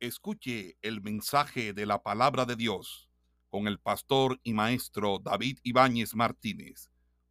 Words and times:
Escuche 0.00 0.76
el 0.80 1.02
mensaje 1.02 1.72
de 1.72 1.84
la 1.84 2.02
palabra 2.02 2.44
de 2.44 2.54
Dios 2.54 3.10
con 3.48 3.66
el 3.66 3.80
pastor 3.80 4.38
y 4.44 4.52
maestro 4.52 5.18
David 5.18 5.58
Ibáñez 5.64 6.14
Martínez, 6.14 6.88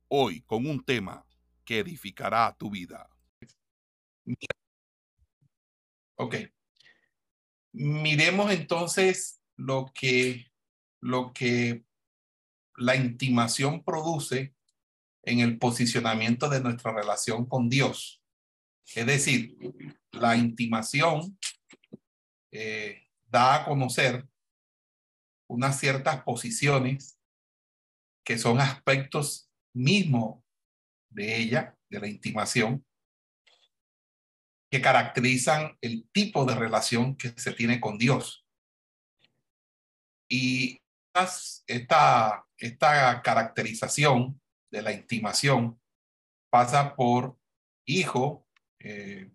hoy 0.09 0.41
con 0.41 0.65
un 0.65 0.83
tema 0.83 1.25
que 1.63 1.79
edificará 1.79 2.53
tu 2.57 2.69
vida. 2.69 3.09
Ok. 6.15 6.35
Miremos 7.71 8.51
entonces 8.51 9.39
lo 9.55 9.91
que, 9.93 10.51
lo 10.99 11.31
que 11.31 11.85
la 12.75 12.97
intimación 12.97 13.81
produce 13.81 14.55
en 15.23 15.39
el 15.39 15.57
posicionamiento 15.57 16.49
de 16.49 16.59
nuestra 16.59 16.91
relación 16.91 17.45
con 17.45 17.69
Dios. 17.69 18.21
Es 18.93 19.05
decir, 19.05 19.57
la 20.11 20.35
intimación 20.35 21.37
eh, 22.59 23.07
da 23.27 23.53
a 23.53 23.65
conocer 23.65 24.27
unas 25.47 25.79
ciertas 25.79 26.23
posiciones 26.23 27.19
que 28.25 28.39
son 28.39 28.59
aspectos 28.59 29.51
mismos 29.75 30.43
de 31.09 31.37
ella, 31.37 31.77
de 31.87 31.99
la 31.99 32.07
intimación, 32.07 32.83
que 34.71 34.81
caracterizan 34.81 35.77
el 35.81 36.09
tipo 36.11 36.45
de 36.45 36.55
relación 36.55 37.15
que 37.15 37.29
se 37.37 37.53
tiene 37.53 37.79
con 37.79 37.99
Dios. 37.99 38.43
Y 40.27 40.81
esta, 41.13 42.43
esta 42.57 43.21
caracterización 43.21 44.41
de 44.71 44.81
la 44.81 44.93
intimación 44.93 45.79
pasa 46.49 46.95
por 46.95 47.37
hijo, 47.85 48.47
eh, 48.79 49.31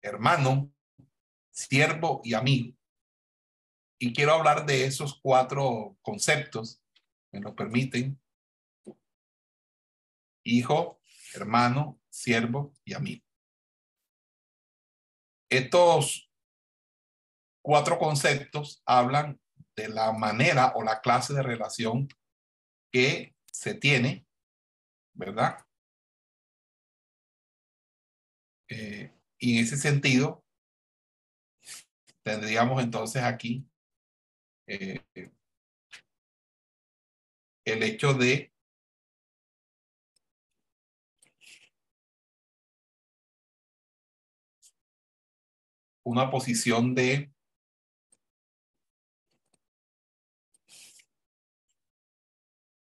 hermano, 0.00 0.71
siervo 1.68 2.20
y 2.24 2.34
amigo. 2.34 2.76
Y 3.98 4.12
quiero 4.12 4.34
hablar 4.34 4.66
de 4.66 4.84
esos 4.84 5.20
cuatro 5.20 5.96
conceptos, 6.02 6.82
me 7.32 7.40
lo 7.40 7.54
permiten. 7.54 8.20
Hijo, 10.44 11.00
hermano, 11.34 12.00
siervo 12.10 12.72
y 12.84 12.94
amigo. 12.94 13.24
Estos 15.48 16.30
cuatro 17.62 17.98
conceptos 17.98 18.82
hablan 18.86 19.40
de 19.76 19.88
la 19.88 20.12
manera 20.12 20.72
o 20.74 20.82
la 20.82 21.00
clase 21.00 21.32
de 21.32 21.42
relación 21.42 22.08
que 22.90 23.36
se 23.46 23.74
tiene, 23.74 24.26
¿verdad? 25.14 25.64
Eh, 28.68 29.12
y 29.38 29.58
en 29.58 29.64
ese 29.64 29.76
sentido, 29.76 30.41
tendríamos 32.22 32.82
entonces 32.82 33.22
aquí 33.22 33.66
eh, 34.66 35.02
el 37.64 37.82
hecho 37.82 38.14
de 38.14 38.52
una 46.04 46.30
posición 46.30 46.94
de 46.94 47.32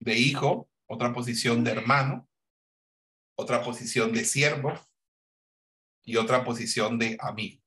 de 0.07 0.17
hijo, 0.17 0.71
otra 0.87 1.13
posición 1.13 1.65
de 1.65 1.73
hermano, 1.73 2.29
otra 3.37 3.65
posición 3.65 4.13
de 4.13 4.25
siervo 4.25 4.73
y 6.05 6.17
otra 6.17 6.45
posición 6.45 6.97
de 6.97 7.17
amigo. 7.21 7.61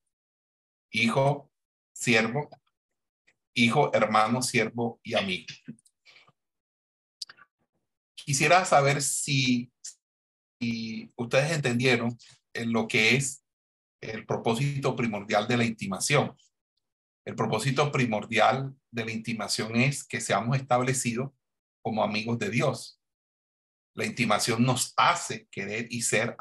Hijo, 0.90 1.49
siervo, 2.00 2.50
hijo, 3.54 3.94
hermano, 3.94 4.42
siervo 4.42 5.02
y 5.04 5.16
amigo. 5.16 5.48
Quisiera 8.16 8.64
saber 8.64 9.02
si, 9.02 9.72
ustedes 11.16 11.52
entendieron 11.52 12.18
en 12.54 12.72
lo 12.72 12.88
que 12.88 13.16
es 13.16 13.44
el 14.02 14.26
propósito 14.26 14.96
primordial 14.96 15.48
de 15.48 15.58
la 15.58 15.66
intimación. 15.66 16.36
El 17.26 17.36
propósito 17.36 17.92
primordial 17.92 18.74
de 18.92 19.06
la 19.06 19.12
intimación 19.12 19.76
es 19.76 20.06
que 20.06 20.22
seamos 20.22 20.58
establecidos 20.58 21.32
como 21.82 22.04
amigos 22.04 22.40
de 22.40 22.50
Dios. 22.50 23.02
La 23.94 24.06
intimación 24.06 24.64
nos 24.64 24.94
hace 24.96 25.48
querer 25.52 25.88
y 25.90 26.02
ser, 26.02 26.38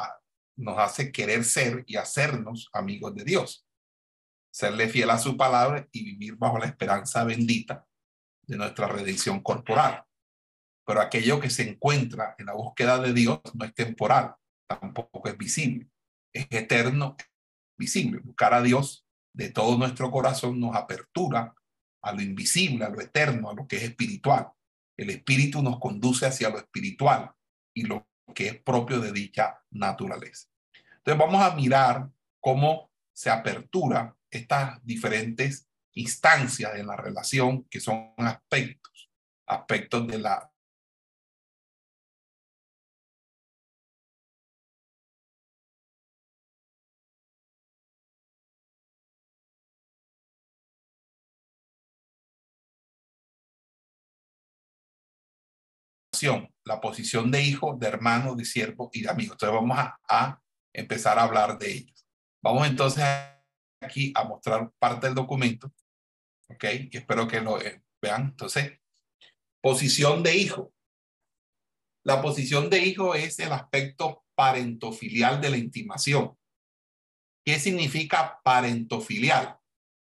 nos 0.57 0.79
hace 0.79 1.11
querer 1.11 1.45
ser 1.45 1.85
y 1.87 1.97
hacernos 1.97 2.69
amigos 2.73 3.15
de 3.17 3.25
Dios 3.25 3.68
serle 4.59 4.89
fiel 4.89 5.09
a 5.11 5.19
su 5.19 5.37
palabra 5.37 5.87
y 5.93 6.03
vivir 6.03 6.35
bajo 6.35 6.59
la 6.59 6.67
esperanza 6.67 7.23
bendita 7.23 7.87
de 8.43 8.57
nuestra 8.57 8.89
redención 8.89 9.41
corporal. 9.41 10.05
Pero 10.85 11.01
aquello 11.01 11.39
que 11.39 11.49
se 11.49 11.63
encuentra 11.63 12.35
en 12.39 12.47
la 12.47 12.55
búsqueda 12.55 12.99
de 12.99 13.13
Dios 13.13 13.39
no 13.55 13.65
es 13.65 13.73
temporal, 13.73 14.35
tampoco 14.67 15.29
es 15.29 15.39
visible, 15.39 15.89
es 16.33 16.49
eterno, 16.51 17.17
visible. 17.79 18.19
Buscar 18.19 18.53
a 18.53 18.61
Dios 18.61 19.07
de 19.33 19.51
todo 19.51 19.79
nuestro 19.79 20.11
corazón 20.11 20.59
nos 20.59 20.75
apertura 20.75 21.55
a 22.03 22.13
lo 22.13 22.21
invisible, 22.21 22.85
a 22.85 22.89
lo 22.89 23.01
eterno, 23.01 23.51
a 23.51 23.55
lo 23.55 23.69
que 23.69 23.77
es 23.77 23.85
espiritual. 23.85 24.51
El 24.97 25.11
espíritu 25.11 25.63
nos 25.63 25.79
conduce 25.79 26.27
hacia 26.27 26.51
lo 26.51 26.59
espiritual 26.59 27.31
y 27.73 27.83
lo 27.83 28.09
que 28.35 28.49
es 28.49 28.61
propio 28.61 28.99
de 28.99 29.13
dicha 29.13 29.63
naturaleza. 29.71 30.49
Entonces 30.97 31.17
vamos 31.17 31.41
a 31.41 31.55
mirar 31.55 32.11
cómo 32.41 32.91
se 33.13 33.31
apertura 33.31 34.18
estas 34.31 34.85
diferentes 34.85 35.69
instancias 35.95 36.75
de 36.75 36.85
la 36.85 36.97
relación 36.97 37.65
que 37.65 37.81
son 37.81 38.13
aspectos, 38.19 39.11
aspectos 39.47 40.07
de 40.07 40.19
la 40.19 40.51
la 56.65 56.81
posición 56.81 57.31
de 57.31 57.43
hijo, 57.43 57.77
de 57.79 57.87
hermano, 57.89 58.35
de 58.35 58.45
siervo 58.45 58.91
y 58.93 59.03
de 59.03 59.11
amigo. 59.11 59.33
Entonces 59.33 59.55
vamos 59.55 59.79
a, 59.79 59.99
a 60.09 60.41
empezar 60.73 61.19
a 61.19 61.23
hablar 61.23 61.59
de 61.59 61.73
ellos. 61.73 62.07
Vamos 62.43 62.67
entonces 62.67 63.03
a 63.05 63.38
aquí 63.81 64.13
a 64.15 64.25
mostrar 64.25 64.71
parte 64.79 65.07
del 65.07 65.15
documento. 65.15 65.73
¿Ok? 66.49 66.65
Y 66.91 66.97
espero 66.97 67.29
que 67.29 67.41
lo 67.41 67.61
eh, 67.61 67.83
vean. 68.01 68.23
Entonces, 68.31 68.79
posición 69.61 70.23
de 70.23 70.37
hijo. 70.37 70.73
La 72.05 72.23
posición 72.23 72.71
de 72.71 72.79
hijo 72.81 73.15
es 73.15 73.39
el 73.39 73.53
aspecto 73.53 74.25
parentofilial 74.35 75.41
de 75.41 75.51
la 75.51 75.57
intimación. 75.57 76.37
¿Qué 77.45 77.59
significa 77.59 78.41
parentofilial? 78.43 79.59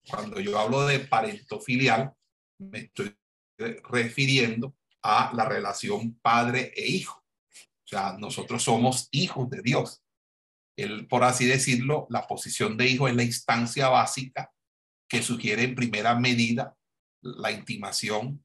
Cuando 0.07 0.39
yo 0.39 0.59
hablo 0.59 0.85
de 0.85 0.99
parentofilial, 0.99 2.13
me 2.59 2.79
estoy 2.79 3.17
refiriendo 3.57 4.75
a 5.01 5.31
la 5.33 5.45
relación 5.45 6.19
padre 6.19 6.73
e 6.75 6.87
hijo. 6.87 7.23
O 7.85 7.87
sea, 7.87 8.13
nosotros 8.17 8.63
somos 8.63 9.07
hijos 9.11 9.49
de 9.49 9.61
Dios 9.61 10.04
el, 10.77 11.07
por 11.07 11.23
así 11.23 11.45
decirlo, 11.45 12.07
la 12.09 12.27
posición 12.27 12.77
de 12.77 12.87
hijo 12.87 13.07
es 13.07 13.15
la 13.15 13.23
instancia 13.23 13.89
básica 13.89 14.51
que 15.07 15.21
sugiere 15.21 15.63
en 15.63 15.75
primera 15.75 16.15
medida 16.19 16.75
la 17.21 17.51
intimación, 17.51 18.43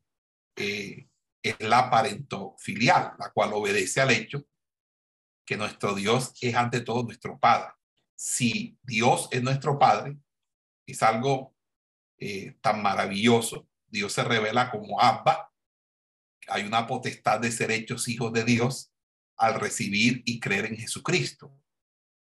eh, 0.56 1.08
es 1.42 1.56
la 1.60 1.90
parentofilial, 1.90 3.14
la 3.18 3.30
cual 3.32 3.52
obedece 3.52 4.00
al 4.00 4.10
hecho 4.10 4.44
que 5.44 5.56
nuestro 5.56 5.94
Dios 5.94 6.32
es 6.40 6.54
ante 6.54 6.80
todo 6.80 7.02
nuestro 7.02 7.38
Padre. 7.38 7.72
Si 8.16 8.78
Dios 8.82 9.28
es 9.32 9.42
nuestro 9.42 9.78
Padre, 9.78 10.16
es 10.86 11.02
algo 11.02 11.54
eh, 12.18 12.56
tan 12.60 12.82
maravilloso. 12.82 13.66
Dios 13.86 14.12
se 14.12 14.22
revela 14.22 14.70
como 14.70 15.00
Abba. 15.00 15.50
Hay 16.48 16.64
una 16.64 16.86
potestad 16.86 17.40
de 17.40 17.50
ser 17.50 17.70
hechos 17.70 18.06
hijos 18.08 18.32
de 18.32 18.44
Dios 18.44 18.92
al 19.36 19.58
recibir 19.58 20.22
y 20.24 20.38
creer 20.38 20.66
en 20.66 20.76
Jesucristo 20.76 21.60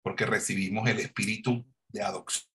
porque 0.08 0.26
recibimos 0.26 0.88
el 0.88 1.02
espíritu 1.02 1.66
de 1.90 2.02
adopción. 2.02 2.50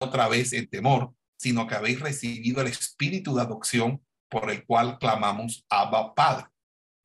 otra 0.00 0.28
vez 0.28 0.52
en 0.52 0.68
temor, 0.68 1.14
sino 1.38 1.66
que 1.66 1.76
habéis 1.76 1.98
recibido 1.98 2.60
el 2.60 2.66
espíritu 2.66 3.34
de 3.34 3.40
adopción 3.40 4.04
por 4.28 4.50
el 4.50 4.66
cual 4.66 4.98
clamamos 4.98 5.64
Abba 5.70 6.14
Padre. 6.14 6.48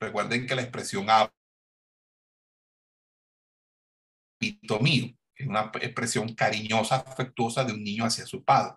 Recuerden 0.02 0.46
que 0.46 0.56
la 0.56 0.64
expresión 0.64 1.10
Abba 1.10 1.32
mío 4.82 5.16
es 5.34 5.48
una 5.48 5.72
expresión 5.82 6.36
cariñosa, 6.36 6.98
afectuosa 6.98 7.64
de 7.64 7.72
un 7.72 7.86
niño 7.86 8.04
hacia 8.04 8.26
su 8.26 8.44
padre. 8.44 8.76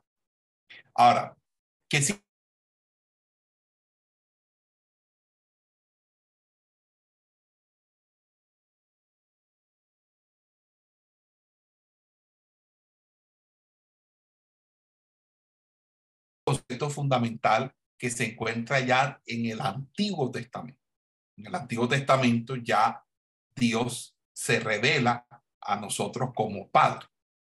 Ahora, 0.95 1.37
¿qué 1.91 2.01
fundamental 16.91 17.75
que 17.99 18.11
se 18.11 18.33
encuentra 18.33 18.81
ya 18.81 19.21
en 19.27 19.47
el 19.47 19.61
Antiguo 19.61 20.31
Testamento. 20.31 20.81
En 21.37 21.47
el 21.47 21.55
Antiguo 21.55 21.89
Testamento 21.89 22.57
ya 22.57 23.05
Dios 23.55 24.17
se 24.33 24.61
revela 24.61 25.27
a 25.61 25.77
nosotros 25.77 26.31
como 26.35 26.69
Padre. 26.69 27.07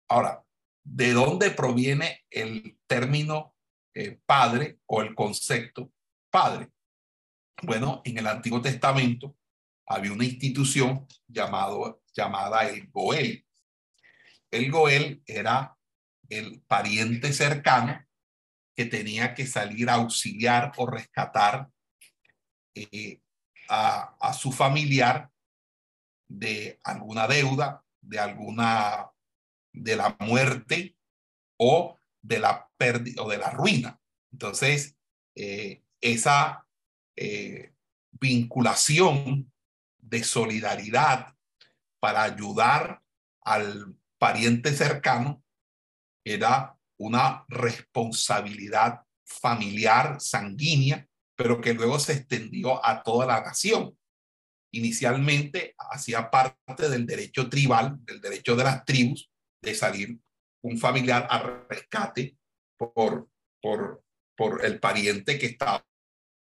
Ahora, 0.08 0.46
¿de 0.84 1.14
dónde 1.14 1.50
proviene 1.52 2.26
el 2.30 2.78
término 2.86 3.56
eh, 3.94 4.20
Padre 4.26 4.80
o 4.86 5.02
el 5.02 5.16
concepto 5.16 5.92
Padre? 6.30 6.70
Bueno, 7.64 8.02
en 8.06 8.18
el 8.18 8.28
Antiguo 8.28 8.62
Testamento 8.62 9.36
había 9.88 10.12
una 10.12 10.26
institución 10.26 11.08
llamado, 11.28 12.04
llamada 12.14 12.70
el 12.70 12.88
Goel. 12.92 13.46
El 14.52 14.72
Goel 14.72 15.24
era 15.26 15.78
el 16.30 16.62
pariente 16.62 17.34
cercano 17.34 18.06
que 18.76 18.86
tenía 18.86 19.34
que 19.34 19.46
salir 19.46 19.90
a 19.90 19.96
auxiliar 19.96 20.72
o 20.78 20.86
rescatar 20.86 21.70
eh, 22.76 23.22
a, 23.70 24.34
su 24.34 24.52
familiar 24.52 25.32
de 26.28 26.80
alguna 26.84 27.28
deuda, 27.28 27.84
de 28.02 28.20
alguna, 28.20 29.12
de 29.72 29.96
la 29.96 30.16
muerte 30.20 30.96
o 31.58 32.00
de 32.22 32.40
la 32.40 32.70
pérdida 32.78 33.22
o 33.22 33.30
de 33.30 33.38
la 33.38 33.50
ruina. 33.52 34.00
Entonces, 34.32 34.98
eh, 35.36 35.84
esa 36.02 36.68
eh, 37.16 37.74
vinculación 38.12 39.52
de 40.00 40.24
solidaridad 40.24 41.36
para 42.00 42.24
ayudar 42.24 43.02
al 43.42 43.96
pariente 44.18 44.74
cercano 44.74 45.44
era 46.26 46.73
una 47.06 47.46
responsabilidad 47.48 49.02
familiar, 49.26 50.20
sanguínea, 50.20 51.08
pero 51.36 51.60
que 51.60 51.74
luego 51.74 52.00
se 52.00 52.14
extendió 52.14 52.86
a 52.86 53.04
toda 53.04 53.26
la 53.26 53.42
nación. 53.42 53.98
Inicialmente 54.72 55.76
hacía 55.78 56.30
parte 56.30 56.90
del 56.90 57.06
derecho 57.06 57.50
tribal, 57.50 57.98
del 58.06 58.22
derecho 58.22 58.56
de 58.56 58.64
las 58.64 58.86
tribus, 58.86 59.30
de 59.62 59.76
salir 59.76 60.18
un 60.64 60.78
familiar 60.78 61.28
a 61.30 61.66
rescate 61.70 62.38
por, 62.78 63.30
por, 63.62 64.04
por 64.36 64.66
el 64.66 64.80
pariente 64.80 65.38
que 65.38 65.48
estaba 65.48 65.86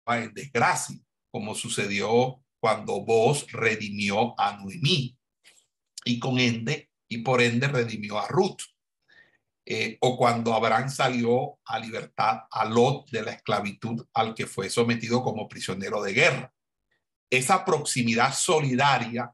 en 0.06 0.32
desgracia, 0.34 0.98
como 1.30 1.54
sucedió 1.54 2.42
cuando 2.60 3.04
vos 3.04 3.50
redimió 3.50 4.38
a 4.38 4.56
Noemí 4.56 5.18
y 6.04 6.18
con 6.18 6.38
ende 6.38 6.90
y 7.08 7.18
por 7.18 7.42
ende 7.42 7.68
redimió 7.68 8.18
a 8.18 8.28
Ruth. 8.28 8.71
Eh, 9.64 9.96
o 10.00 10.16
cuando 10.16 10.54
Abraham 10.54 10.90
salió 10.90 11.60
a 11.64 11.78
libertad 11.78 12.40
a 12.50 12.64
Lot 12.64 13.08
de 13.10 13.22
la 13.22 13.30
esclavitud 13.30 14.04
al 14.12 14.34
que 14.34 14.46
fue 14.46 14.68
sometido 14.68 15.22
como 15.22 15.48
prisionero 15.48 16.02
de 16.02 16.12
guerra. 16.12 16.52
Esa 17.30 17.64
proximidad 17.64 18.34
solidaria 18.34 19.32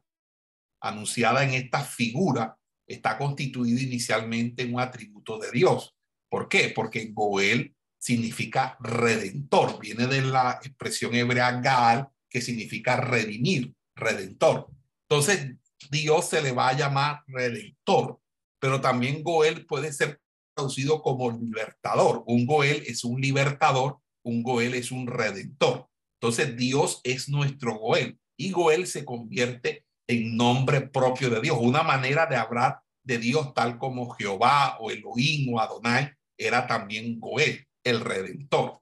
anunciada 0.80 1.42
en 1.44 1.54
esta 1.54 1.80
figura 1.82 2.56
está 2.86 3.16
constituida 3.16 3.80
inicialmente 3.80 4.62
en 4.62 4.74
un 4.74 4.80
atributo 4.80 5.38
de 5.38 5.50
Dios. 5.50 5.94
¿Por 6.28 6.48
qué? 6.48 6.72
Porque 6.74 7.10
Goel 7.12 7.74
significa 7.98 8.76
redentor, 8.80 9.80
viene 9.80 10.06
de 10.06 10.22
la 10.22 10.60
expresión 10.62 11.14
hebrea 11.14 11.60
Gaal, 11.60 12.08
que 12.28 12.40
significa 12.40 12.96
redimir, 12.96 13.74
redentor. 13.94 14.70
Entonces, 15.08 15.56
Dios 15.90 16.28
se 16.28 16.42
le 16.42 16.52
va 16.52 16.68
a 16.68 16.76
llamar 16.76 17.22
redentor 17.26 18.20
pero 18.60 18.80
también 18.80 19.22
Goel 19.22 19.66
puede 19.66 19.92
ser 19.92 20.20
traducido 20.54 21.02
como 21.02 21.30
libertador. 21.30 22.24
Un 22.26 22.46
Goel 22.46 22.82
es 22.86 23.04
un 23.04 23.20
libertador, 23.20 23.98
un 24.24 24.42
Goel 24.42 24.74
es 24.74 24.90
un 24.90 25.06
redentor. 25.06 25.88
Entonces 26.20 26.56
Dios 26.56 27.00
es 27.04 27.28
nuestro 27.28 27.78
Goel 27.78 28.18
y 28.36 28.50
Goel 28.50 28.86
se 28.86 29.04
convierte 29.04 29.84
en 30.08 30.36
nombre 30.36 30.80
propio 30.80 31.30
de 31.30 31.40
Dios, 31.40 31.58
una 31.60 31.82
manera 31.82 32.26
de 32.26 32.36
hablar 32.36 32.80
de 33.04 33.18
Dios 33.18 33.52
tal 33.54 33.78
como 33.78 34.10
Jehová 34.10 34.78
o 34.80 34.90
Elohim 34.90 35.54
o 35.54 35.60
Adonai 35.60 36.12
era 36.36 36.66
también 36.66 37.20
Goel, 37.20 37.66
el 37.84 38.00
redentor. 38.00 38.80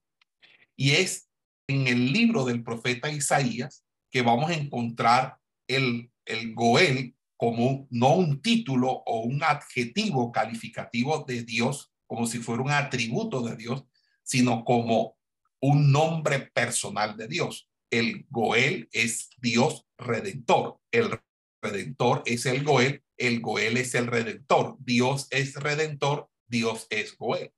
Y 0.76 0.93
es 0.93 1.29
en 1.69 1.87
el 1.88 2.12
libro 2.12 2.44
del 2.44 2.62
profeta 2.62 3.11
Isaías 3.11 3.84
que 4.11 4.22
vamos 4.22 4.50
a 4.50 4.55
encontrar 4.55 5.38
el, 5.69 6.11
el 6.26 6.55
Goel 6.55 7.15
como 7.36 7.86
no 7.90 8.14
un 8.14 8.40
título 8.40 8.90
o 8.90 9.20
un 9.20 9.42
adjetivo 9.42 10.32
calificativo 10.32 11.24
de 11.26 11.42
Dios, 11.42 11.92
como 12.06 12.26
si 12.26 12.38
fuera 12.38 12.62
un 12.62 12.70
atributo 12.70 13.42
de 13.42 13.56
Dios, 13.56 13.84
sino 14.22 14.64
como 14.64 15.16
un 15.60 15.92
nombre 15.92 16.40
personal 16.40 17.16
de 17.16 17.28
Dios. 17.28 17.68
El 17.90 18.26
Goel 18.30 18.88
es 18.92 19.30
Dios 19.38 19.86
redentor. 19.98 20.80
El 20.90 21.10
redentor 21.62 22.22
es 22.26 22.46
el 22.46 22.64
Goel. 22.64 23.02
El 23.16 23.40
Goel 23.40 23.76
es 23.76 23.94
el 23.94 24.06
redentor. 24.06 24.76
Dios 24.80 25.26
es 25.30 25.54
redentor. 25.54 26.28
Dios 26.46 26.86
es 26.90 27.16
Goel. 27.16 27.52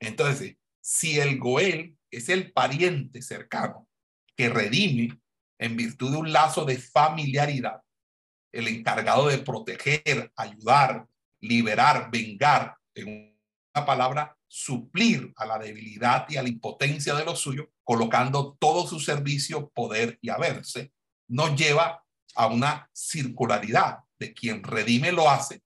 Entonces, 0.00 0.56
si 0.80 1.18
el 1.18 1.38
Goel 1.38 1.96
es 2.10 2.28
el 2.28 2.52
pariente 2.52 3.22
cercano 3.22 3.88
que 4.36 4.48
redime 4.48 5.18
en 5.58 5.76
virtud 5.76 6.12
de 6.12 6.16
un 6.18 6.32
lazo 6.32 6.64
de 6.64 6.78
familiaridad, 6.78 7.82
el 8.52 8.68
encargado 8.68 9.28
de 9.28 9.38
proteger, 9.38 10.32
ayudar, 10.36 11.06
liberar, 11.40 12.10
vengar, 12.10 12.76
en 12.94 13.38
una 13.74 13.86
palabra, 13.86 14.36
suplir 14.46 15.32
a 15.36 15.46
la 15.46 15.58
debilidad 15.58 16.26
y 16.28 16.36
a 16.36 16.42
la 16.42 16.48
impotencia 16.48 17.14
de 17.14 17.24
los 17.24 17.40
suyos, 17.40 17.68
colocando 17.84 18.56
todo 18.58 18.86
su 18.86 18.98
servicio, 18.98 19.68
poder 19.70 20.18
y 20.22 20.30
haberse, 20.30 20.92
nos 21.28 21.54
lleva 21.54 22.04
a 22.34 22.46
una 22.46 22.88
circularidad 22.92 24.00
de 24.18 24.32
quien 24.32 24.62
redime 24.62 25.12
lo 25.12 25.30
hace 25.30 25.62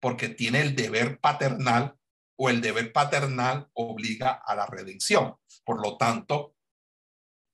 porque 0.00 0.28
tiene 0.28 0.60
el 0.60 0.76
deber 0.76 1.18
paternal 1.18 1.96
o 2.38 2.50
el 2.50 2.60
deber 2.60 2.92
paternal 2.92 3.68
obliga 3.72 4.30
a 4.46 4.54
la 4.54 4.66
redención. 4.66 5.34
Por 5.64 5.82
lo 5.82 5.96
tanto, 5.96 6.54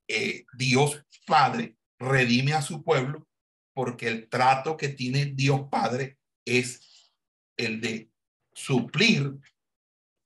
eh, 0.07 0.45
Dios 0.53 1.03
Padre 1.25 1.77
redime 1.97 2.53
a 2.53 2.61
su 2.61 2.83
pueblo 2.83 3.25
porque 3.73 4.07
el 4.07 4.29
trato 4.29 4.77
que 4.77 4.89
tiene 4.89 5.25
Dios 5.25 5.67
Padre 5.69 6.17
es 6.45 7.11
el 7.57 7.81
de 7.81 8.09
suplir, 8.53 9.39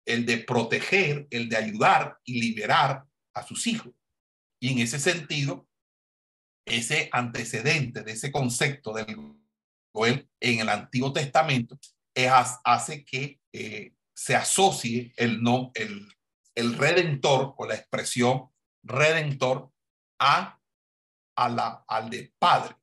el 0.06 0.25
de 0.25 0.38
proteger, 0.39 1.27
el 1.30 1.50
de 1.50 1.58
ayudar 1.58 2.20
y 2.24 2.42
liberar 2.42 3.06
a 3.34 3.44
sus 3.44 3.68
hijos. 3.68 3.94
Y 4.60 4.72
en 4.72 4.80
ese 4.80 5.00
sentido, 5.00 5.68
ese 6.66 7.10
antecedente 7.12 8.04
de 8.04 8.12
ese 8.12 8.32
concepto 8.32 8.94
del 8.94 9.38
Goel 9.94 10.30
en 10.39 10.60
el 10.60 10.70
Antiguo 10.70 11.13
Testamento 11.13 11.80
es, 12.13 12.32
hace 12.63 13.06
que 13.06 13.39
eh, 13.54 13.94
se 14.13 14.36
asocie 14.36 15.13
el, 15.16 15.42
no, 15.42 15.72
el, 15.75 16.12
el 16.56 16.77
redentor 16.77 17.54
o 17.58 17.66
la 17.66 17.75
expresión 17.75 18.50
redentor 18.84 19.72
a, 20.20 20.60
a 21.36 21.50
la, 21.50 21.86
al 21.88 22.10
de 22.10 22.34
padre. 22.39 22.75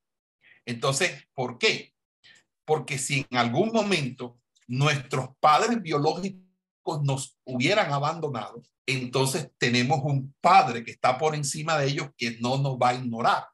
Entonces, 0.66 1.26
¿por 1.34 1.58
qué? 1.58 1.94
Porque 2.64 2.98
si 2.98 3.26
en 3.30 3.38
algún 3.38 3.70
momento 3.72 4.38
nuestros 4.66 5.30
padres 5.40 5.82
biológicos 5.82 7.02
nos 7.02 7.38
hubieran 7.44 7.92
abandonado, 7.92 8.62
entonces 8.86 9.50
tenemos 9.58 10.00
un 10.02 10.34
padre 10.40 10.84
que 10.84 10.90
está 10.90 11.18
por 11.18 11.34
encima 11.34 11.78
de 11.78 11.88
ellos 11.88 12.10
que 12.16 12.38
no 12.40 12.58
nos 12.58 12.76
va 12.76 12.90
a 12.90 12.94
ignorar. 12.94 13.44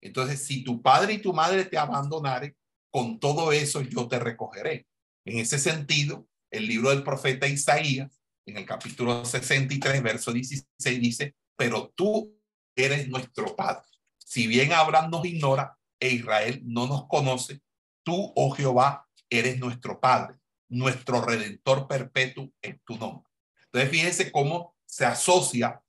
Entonces, 0.00 0.44
si 0.44 0.62
tu 0.62 0.80
padre 0.80 1.14
y 1.14 1.18
tu 1.18 1.32
madre 1.32 1.64
te 1.64 1.78
abandonaren, 1.78 2.56
con 2.90 3.18
todo 3.18 3.52
eso 3.52 3.80
yo 3.82 4.08
te 4.08 4.18
recogeré. 4.18 4.86
En 5.24 5.38
ese 5.38 5.58
sentido, 5.58 6.26
el 6.50 6.66
libro 6.66 6.90
del 6.90 7.02
profeta 7.02 7.46
Isaías, 7.46 8.20
en 8.46 8.56
el 8.56 8.64
capítulo 8.64 9.24
63, 9.24 10.02
verso 10.02 10.32
16, 10.32 11.00
dice, 11.00 11.34
pero 11.56 11.92
tú 11.94 12.34
eres 12.74 13.08
nuestro 13.08 13.54
padre. 13.54 13.82
Si 14.18 14.46
bien 14.46 14.72
Abraham 14.72 15.10
nos 15.10 15.24
ignora, 15.26 15.77
e 16.00 16.10
Israel 16.10 16.60
no 16.64 16.86
nos 16.86 17.06
conoce, 17.06 17.60
tú, 18.02 18.32
oh 18.36 18.50
Jehová, 18.50 19.06
eres 19.28 19.58
nuestro 19.58 20.00
Padre, 20.00 20.36
nuestro 20.68 21.20
Redentor 21.20 21.86
perpetuo 21.86 22.50
en 22.62 22.80
tu 22.84 22.96
nombre. 22.96 23.30
Entonces, 23.66 23.90
fíjense 23.90 24.32
cómo 24.32 24.76
se 24.84 25.04
asocia 25.04 25.82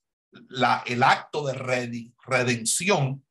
el 0.85 1.03
acto 1.03 1.45
de 1.45 1.53
redención 1.53 3.25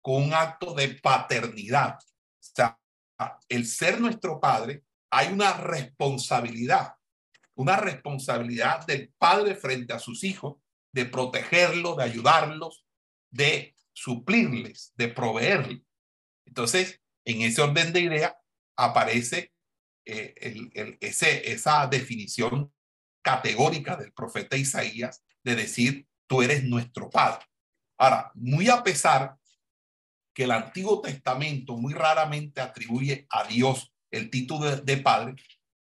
con 0.00 0.22
un 0.24 0.34
acto 0.34 0.74
de 0.74 0.88
paternidad. 0.88 1.98
O 1.98 2.00
sea, 2.40 2.78
el 3.48 3.66
ser 3.66 4.00
nuestro 4.00 4.40
Padre, 4.40 4.84
hay 5.10 5.32
una 5.32 5.52
responsabilidad, 5.52 6.94
una 7.54 7.76
responsabilidad 7.76 8.84
del 8.86 9.12
Padre 9.16 9.54
frente 9.54 9.92
a 9.92 9.98
sus 9.98 10.24
hijos, 10.24 10.56
de 10.92 11.06
protegerlos, 11.06 11.96
de 11.96 12.02
ayudarlos, 12.02 12.84
de 13.30 13.76
suplirles, 13.92 14.92
de 14.96 15.08
proveerles. 15.08 15.80
Entonces, 16.52 17.00
en 17.24 17.40
ese 17.40 17.62
orden 17.62 17.94
de 17.94 18.00
idea 18.00 18.36
aparece 18.76 19.54
eh, 20.04 20.98
esa 21.00 21.86
definición 21.86 22.70
categórica 23.22 23.96
del 23.96 24.12
profeta 24.12 24.58
Isaías 24.58 25.24
de 25.42 25.56
decir, 25.56 26.06
tú 26.26 26.42
eres 26.42 26.64
nuestro 26.64 27.08
Padre. 27.08 27.46
Ahora, 27.96 28.32
muy 28.34 28.68
a 28.68 28.82
pesar 28.82 29.38
que 30.34 30.44
el 30.44 30.50
Antiguo 30.50 31.00
Testamento 31.00 31.78
muy 31.78 31.94
raramente 31.94 32.60
atribuye 32.60 33.26
a 33.30 33.44
Dios 33.44 33.90
el 34.10 34.28
título 34.28 34.76
de, 34.76 34.96
Padre, 34.98 35.36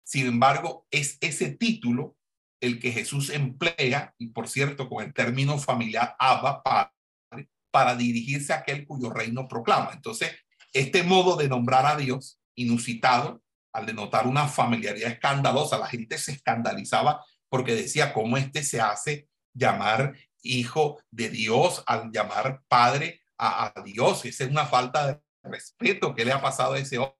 sin 0.01 0.27
embargo, 0.27 0.87
es 0.91 1.17
ese 1.19 1.49
título 1.49 2.15
el 2.61 2.79
que 2.79 2.93
Jesús 2.93 3.29
emplea, 3.31 4.15
y 4.17 4.27
por 4.27 4.47
cierto, 4.47 4.87
con 4.87 5.03
el 5.03 5.13
término 5.13 5.57
familiar 5.57 6.15
Abba, 6.17 6.63
Padre, 6.63 7.49
para 7.69 7.97
dirigirse 7.97 8.53
a 8.53 8.57
aquel 8.57 8.85
cuyo 8.85 9.09
reino 9.09 9.47
proclama. 9.47 9.91
Entonces, 9.91 10.31
este 10.73 11.03
modo 11.03 11.35
de 11.37 11.47
nombrar 11.47 11.85
a 11.85 11.95
Dios, 11.95 12.39
inusitado, 12.55 13.41
al 13.73 13.85
denotar 13.85 14.27
una 14.27 14.47
familiaridad 14.47 15.11
escandalosa, 15.11 15.77
la 15.77 15.87
gente 15.87 16.17
se 16.17 16.31
escandalizaba 16.33 17.23
porque 17.49 17.75
decía, 17.75 18.13
¿cómo 18.13 18.37
este 18.37 18.63
se 18.63 18.81
hace 18.81 19.29
llamar 19.53 20.15
hijo 20.41 21.01
de 21.11 21.29
Dios 21.29 21.83
al 21.87 22.11
llamar 22.11 22.63
padre 22.67 23.21
a, 23.37 23.73
Dios? 23.85 24.25
Esa 24.25 24.43
es 24.45 24.49
una 24.49 24.65
falta 24.65 25.07
de 25.07 25.21
respeto 25.43 26.13
que 26.15 26.25
le 26.25 26.31
ha 26.31 26.41
pasado 26.41 26.73
a 26.73 26.79
ese 26.79 26.97
hombre. 26.97 27.17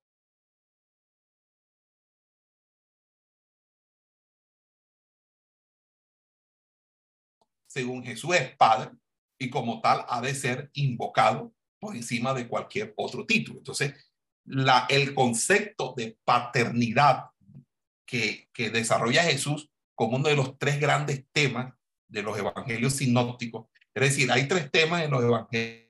Según 7.68 8.04
Jesús 8.04 8.36
es 8.36 8.56
padre 8.56 8.92
y 9.40 9.50
como 9.50 9.82
tal 9.82 10.06
ha 10.08 10.22
de 10.22 10.36
ser 10.36 10.70
invocado 10.74 11.54
por 11.84 11.96
encima 11.98 12.34
de 12.34 12.48
cualquier 12.48 12.94
otro 12.96 13.26
título. 13.26 13.60
Entonces, 13.60 13.94
la, 14.46 14.86
el 14.90 15.14
concepto 15.14 15.94
de 15.98 16.18
paternidad 16.24 17.26
que, 18.06 18.50
que 18.54 18.70
desarrolla 18.70 19.24
Jesús 19.24 19.70
como 19.94 20.16
uno 20.16 20.30
de 20.30 20.36
los 20.36 20.58
tres 20.58 20.80
grandes 20.80 21.26
temas 21.34 21.74
de 22.08 22.24
los 22.24 22.38
evangelios 22.38 22.94
sinópticos. 22.94 23.68
Es 23.94 24.02
decir, 24.02 24.32
hay 24.32 24.48
tres 24.48 24.72
temas 24.72 25.04
en 25.04 25.12
los 25.12 25.24
evangelios 25.24 25.83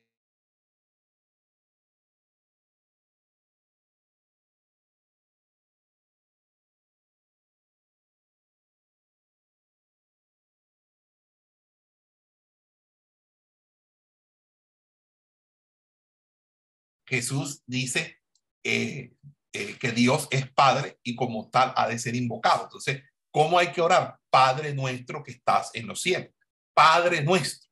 Jesús 17.14 17.62
dice 17.68 18.18
eh, 18.64 19.14
eh, 19.54 19.78
que 19.80 19.92
Dios 19.92 20.28
es 20.32 20.50
Padre 20.52 20.98
y 21.04 21.16
como 21.16 21.48
tal 21.52 21.72
ha 21.76 21.88
de 21.88 22.00
ser 22.00 22.16
invocado. 22.16 22.64
Entonces, 22.64 23.04
¿cómo 23.30 23.60
hay 23.60 23.72
que 23.72 23.82
orar? 23.82 24.18
Padre 24.32 24.74
nuestro 24.74 25.24
que 25.24 25.32
estás 25.32 25.70
en 25.76 25.86
los 25.86 26.02
cielos. 26.02 26.32
Padre 26.74 27.22
nuestro. 27.22 27.70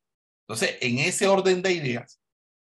Entonces, 0.48 0.78
en 0.82 1.00
ese 1.00 1.28
orden 1.28 1.64
de 1.64 1.72
ideas, 1.72 2.22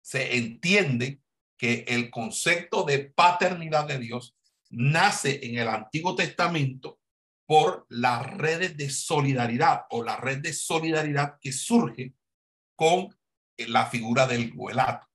se 0.03 0.37
entiende 0.37 1.23
que 1.57 1.87
el 1.89 2.11
concepto 2.11 2.83
de 2.85 2.99
paternidad 2.99 3.87
de 3.87 3.99
Dios 3.99 4.37
nace 4.69 5.41
en 5.47 5.59
el 5.59 5.69
Antiguo 5.69 6.15
Testamento 6.15 7.01
por 7.47 7.87
las 7.89 8.27
redes 8.27 8.77
de 8.77 8.91
solidaridad 8.91 9.87
o 9.89 10.05
la 10.05 10.17
red 10.17 10.39
de 10.39 10.53
solidaridad 10.53 11.39
que 11.41 11.51
surge 11.51 12.13
con 12.77 13.09
la 13.57 13.87
figura 13.87 14.27
del 14.27 14.53
guelato, 14.53 15.08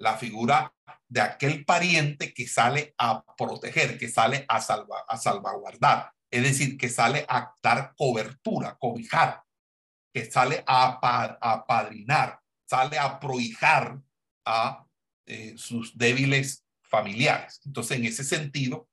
la 0.00 0.16
figura 0.16 0.74
de 1.08 1.20
aquel 1.20 1.64
pariente 1.64 2.32
que 2.32 2.46
sale 2.46 2.94
a 2.98 3.22
proteger, 3.36 3.98
que 3.98 4.08
sale 4.08 4.44
a, 4.48 4.60
salva, 4.60 5.04
a 5.06 5.16
salvaguardar, 5.16 6.12
es 6.30 6.42
decir, 6.42 6.76
que 6.76 6.88
sale 6.88 7.26
a 7.28 7.52
dar 7.62 7.94
cobertura, 7.96 8.76
cobijar, 8.78 9.42
que 10.12 10.30
sale 10.30 10.64
a 10.66 10.98
apadrinar, 11.40 12.40
sale 12.66 12.98
a 12.98 13.18
prohijar 13.20 14.00
a 14.44 14.86
eh, 15.26 15.54
sus 15.56 15.96
débiles 15.96 16.64
familiares. 16.82 17.60
Entonces, 17.64 17.98
en 17.98 18.04
ese 18.04 18.24
sentido, 18.24 18.88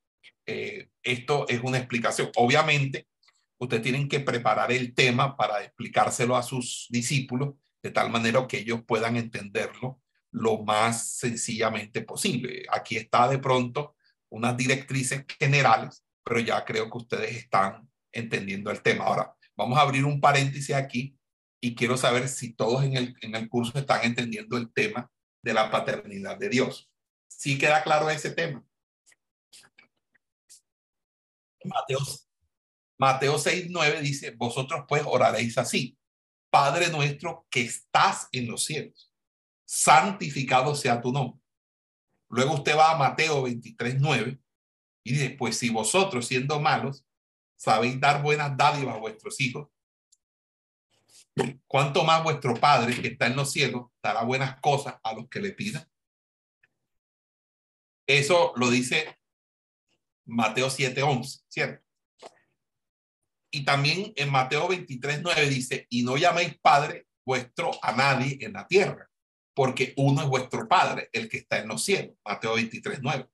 eh, 0.46 0.90
esto 1.04 1.48
es 1.48 1.62
una 1.62 1.78
explicación. 1.78 2.32
Obviamente, 2.36 3.08
ustedes 3.60 3.84
tienen 3.84 4.10
que 4.10 4.20
preparar 4.20 4.72
el 4.72 4.94
tema 4.94 5.38
para 5.38 5.64
explicárselo 5.64 6.36
a 6.36 6.44
sus 6.44 6.88
discípulos 6.90 7.56
de 7.82 7.92
tal 7.92 8.10
manera 8.10 8.46
que 8.48 8.58
ellos 8.58 8.82
puedan 8.86 9.16
entenderlo 9.16 10.02
lo 10.32 10.64
más 10.64 11.12
sencillamente 11.18 12.02
posible. 12.02 12.66
Aquí 12.72 12.98
está 12.98 13.28
de 13.28 13.40
pronto 13.40 13.96
unas 14.30 14.58
directrices 14.58 15.26
generales, 15.40 16.04
pero 16.24 16.40
ya 16.40 16.64
creo 16.66 16.90
que 16.90 16.98
ustedes 16.98 17.36
están 17.36 17.90
entendiendo 18.12 18.72
el 18.72 18.82
tema. 18.82 19.06
Ahora, 19.06 19.36
vamos 19.56 19.78
a 19.78 19.82
abrir 19.82 20.06
un 20.06 20.20
paréntesis 20.20 20.76
aquí 20.76 21.18
y 21.62 21.76
quiero 21.76 21.98
saber 21.98 22.28
si 22.28 22.54
todos 22.54 22.84
en 22.84 22.96
el, 22.98 23.16
en 23.22 23.36
el 23.36 23.50
curso 23.50 23.78
están 23.78 24.02
entendiendo 24.04 24.58
el 24.58 24.72
tema 24.72 25.10
de 25.42 25.54
la 25.54 25.72
paternidad 25.72 26.38
de 26.38 26.50
Dios. 26.50 26.90
¿Sí 27.28 27.58
queda 27.58 27.84
claro 27.84 28.10
ese 28.10 28.32
tema? 28.32 28.64
Mateo, 31.64 32.00
Mateo 32.98 33.38
6, 33.38 33.68
9 33.70 34.02
dice, 34.02 34.32
vosotros 34.32 34.86
pues 34.88 35.04
oraréis 35.06 35.58
así, 35.58 35.98
Padre 36.50 36.90
nuestro 36.90 37.46
que 37.50 37.62
estás 37.62 38.30
en 38.32 38.48
los 38.48 38.64
cielos 38.64 39.07
santificado 39.68 40.74
sea 40.76 41.02
tu 41.02 41.12
nombre. 41.12 41.40
Luego 42.30 42.56
usted 42.56 42.76
va 42.76 42.92
a 42.92 42.98
Mateo 42.98 43.44
23, 43.44 43.98
9 44.00 44.40
y 45.04 45.14
dice, 45.14 45.30
pues 45.32 45.58
si 45.58 45.70
vosotros 45.70 46.26
siendo 46.26 46.60
malos 46.60 47.06
sabéis 47.56 48.00
dar 48.00 48.22
buenas 48.22 48.56
dádivas 48.56 48.96
a 48.96 49.00
vuestros 49.00 49.40
hijos, 49.42 49.70
¿cuánto 51.68 52.04
más 52.04 52.24
vuestro 52.24 52.56
Padre 52.56 53.00
que 53.00 53.10
está 53.10 53.28
en 53.28 53.36
los 53.36 53.52
cielos 53.52 53.88
dará 54.02 54.24
buenas 54.24 54.60
cosas 54.62 54.96
a 55.04 55.14
los 55.14 55.28
que 55.30 55.40
le 55.40 55.52
pidan? 55.52 55.88
Eso 58.08 58.54
lo 58.56 58.70
dice 58.70 59.20
Mateo 60.26 60.70
7, 60.70 61.02
11, 61.02 61.40
¿cierto? 61.48 61.86
Y 63.52 63.66
también 63.66 64.14
en 64.16 64.32
Mateo 64.32 64.68
23, 64.68 65.22
9 65.24 65.50
dice, 65.50 65.88
y 65.90 66.04
no 66.04 66.18
llaméis 66.18 66.58
Padre 66.60 67.08
vuestro 67.26 67.72
a 67.82 67.92
nadie 67.92 68.38
en 68.42 68.54
la 68.54 68.68
tierra, 68.68 69.10
porque 69.58 69.96
uno 69.98 70.22
es 70.22 70.28
vuestro 70.28 70.68
Padre, 70.68 71.10
el 71.12 71.28
que 71.28 71.38
está 71.38 71.58
en 71.58 71.68
los 71.68 71.84
cielos. 71.84 72.16
Mateo 72.24 72.54
23, 72.54 73.00
9. 73.02 73.28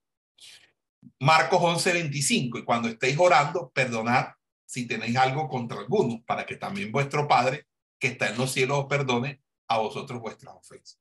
Marcos 1.20 1.60
11, 1.62 1.92
25. 1.92 2.60
Y 2.60 2.63
cuando 2.63 2.88
estéis 2.88 3.18
orando, 3.20 3.70
perdonad 3.72 4.27
si 4.65 4.88
tenéis 4.88 5.18
algo 5.18 5.50
contra 5.50 5.80
alguno, 5.80 6.24
para 6.25 6.46
que 6.46 6.56
también 6.56 6.94
vuestro 6.94 7.27
Padre, 7.27 7.68
que 8.00 8.08
está 8.08 8.30
en 8.30 8.38
los 8.38 8.53
cielos, 8.53 8.80
os 8.80 8.86
perdone 8.86 9.42
a 9.68 9.80
vosotros 9.80 10.22
vuestras 10.22 10.56
ofensas. 10.56 10.98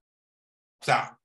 O 0.81 0.85
sea, 0.85 1.21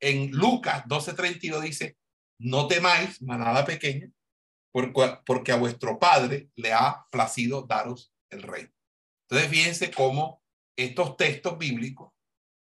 en 0.00 0.30
Lucas 0.30 0.84
12, 0.86 1.12
32 1.12 1.62
dice, 1.62 1.98
no 2.38 2.68
temáis, 2.68 3.20
manada 3.20 3.66
pequeña, 3.66 4.10
porque 4.72 5.52
a 5.52 5.56
vuestro 5.56 5.98
Padre 5.98 6.48
le 6.56 6.72
ha 6.72 7.04
placido 7.10 7.66
daros 7.68 8.14
el 8.30 8.44
reino. 8.44 8.72
Entonces, 9.28 9.50
fíjense 9.50 9.90
cómo 9.90 10.42
estos 10.74 11.18
textos 11.18 11.58
bíblicos 11.58 12.09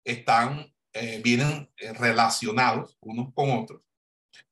están, 0.05 0.73
eh, 0.93 1.21
vienen 1.23 1.71
eh, 1.77 1.93
relacionados 1.93 2.97
unos 3.01 3.33
con 3.35 3.51
otros, 3.51 3.83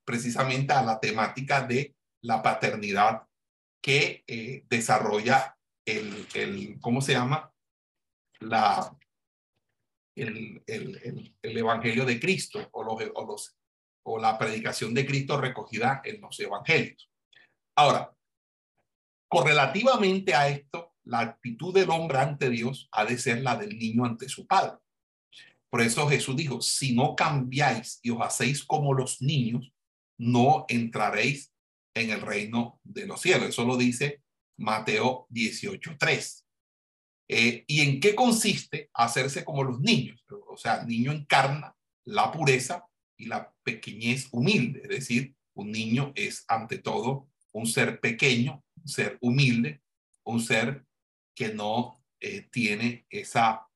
precisamente 0.05 0.73
a 0.73 0.83
la 0.83 1.00
temática 1.00 1.62
de 1.62 1.95
la 2.23 2.43
paternidad 2.43 3.23
que 3.81 4.25
eh, 4.26 4.64
desarrolla 4.69 5.57
el, 5.85 6.26
el, 6.35 6.78
¿cómo 6.81 7.00
se 7.00 7.12
llama? 7.12 7.52
La, 8.40 8.97
el, 10.14 10.62
el, 10.67 11.37
el 11.40 11.59
Evangelio 11.59 12.05
de 12.05 12.21
Cristo 12.21 12.69
o, 12.73 12.83
los, 12.83 13.11
o, 13.14 13.26
los, 13.26 13.57
o 14.05 14.19
la 14.19 14.37
predicación 14.37 14.95
de 14.95 15.07
Cristo 15.07 15.40
recogida 15.40 16.02
en 16.05 16.21
los 16.21 16.38
Evangelios. 16.40 17.11
Ahora, 17.76 18.12
correlativamente 19.28 20.35
a 20.35 20.49
esto, 20.49 20.95
la 21.05 21.21
actitud 21.21 21.73
del 21.73 21.90
hombre 21.90 22.19
ante 22.19 22.50
Dios 22.50 22.88
ha 22.93 23.05
de 23.05 23.17
ser 23.19 23.43
la 23.43 23.57
del 23.57 23.78
niño 23.78 24.05
ante 24.05 24.28
su 24.28 24.47
padre. 24.47 24.78
Por 25.70 25.82
eso 25.82 26.08
Jesús 26.08 26.37
dijo, 26.37 26.60
si 26.60 26.94
no 26.94 27.14
cambiáis 27.14 28.00
y 28.02 28.10
os 28.10 28.20
hacéis 28.20 28.64
como 28.64 28.94
los 28.94 29.20
niños, 29.20 29.72
no 30.16 30.64
entraréis 30.68 31.52
en 31.94 32.10
el 32.10 32.22
reino 32.22 32.80
de 32.84 33.06
los 33.06 33.20
cielos. 33.20 33.50
Eso 33.50 33.64
lo 33.64 33.76
dice 33.76 34.22
Mateo 34.56 35.26
18.3. 35.30 36.44
Eh, 37.30 37.64
¿Y 37.66 37.80
en 37.82 38.00
qué 38.00 38.14
consiste 38.14 38.90
hacerse 38.94 39.44
como 39.44 39.62
los 39.62 39.80
niños? 39.80 40.25
O 40.48 40.56
sea, 40.56 40.80
el 40.80 40.87
niño 40.87 41.12
encarna 41.12 41.76
la 42.04 42.32
pureza 42.32 42.87
y 43.16 43.26
la 43.26 43.52
pequeñez 43.62 44.28
humilde. 44.32 44.80
Es 44.84 44.88
decir, 44.88 45.34
un 45.54 45.70
niño 45.70 46.12
es 46.14 46.44
ante 46.48 46.78
todo 46.78 47.28
un 47.52 47.66
ser 47.66 48.00
pequeño, 48.00 48.64
un 48.76 48.88
ser 48.88 49.18
humilde, 49.20 49.82
un 50.25 50.40
ser 50.40 50.87
que 51.34 51.52
no 51.52 52.02
eh, 52.20 52.48
tiene 52.50 53.06
esa 53.10 53.68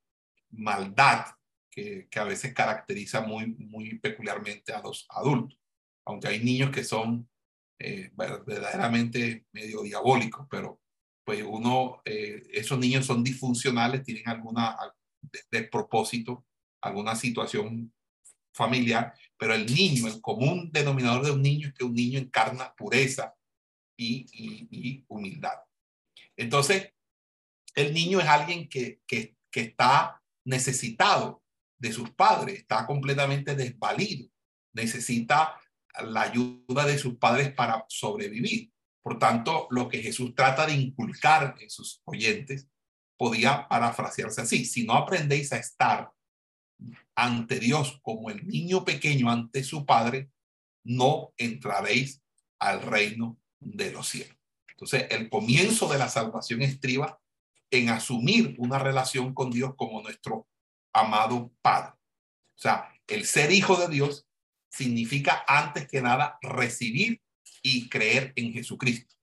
maldad 0.50 1.26
que, 1.72 2.08
a 2.14 2.24
veces 2.24 2.52
caracteriza 2.52 3.22
muy, 3.22 3.46
muy 3.46 3.98
peculiarmente 3.98 4.72
a 4.72 4.82
los 4.82 5.06
adultos, 5.08 5.58
aunque 6.06 6.28
hay 6.28 6.44
niños 6.44 6.70
que 6.70 6.84
son 6.84 7.28
eh, 7.80 8.10
verdaderamente 8.14 9.46
medio 9.52 9.82
diabólicos, 9.82 10.46
pero 10.50 10.80
pues 11.24 11.42
uno, 11.42 12.02
eh, 12.04 12.42
esos 12.52 12.78
niños 12.78 13.06
son 13.06 13.24
disfuncionales, 13.24 14.04
tienen 14.04 14.28
alguna 14.28 14.76
despropósito, 15.50 16.44
alguna 16.82 17.14
situación 17.14 17.92
familiar, 18.54 19.14
pero 19.38 19.54
el 19.54 19.66
niño, 19.66 20.08
el 20.08 20.20
común 20.20 20.70
denominador 20.72 21.24
de 21.24 21.30
un 21.30 21.42
niño 21.42 21.68
es 21.68 21.74
que 21.74 21.84
un 21.84 21.94
niño 21.94 22.18
encarna 22.18 22.74
pureza 22.74 23.34
y, 23.96 25.04
humildad. 25.08 25.58
Entonces, 26.36 26.92
el 27.74 27.94
niño 27.94 28.20
es 28.20 28.26
alguien 28.26 28.68
que 28.68 29.00
está 29.52 30.20
necesitado 30.44 31.41
de 31.82 31.92
sus 31.92 32.10
padres, 32.10 32.60
está 32.60 32.86
completamente 32.86 33.56
desvalido, 33.56 34.28
necesita 34.72 35.60
la 36.00 36.22
ayuda 36.22 36.86
de 36.86 36.96
sus 36.96 37.16
padres 37.16 37.52
para 37.52 37.84
sobrevivir. 37.88 38.70
Por 39.02 39.18
tanto, 39.18 39.66
lo 39.70 39.88
que 39.88 40.00
Jesús 40.00 40.32
trata 40.32 40.64
de 40.64 40.74
inculcar 40.74 41.56
en 41.58 41.68
sus 41.68 42.00
oyentes 42.04 42.68
podía 43.16 43.66
parafrasearse 43.68 44.42
así. 44.42 44.64
Si 44.64 44.84
no 44.84 44.92
aprendéis 44.94 45.52
a 45.52 45.56
estar 45.56 46.12
ante 47.16 47.58
Dios 47.58 47.98
como 48.00 48.30
el 48.30 48.46
niño 48.46 48.84
pequeño 48.84 49.28
ante 49.28 49.64
su 49.64 49.84
padre, 49.84 50.30
no 50.84 51.34
entraréis 51.36 52.22
al 52.60 52.80
reino 52.80 53.40
de 53.58 53.90
los 53.90 54.08
cielos. 54.08 54.36
Entonces, 54.68 55.06
el 55.10 55.28
comienzo 55.28 55.88
de 55.88 55.98
la 55.98 56.08
salvación 56.08 56.62
estriba 56.62 57.20
en 57.72 57.88
asumir 57.88 58.54
una 58.58 58.78
relación 58.78 59.34
con 59.34 59.50
Dios 59.50 59.74
como 59.76 60.00
nuestro 60.00 60.46
amado 60.92 61.52
Padre. 61.62 61.92
O 61.92 62.60
sea, 62.62 62.88
el 63.06 63.24
ser 63.24 63.52
hijo 63.52 63.76
de 63.76 63.88
Dios 63.88 64.26
significa 64.70 65.44
antes 65.46 65.88
que 65.88 66.00
nada 66.00 66.38
recibir 66.42 67.20
y 67.62 67.88
creer 67.88 68.32
en 68.36 68.52
Jesucristo. 68.52 69.14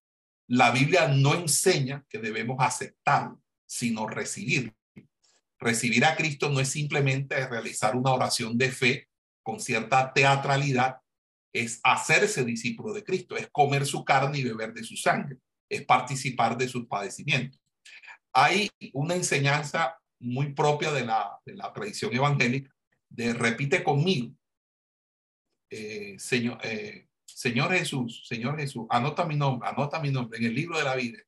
La 0.47 0.71
Biblia 0.71 1.07
no 1.07 1.35
enseña 1.35 2.05
que 2.09 2.19
debemos 2.19 2.57
aceptarlo, 2.59 3.41
sino 3.65 4.07
recibirlo. 4.07 4.73
Recibir 5.59 6.05
a 6.05 6.15
Cristo 6.15 6.49
no 6.49 6.59
es 6.59 6.69
simplemente 6.69 7.47
realizar 7.47 7.95
una 7.95 8.11
oración 8.11 8.57
de 8.57 8.71
fe 8.71 9.09
con 9.43 9.59
cierta 9.59 10.13
teatralidad, 10.13 10.97
es 11.53 11.79
hacerse 11.83 12.43
discípulo 12.45 12.93
de 12.93 13.03
Cristo, 13.03 13.35
es 13.35 13.49
comer 13.51 13.85
su 13.85 14.05
carne 14.05 14.39
y 14.39 14.43
beber 14.43 14.73
de 14.73 14.83
su 14.83 14.95
sangre, 14.95 15.37
es 15.67 15.83
participar 15.83 16.57
de 16.57 16.67
sus 16.67 16.85
padecimientos. 16.87 17.59
Hay 18.31 18.69
una 18.93 19.15
enseñanza 19.15 19.99
muy 20.19 20.53
propia 20.53 20.91
de 20.91 21.05
la, 21.05 21.39
de 21.45 21.55
la 21.55 21.71
tradición 21.73 22.13
evangélica 22.13 22.73
de 23.09 23.33
repite 23.33 23.83
conmigo, 23.83 24.33
eh, 25.69 26.17
señor, 26.19 26.59
eh, 26.63 27.07
Señor 27.25 27.71
Jesús, 27.71 28.25
Señor 28.27 28.57
Jesús, 28.57 28.85
anota 28.89 29.25
mi 29.25 29.35
nombre, 29.35 29.67
anota 29.69 29.99
mi 29.99 30.11
nombre 30.11 30.39
en 30.39 30.45
el 30.45 30.55
libro 30.55 30.77
de 30.77 30.83
la 30.83 30.95
vida. 30.95 31.19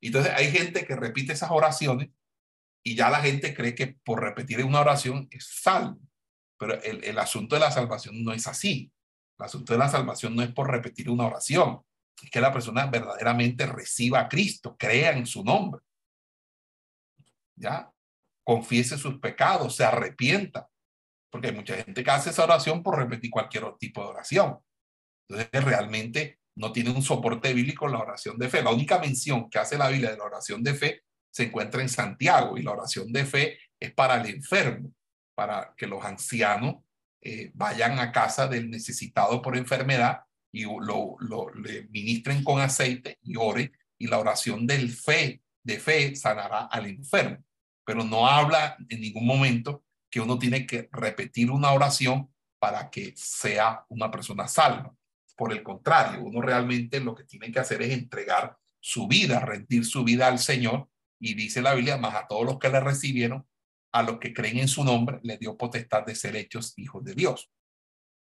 Entonces 0.00 0.32
hay 0.34 0.50
gente 0.50 0.84
que 0.84 0.96
repite 0.96 1.32
esas 1.32 1.50
oraciones 1.50 2.10
y 2.82 2.94
ya 2.94 3.08
la 3.08 3.20
gente 3.20 3.54
cree 3.54 3.74
que 3.74 3.98
por 4.04 4.20
repetir 4.20 4.62
una 4.64 4.80
oración 4.80 5.28
es 5.30 5.46
salvo. 5.46 5.98
Pero 6.58 6.80
el, 6.82 7.02
el 7.04 7.18
asunto 7.18 7.56
de 7.56 7.60
la 7.60 7.70
salvación 7.70 8.22
no 8.22 8.32
es 8.32 8.46
así. 8.46 8.92
El 9.38 9.46
asunto 9.46 9.72
de 9.72 9.78
la 9.78 9.88
salvación 9.88 10.36
no 10.36 10.42
es 10.42 10.52
por 10.52 10.70
repetir 10.70 11.08
una 11.08 11.26
oración. 11.26 11.80
Es 12.22 12.30
que 12.30 12.40
la 12.40 12.52
persona 12.52 12.86
verdaderamente 12.86 13.66
reciba 13.66 14.20
a 14.20 14.28
Cristo, 14.28 14.76
crea 14.78 15.12
en 15.12 15.26
su 15.26 15.42
nombre. 15.42 15.80
¿Ya? 17.56 17.93
Confiese 18.44 18.98
sus 18.98 19.18
pecados, 19.18 19.76
se 19.76 19.84
arrepienta. 19.84 20.68
Porque 21.30 21.48
hay 21.48 21.54
mucha 21.54 21.74
gente 21.76 22.04
que 22.04 22.10
hace 22.10 22.30
esa 22.30 22.44
oración 22.44 22.82
por 22.82 22.96
repetir 22.96 23.30
cualquier 23.30 23.64
tipo 23.78 24.02
de 24.02 24.08
oración. 24.08 24.58
Entonces, 25.28 25.64
realmente 25.64 26.38
no 26.56 26.72
tiene 26.72 26.90
un 26.90 27.02
soporte 27.02 27.52
bíblico 27.52 27.88
la 27.88 27.98
oración 27.98 28.38
de 28.38 28.48
fe. 28.48 28.62
La 28.62 28.70
única 28.70 28.98
mención 28.98 29.50
que 29.50 29.58
hace 29.58 29.76
la 29.76 29.88
Biblia 29.88 30.10
de 30.10 30.18
la 30.18 30.24
oración 30.24 30.62
de 30.62 30.74
fe 30.74 31.02
se 31.30 31.44
encuentra 31.44 31.82
en 31.82 31.88
Santiago 31.88 32.56
y 32.56 32.62
la 32.62 32.72
oración 32.72 33.12
de 33.12 33.24
fe 33.24 33.58
es 33.80 33.92
para 33.92 34.20
el 34.20 34.32
enfermo, 34.32 34.92
para 35.34 35.74
que 35.76 35.86
los 35.86 36.04
ancianos 36.04 36.76
eh, 37.20 37.50
vayan 37.54 37.98
a 37.98 38.12
casa 38.12 38.46
del 38.46 38.70
necesitado 38.70 39.42
por 39.42 39.56
enfermedad 39.56 40.20
y 40.52 40.62
lo, 40.62 41.16
lo, 41.18 41.52
le 41.54 41.88
ministren 41.88 42.44
con 42.44 42.60
aceite 42.60 43.18
y 43.22 43.34
ore 43.36 43.72
y 43.98 44.06
la 44.06 44.18
oración 44.18 44.66
del 44.66 44.92
fe, 44.92 45.42
de 45.64 45.80
fe 45.80 46.14
sanará 46.14 46.66
al 46.66 46.86
enfermo. 46.86 47.42
Pero 47.84 48.04
no 48.04 48.26
habla 48.26 48.76
en 48.88 49.00
ningún 49.00 49.26
momento 49.26 49.84
que 50.10 50.20
uno 50.20 50.38
tiene 50.38 50.66
que 50.66 50.88
repetir 50.92 51.50
una 51.50 51.72
oración 51.72 52.32
para 52.58 52.90
que 52.90 53.12
sea 53.16 53.84
una 53.88 54.10
persona 54.10 54.48
salva. 54.48 54.94
Por 55.36 55.52
el 55.52 55.62
contrario, 55.62 56.22
uno 56.22 56.40
realmente 56.40 57.00
lo 57.00 57.14
que 57.14 57.24
tiene 57.24 57.50
que 57.50 57.58
hacer 57.58 57.82
es 57.82 57.90
entregar 57.90 58.56
su 58.80 59.08
vida, 59.08 59.40
rendir 59.40 59.84
su 59.84 60.04
vida 60.04 60.28
al 60.28 60.38
Señor. 60.38 60.88
Y 61.20 61.34
dice 61.34 61.62
la 61.62 61.74
Biblia, 61.74 61.96
más 61.96 62.14
a 62.14 62.26
todos 62.26 62.44
los 62.44 62.58
que 62.58 62.68
le 62.68 62.80
recibieron, 62.80 63.46
a 63.92 64.02
los 64.02 64.18
que 64.18 64.32
creen 64.32 64.58
en 64.58 64.68
su 64.68 64.84
nombre, 64.84 65.20
le 65.22 65.38
dio 65.38 65.56
potestad 65.56 66.04
de 66.04 66.14
ser 66.14 66.36
hechos 66.36 66.74
hijos 66.76 67.04
de 67.04 67.14
Dios. 67.14 67.50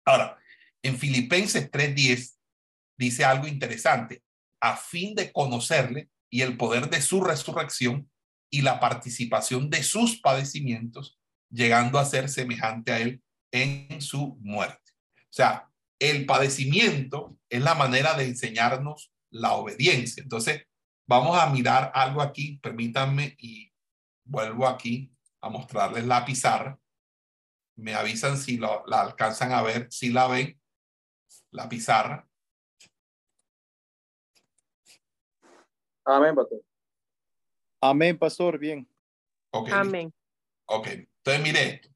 Ahora, 0.06 0.38
en 0.82 0.98
Filipenses 0.98 1.70
3:10 1.72 2.38
dice 2.98 3.26
algo 3.26 3.48
interesante, 3.48 4.24
a 4.62 4.76
fin 4.76 5.16
de 5.16 5.32
conocerle 5.32 6.10
y 6.30 6.42
el 6.42 6.58
poder 6.58 6.90
de 6.90 7.02
su 7.02 7.24
resurrección 7.24 8.10
y 8.50 8.62
la 8.62 8.80
participación 8.80 9.70
de 9.70 9.84
sus 9.84 10.20
padecimientos, 10.20 11.20
llegando 11.50 12.00
a 12.00 12.06
ser 12.06 12.30
semejante 12.30 12.92
a 12.92 13.00
él 13.00 13.22
en 13.52 14.02
su 14.02 14.38
muerte. 14.42 14.92
O 15.18 15.34
sea, 15.38 15.70
el 16.00 16.26
padecimiento 16.26 17.38
es 17.50 17.62
la 17.62 17.76
manera 17.76 18.16
de 18.16 18.26
enseñarnos 18.26 19.12
la 19.30 19.54
obediencia. 19.54 20.24
Entonces, 20.24 20.64
vamos 21.08 21.38
a 21.38 21.50
mirar 21.50 21.92
algo 21.94 22.22
aquí, 22.22 22.60
permítanme, 22.62 23.36
y 23.40 23.72
vuelvo 24.24 24.68
aquí 24.68 25.12
a 25.42 25.50
mostrarles 25.50 26.06
la 26.06 26.26
pizarra. 26.26 26.80
Me 27.76 27.94
avisan 27.94 28.38
si 28.38 28.58
la 28.58 28.82
alcanzan 28.90 29.52
a 29.52 29.62
ver, 29.62 29.88
si 29.92 30.10
la 30.10 30.28
ven, 30.28 30.60
la 31.52 31.70
pizarra. 31.70 32.28
Amén, 36.06 36.34
pastor. 36.34 36.62
Amén, 37.82 38.18
pastor, 38.18 38.58
bien. 38.58 38.90
Okay. 39.52 39.74
Amén. 39.74 40.14
Ok, 40.66 40.88
entonces 40.88 41.44
mire 41.44 41.70
esto. 41.76 41.90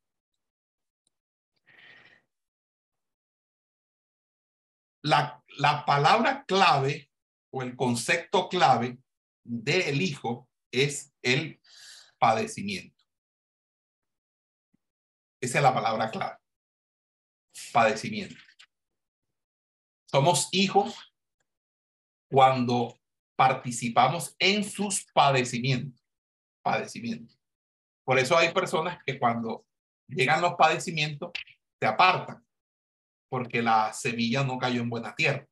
La, 5.03 5.43
la 5.57 5.83
palabra 5.85 6.45
clave 6.45 7.09
o 7.51 7.63
el 7.63 7.75
concepto 7.75 8.47
clave 8.47 8.99
del 9.43 10.01
hijo 10.01 10.47
es 10.71 11.11
el 11.21 11.59
padecimiento. 12.19 13.03
Esa 15.41 15.57
es 15.57 15.63
la 15.63 15.73
palabra 15.73 16.11
clave. 16.11 16.37
Padecimiento. 17.73 18.35
Somos 20.05 20.49
hijos 20.51 20.95
cuando 22.29 23.00
participamos 23.41 24.35
en 24.37 24.63
sus 24.63 25.03
padecimientos. 25.15 25.99
Padecimientos. 26.63 27.39
Por 28.05 28.19
eso 28.19 28.37
hay 28.37 28.53
personas 28.53 28.99
que 29.03 29.17
cuando 29.17 29.65
llegan 30.07 30.43
los 30.43 30.53
padecimientos 30.53 31.31
se 31.79 31.87
apartan 31.87 32.45
porque 33.29 33.63
la 33.63 33.93
semilla 33.93 34.43
no 34.43 34.59
cayó 34.59 34.81
en 34.81 34.91
buena 34.91 35.15
tierra. 35.15 35.47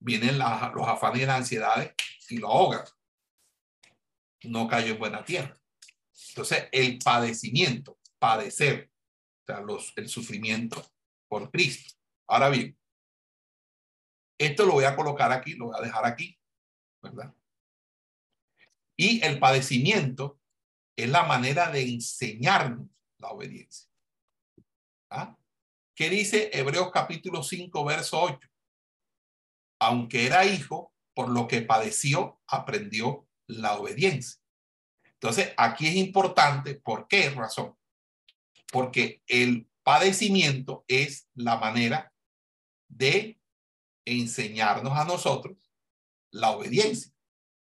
Vienen 0.00 0.38
los 0.38 0.88
afanes 0.88 1.20
y 1.20 1.26
las 1.26 1.36
ansiedades 1.36 1.92
y 2.30 2.38
lo 2.38 2.48
ahogan. 2.48 2.86
No 4.44 4.66
cayó 4.68 4.94
en 4.94 4.98
buena 4.98 5.22
tierra. 5.22 5.54
Entonces, 6.30 6.66
el 6.72 6.98
padecimiento, 6.98 7.98
padecer, 8.18 8.90
o 9.42 9.52
sea, 9.52 9.60
los, 9.60 9.92
el 9.96 10.08
sufrimiento 10.08 10.82
por 11.28 11.50
Cristo. 11.50 11.94
Ahora 12.26 12.48
bien, 12.48 12.74
esto 14.38 14.66
lo 14.66 14.72
voy 14.72 14.84
a 14.84 14.96
colocar 14.96 15.32
aquí, 15.32 15.54
lo 15.54 15.66
voy 15.66 15.76
a 15.78 15.82
dejar 15.82 16.04
aquí, 16.04 16.38
¿verdad? 17.02 17.34
Y 18.96 19.24
el 19.24 19.38
padecimiento 19.38 20.40
es 20.96 21.08
la 21.08 21.24
manera 21.24 21.70
de 21.70 21.82
enseñarnos 21.82 22.88
la 23.18 23.28
obediencia. 23.28 23.88
¿Ah? 25.10 25.36
¿Qué 25.94 26.10
dice 26.10 26.50
Hebreos 26.52 26.90
capítulo 26.92 27.42
5, 27.42 27.84
verso 27.84 28.20
8? 28.20 28.48
Aunque 29.80 30.26
era 30.26 30.44
hijo, 30.46 30.94
por 31.14 31.28
lo 31.28 31.46
que 31.48 31.62
padeció, 31.62 32.40
aprendió 32.46 33.26
la 33.46 33.78
obediencia. 33.78 34.40
Entonces, 35.04 35.52
aquí 35.56 35.86
es 35.86 35.96
importante, 35.96 36.74
¿por 36.74 37.08
qué 37.08 37.30
razón? 37.30 37.76
Porque 38.70 39.22
el 39.26 39.68
padecimiento 39.82 40.84
es 40.88 41.28
la 41.34 41.56
manera 41.56 42.12
de 42.88 43.35
enseñarnos 44.06 44.96
a 44.96 45.04
nosotros 45.04 45.58
la 46.30 46.50
obediencia. 46.50 47.12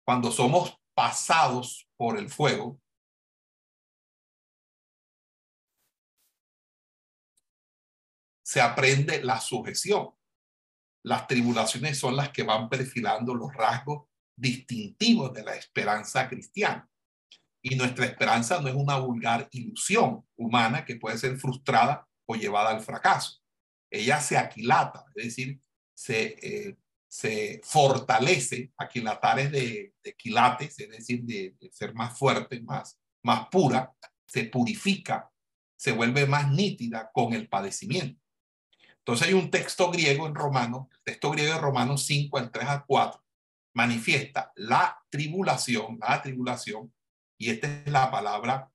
Cuando 0.04 0.32
somos 0.32 0.80
pasados 0.96 1.88
por 1.98 2.18
el 2.18 2.30
fuego, 2.30 2.82
se 8.42 8.62
aprende 8.62 9.24
la 9.24 9.40
sujeción. 9.40 10.10
Las 11.04 11.28
tribulaciones 11.28 12.00
son 12.00 12.16
las 12.16 12.30
que 12.32 12.44
van 12.44 12.68
perfilando 12.68 13.36
los 13.36 13.54
rasgos 13.54 14.08
distintivos 14.36 15.34
de 15.34 15.44
la 15.44 15.56
esperanza 15.56 16.28
cristiana. 16.28 16.90
Y 17.62 17.76
nuestra 17.76 18.06
esperanza 18.06 18.60
no 18.60 18.70
es 18.70 18.76
una 18.76 18.98
vulgar 18.98 19.48
ilusión 19.52 20.26
humana 20.36 20.86
que 20.86 20.96
puede 20.96 21.18
ser 21.18 21.38
frustrada 21.38 22.08
o 22.26 22.36
llevada 22.36 22.70
al 22.70 22.82
fracaso. 22.82 23.40
Ella 23.92 24.20
se 24.20 24.38
aquilata, 24.38 25.06
es 25.16 25.26
decir, 25.26 25.62
se, 26.00 26.38
eh, 26.42 26.78
se 27.10 27.60
fortalece, 27.62 28.72
aquilatares 28.78 29.52
de, 29.52 29.96
de 30.02 30.16
quilates, 30.16 30.80
es 30.80 30.90
decir, 30.90 31.24
de, 31.24 31.58
ser 31.74 31.94
más 31.94 32.18
fuerte, 32.18 32.62
más, 32.62 32.98
más 33.22 33.50
pura, 33.50 33.94
se 34.26 34.46
purifica, 34.46 35.30
se 35.76 35.92
vuelve 35.92 36.26
más 36.26 36.50
nítida 36.52 37.12
con 37.14 37.34
el 37.34 37.50
padecimiento. 37.50 38.22
Entonces 39.00 39.28
hay 39.28 39.34
un 39.34 39.52
texto 39.52 39.92
griego 39.92 40.26
en 40.26 40.36
Romanos, 40.36 40.88
el 40.90 41.04
texto 41.04 41.32
griego 41.32 41.56
de 41.56 41.60
Romanos 41.60 42.06
5, 42.06 42.38
al 42.38 42.50
3 42.50 42.70
a 42.70 42.86
4, 42.88 43.22
manifiesta 43.74 44.54
la 44.56 45.04
tribulación, 45.10 46.00
la 46.00 46.22
tribulación, 46.22 46.94
y 47.38 47.50
esta 47.50 47.82
es 47.82 47.92
la 47.92 48.10
palabra 48.10 48.72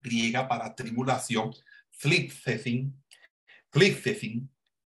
griega 0.00 0.48
para 0.48 0.74
tribulación, 0.74 1.54
flipsethin, 1.92 3.04
flipsethin, 3.70 4.50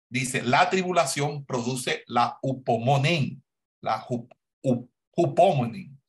dice, 0.10 0.42
la 0.42 0.70
tribulación 0.70 1.46
produce 1.46 2.04
la 2.08 2.38
upomonen, 2.42 3.44
la 3.82 4.06
upomonen, 5.16 6.02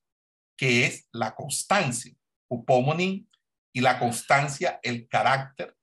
que 0.56 0.86
es 0.86 1.08
la 1.12 1.34
constancia, 1.34 2.14
upomonen 2.48 3.28
y 3.72 3.80
la 3.80 3.98
constancia, 3.98 4.80
el 4.82 5.06
carácter, 5.08 5.76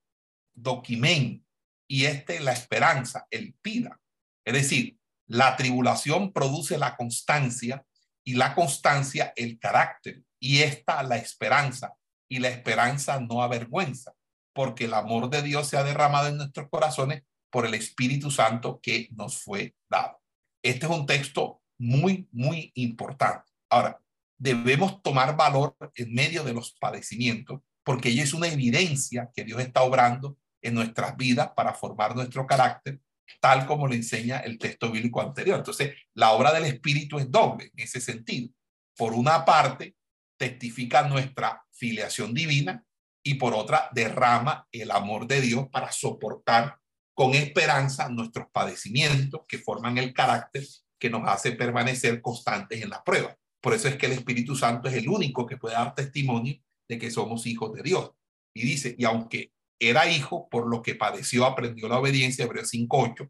doquimen, 0.54 1.44
y 1.88 2.04
este 2.04 2.38
la 2.40 2.52
esperanza, 2.52 3.26
el 3.30 3.54
pida. 3.54 3.98
Es 4.44 4.52
decir, 4.52 4.98
la 5.26 5.56
tribulación 5.56 6.32
produce 6.32 6.78
la 6.78 6.96
constancia 6.96 7.84
y 8.24 8.34
la 8.34 8.54
constancia 8.54 9.32
el 9.36 9.58
carácter 9.58 10.22
y 10.38 10.58
esta 10.58 11.02
la 11.02 11.16
esperanza 11.16 11.94
y 12.28 12.38
la 12.40 12.48
esperanza 12.48 13.18
no 13.20 13.42
avergüenza 13.42 14.12
porque 14.52 14.84
el 14.84 14.94
amor 14.94 15.30
de 15.30 15.42
Dios 15.42 15.68
se 15.68 15.76
ha 15.76 15.84
derramado 15.84 16.28
en 16.28 16.36
nuestros 16.36 16.68
corazones 16.68 17.22
por 17.50 17.66
el 17.66 17.74
Espíritu 17.74 18.30
Santo 18.30 18.80
que 18.82 19.08
nos 19.12 19.38
fue 19.38 19.74
dado. 19.88 20.20
Este 20.62 20.86
es 20.86 20.92
un 20.92 21.06
texto 21.06 21.62
muy, 21.78 22.28
muy 22.32 22.72
importante. 22.74 23.50
Ahora, 23.70 24.00
debemos 24.38 25.02
tomar 25.02 25.36
valor 25.36 25.76
en 25.94 26.14
medio 26.14 26.44
de 26.44 26.54
los 26.54 26.72
padecimientos 26.72 27.60
porque 27.84 28.10
ello 28.10 28.22
es 28.22 28.34
una 28.34 28.48
evidencia 28.48 29.30
que 29.34 29.44
Dios 29.44 29.60
está 29.60 29.82
obrando 29.82 30.36
en 30.60 30.74
nuestras 30.74 31.16
vidas 31.16 31.50
para 31.56 31.72
formar 31.72 32.14
nuestro 32.14 32.46
carácter 32.46 33.00
tal 33.40 33.66
como 33.66 33.86
lo 33.86 33.94
enseña 33.94 34.38
el 34.38 34.58
texto 34.58 34.90
bíblico 34.90 35.20
anterior. 35.20 35.58
Entonces, 35.58 35.94
la 36.14 36.32
obra 36.32 36.52
del 36.52 36.64
Espíritu 36.64 37.18
es 37.18 37.30
doble 37.30 37.70
en 37.74 37.84
ese 37.84 38.00
sentido. 38.00 38.52
Por 38.96 39.12
una 39.12 39.44
parte, 39.44 39.96
testifica 40.36 41.06
nuestra 41.08 41.64
filiación 41.72 42.34
divina 42.34 42.84
y 43.22 43.34
por 43.34 43.54
otra, 43.54 43.88
derrama 43.92 44.66
el 44.72 44.90
amor 44.90 45.26
de 45.26 45.40
Dios 45.40 45.68
para 45.70 45.92
soportar 45.92 46.78
con 47.18 47.34
esperanza 47.34 48.08
nuestros 48.08 48.46
padecimientos 48.52 49.40
que 49.48 49.58
forman 49.58 49.98
el 49.98 50.14
carácter 50.14 50.64
que 51.00 51.10
nos 51.10 51.28
hace 51.28 51.50
permanecer 51.50 52.22
constantes 52.22 52.80
en 52.80 52.90
la 52.90 53.02
prueba. 53.02 53.36
Por 53.60 53.74
eso 53.74 53.88
es 53.88 53.96
que 53.96 54.06
el 54.06 54.12
Espíritu 54.12 54.54
Santo 54.54 54.88
es 54.88 54.94
el 54.94 55.08
único 55.08 55.44
que 55.44 55.56
puede 55.56 55.74
dar 55.74 55.96
testimonio 55.96 56.54
de 56.88 56.96
que 56.96 57.10
somos 57.10 57.44
hijos 57.48 57.72
de 57.74 57.82
Dios. 57.82 58.12
Y 58.54 58.62
dice, 58.62 58.94
y 58.96 59.04
aunque 59.04 59.50
era 59.80 60.08
hijo, 60.08 60.48
por 60.48 60.68
lo 60.68 60.80
que 60.80 60.94
padeció, 60.94 61.44
aprendió 61.44 61.88
la 61.88 61.98
obediencia, 61.98 62.44
Hebreos 62.44 62.72
5.8. 62.72 63.28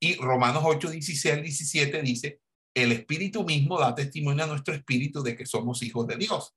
Y 0.00 0.16
Romanos 0.16 0.64
8, 0.66 0.90
16 0.90 1.40
17 1.40 2.02
dice, 2.02 2.40
el 2.74 2.90
Espíritu 2.90 3.44
mismo 3.44 3.78
da 3.78 3.94
testimonio 3.94 4.42
a 4.42 4.48
nuestro 4.48 4.74
espíritu 4.74 5.22
de 5.22 5.36
que 5.36 5.46
somos 5.46 5.84
hijos 5.84 6.08
de 6.08 6.16
Dios. 6.16 6.56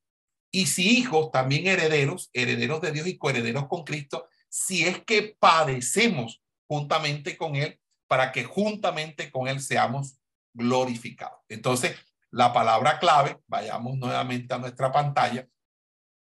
Y 0.52 0.66
si 0.66 0.90
hijos, 0.90 1.30
también 1.32 1.68
herederos, 1.68 2.32
herederos 2.34 2.82
de 2.82 2.94
Dios 2.94 3.06
y 3.06 3.20
coherederos 3.20 3.68
con 3.68 3.84
Cristo, 3.84 4.28
si 4.50 4.86
es 4.86 5.04
que 5.04 5.38
padecemos 5.40 6.42
juntamente 6.68 7.38
con 7.38 7.56
Él, 7.56 7.80
para 8.08 8.32
que 8.32 8.44
juntamente 8.44 9.32
con 9.32 9.48
Él 9.48 9.62
seamos 9.62 10.20
glorificados. 10.54 11.40
Entonces, 11.50 11.96
la 12.32 12.54
palabra 12.54 13.00
clave, 13.00 13.40
vayamos 13.48 13.98
nuevamente 13.98 14.54
a 14.54 14.58
nuestra 14.58 14.92
pantalla, 14.92 15.48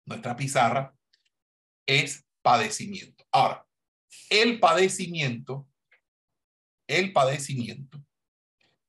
nuestra 0.04 0.36
pizarra, 0.36 0.94
es 1.86 2.26
padecimiento. 2.42 3.26
Ahora, 3.32 3.66
el 4.30 4.60
padecimiento, 4.60 5.68
el 6.86 7.12
padecimiento 7.12 8.02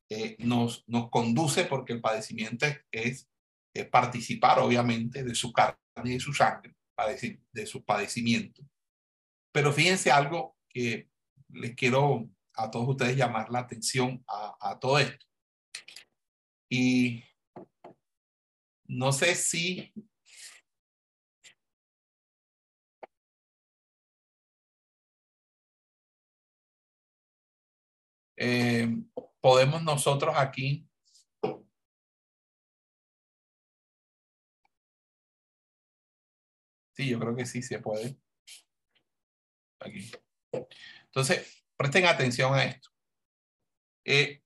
eh, 0.10 0.36
nos, 0.40 0.84
nos 0.88 1.10
conduce 1.10 1.66
porque 1.66 1.94
el 1.94 2.02
padecimiento 2.02 2.66
es, 2.92 3.28
participar, 3.92 4.60
obviamente, 4.60 5.24
de 5.24 5.34
su 5.34 5.54
carne 5.54 5.78
y 6.04 6.14
de 6.14 6.20
su 6.20 6.34
sangre, 6.34 6.76
de 7.54 7.66
su 7.66 7.86
padecimiento. 7.86 8.62
Pero 9.54 9.72
fíjense 9.72 10.12
algo 10.12 10.58
que 10.70 11.09
les 11.50 11.76
quiero 11.76 12.30
a 12.56 12.70
todos 12.72 12.90
ustedes 12.90 13.16
llamar 13.18 13.50
la 13.50 13.60
atención 13.60 14.24
a, 14.28 14.78
todo 14.80 15.00
esto. 15.00 15.26
Y 16.70 17.24
no 18.88 19.12
sé 19.12 19.36
si 19.36 19.92
Eh, 28.42 28.88
podemos 29.42 29.84
nosotros 29.84 30.34
aquí 30.38 30.90
Sí, 37.00 37.08
yo 37.08 37.18
creo 37.18 37.34
que 37.34 37.46
sí 37.46 37.62
se 37.62 37.80
puede. 37.80 38.18
Aquí. 39.80 40.12
Entonces, 41.12 41.65
presten 41.78 42.06
atención 42.06 42.54
a 42.54 42.65
esto. 42.65 42.89
Eh, 44.06 44.41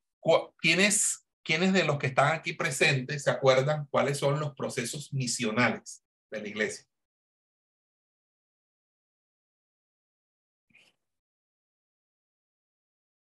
¿quiénes, 0.58 1.28
¿Quiénes 1.44 1.74
de 1.74 1.84
los 1.84 1.98
que 1.98 2.08
están 2.08 2.34
aquí 2.34 2.54
presentes 2.54 3.24
se 3.24 3.32
acuerdan 3.32 3.88
cuáles 3.88 4.18
son 4.18 4.40
los 4.40 4.54
procesos 4.56 5.14
misionales 5.14 6.04
de 6.32 6.42
la 6.42 6.48
iglesia? 6.48 6.86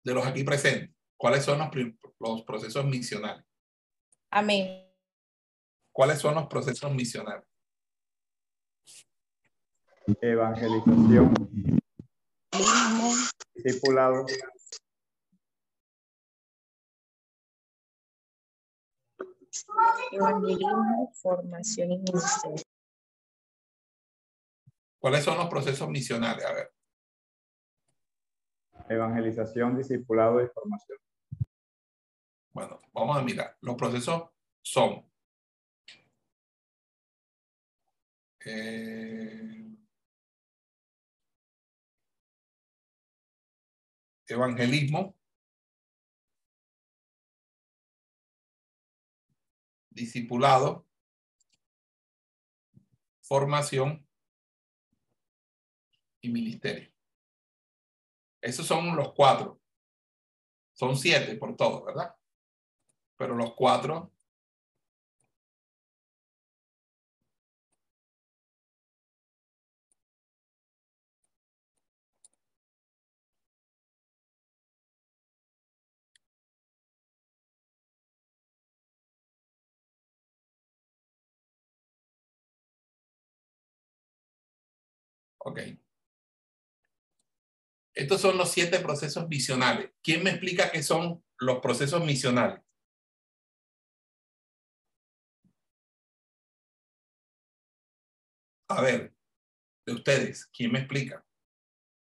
de 0.04 0.12
los 0.12 0.26
aquí 0.26 0.44
presentes, 0.44 0.94
¿cuáles 1.16 1.44
son 1.44 1.58
los, 1.58 1.68
los 2.20 2.42
procesos 2.42 2.84
misionales? 2.84 3.44
Amén. 4.30 4.86
¿Cuáles 5.90 6.18
son 6.18 6.34
los 6.34 6.46
procesos 6.46 6.92
misionales? 6.92 7.44
Evangelización. 10.20 11.32
Discipulado. 13.54 14.26
Evangelismo, 20.12 21.12
formación 21.14 21.92
y 21.92 21.98
ministerio. 21.98 22.64
¿Cuáles 24.98 25.24
son 25.24 25.38
los 25.38 25.48
procesos 25.48 25.88
misionales? 25.88 26.44
A 26.44 26.52
ver. 26.52 26.72
Evangelización, 28.88 29.76
discipulado 29.76 30.42
y 30.42 30.48
formación. 30.48 30.98
Bueno, 32.52 32.78
vamos 32.92 33.16
a 33.16 33.22
mirar. 33.22 33.56
Los 33.62 33.74
procesos 33.74 34.30
son 34.62 35.10
eh, 38.46 39.63
evangelismo, 44.26 45.16
discipulado, 49.90 50.86
formación 53.20 54.06
y 56.20 56.28
ministerio. 56.30 56.92
Esos 58.40 58.66
son 58.66 58.96
los 58.96 59.12
cuatro. 59.12 59.60
Son 60.72 60.96
siete 60.96 61.36
por 61.36 61.56
todo, 61.56 61.84
¿verdad? 61.84 62.14
Pero 63.16 63.34
los 63.34 63.54
cuatro 63.54 64.13
Ok. 85.44 85.60
Estos 87.94 88.20
son 88.20 88.38
los 88.38 88.50
siete 88.50 88.80
procesos 88.80 89.28
misionales. 89.28 89.92
¿Quién 90.02 90.24
me 90.24 90.30
explica 90.30 90.70
qué 90.72 90.82
son 90.82 91.22
los 91.38 91.60
procesos 91.60 92.04
misionales? 92.04 92.60
A 98.68 98.80
ver, 98.80 99.14
de 99.86 99.92
ustedes, 99.92 100.46
¿quién 100.46 100.72
me 100.72 100.80
explica? 100.80 101.24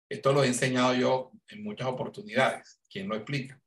Esto 0.10 0.32
lo 0.32 0.44
he 0.44 0.48
enseñado 0.48 0.96
yo 0.96 1.32
en 1.50 1.64
muchas 1.64 1.88
oportunidades. 1.88 2.82
¿Quién 2.90 3.10
lo 3.10 3.16
explica? 3.16 3.62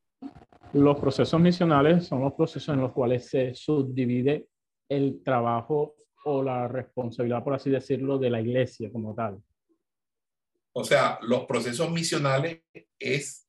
Los 0.72 0.98
procesos 0.98 1.38
misionales 1.38 2.06
son 2.06 2.22
los 2.22 2.32
procesos 2.32 2.74
en 2.74 2.80
los 2.80 2.92
cuales 2.92 3.28
se 3.28 3.54
subdivide 3.54 4.48
el 4.88 5.22
trabajo 5.22 5.96
o 6.24 6.42
la 6.42 6.66
responsabilidad, 6.68 7.44
por 7.44 7.54
así 7.54 7.68
decirlo, 7.70 8.18
de 8.18 8.30
la 8.30 8.40
iglesia 8.40 8.90
como 8.90 9.14
tal. 9.14 9.42
O 10.78 10.84
sea, 10.84 11.18
los 11.22 11.44
procesos 11.46 11.90
misionales 11.90 12.62
es 13.00 13.48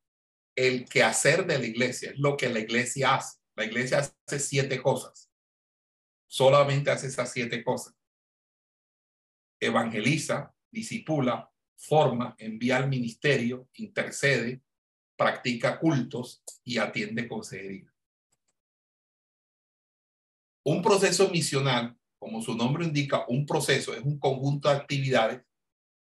el 0.55 0.89
quehacer 0.89 1.45
de 1.45 1.59
la 1.59 1.65
iglesia, 1.67 2.09
es 2.09 2.17
lo 2.17 2.35
que 2.35 2.49
la 2.49 2.57
iglesia 2.57 3.13
hace. 3.13 3.37
La 3.55 3.65
iglesia 3.65 3.99
hace 3.99 4.39
siete 4.39 4.81
cosas. 4.81 5.29
Solamente 6.27 6.89
hace 6.89 7.05
esas 7.05 7.31
siete 7.31 7.63
cosas. 7.63 7.93
Evangeliza, 9.61 10.55
disipula, 10.71 11.53
forma, 11.77 12.33
envía 12.39 12.77
al 12.77 12.89
ministerio, 12.89 13.69
intercede, 13.73 14.63
practica 15.15 15.79
cultos 15.79 16.41
y 16.63 16.79
atiende 16.79 17.27
consejería. 17.27 17.93
Un 20.65 20.81
proceso 20.81 21.29
misional, 21.29 21.95
como 22.17 22.41
su 22.41 22.55
nombre 22.55 22.85
indica, 22.85 23.23
un 23.27 23.45
proceso 23.45 23.93
es 23.93 24.01
un 24.01 24.17
conjunto 24.17 24.67
de 24.67 24.77
actividades 24.77 25.48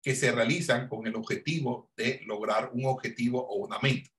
que 0.05 0.15
se 0.15 0.31
realizan 0.31 0.87
con 0.87 1.07
el 1.07 1.15
objetivo 1.15 1.89
de 1.97 2.21
lograr 2.27 2.69
un 2.73 2.85
objetivo 2.85 3.43
o 3.43 3.55
una 3.55 3.79
meta. 3.79 4.11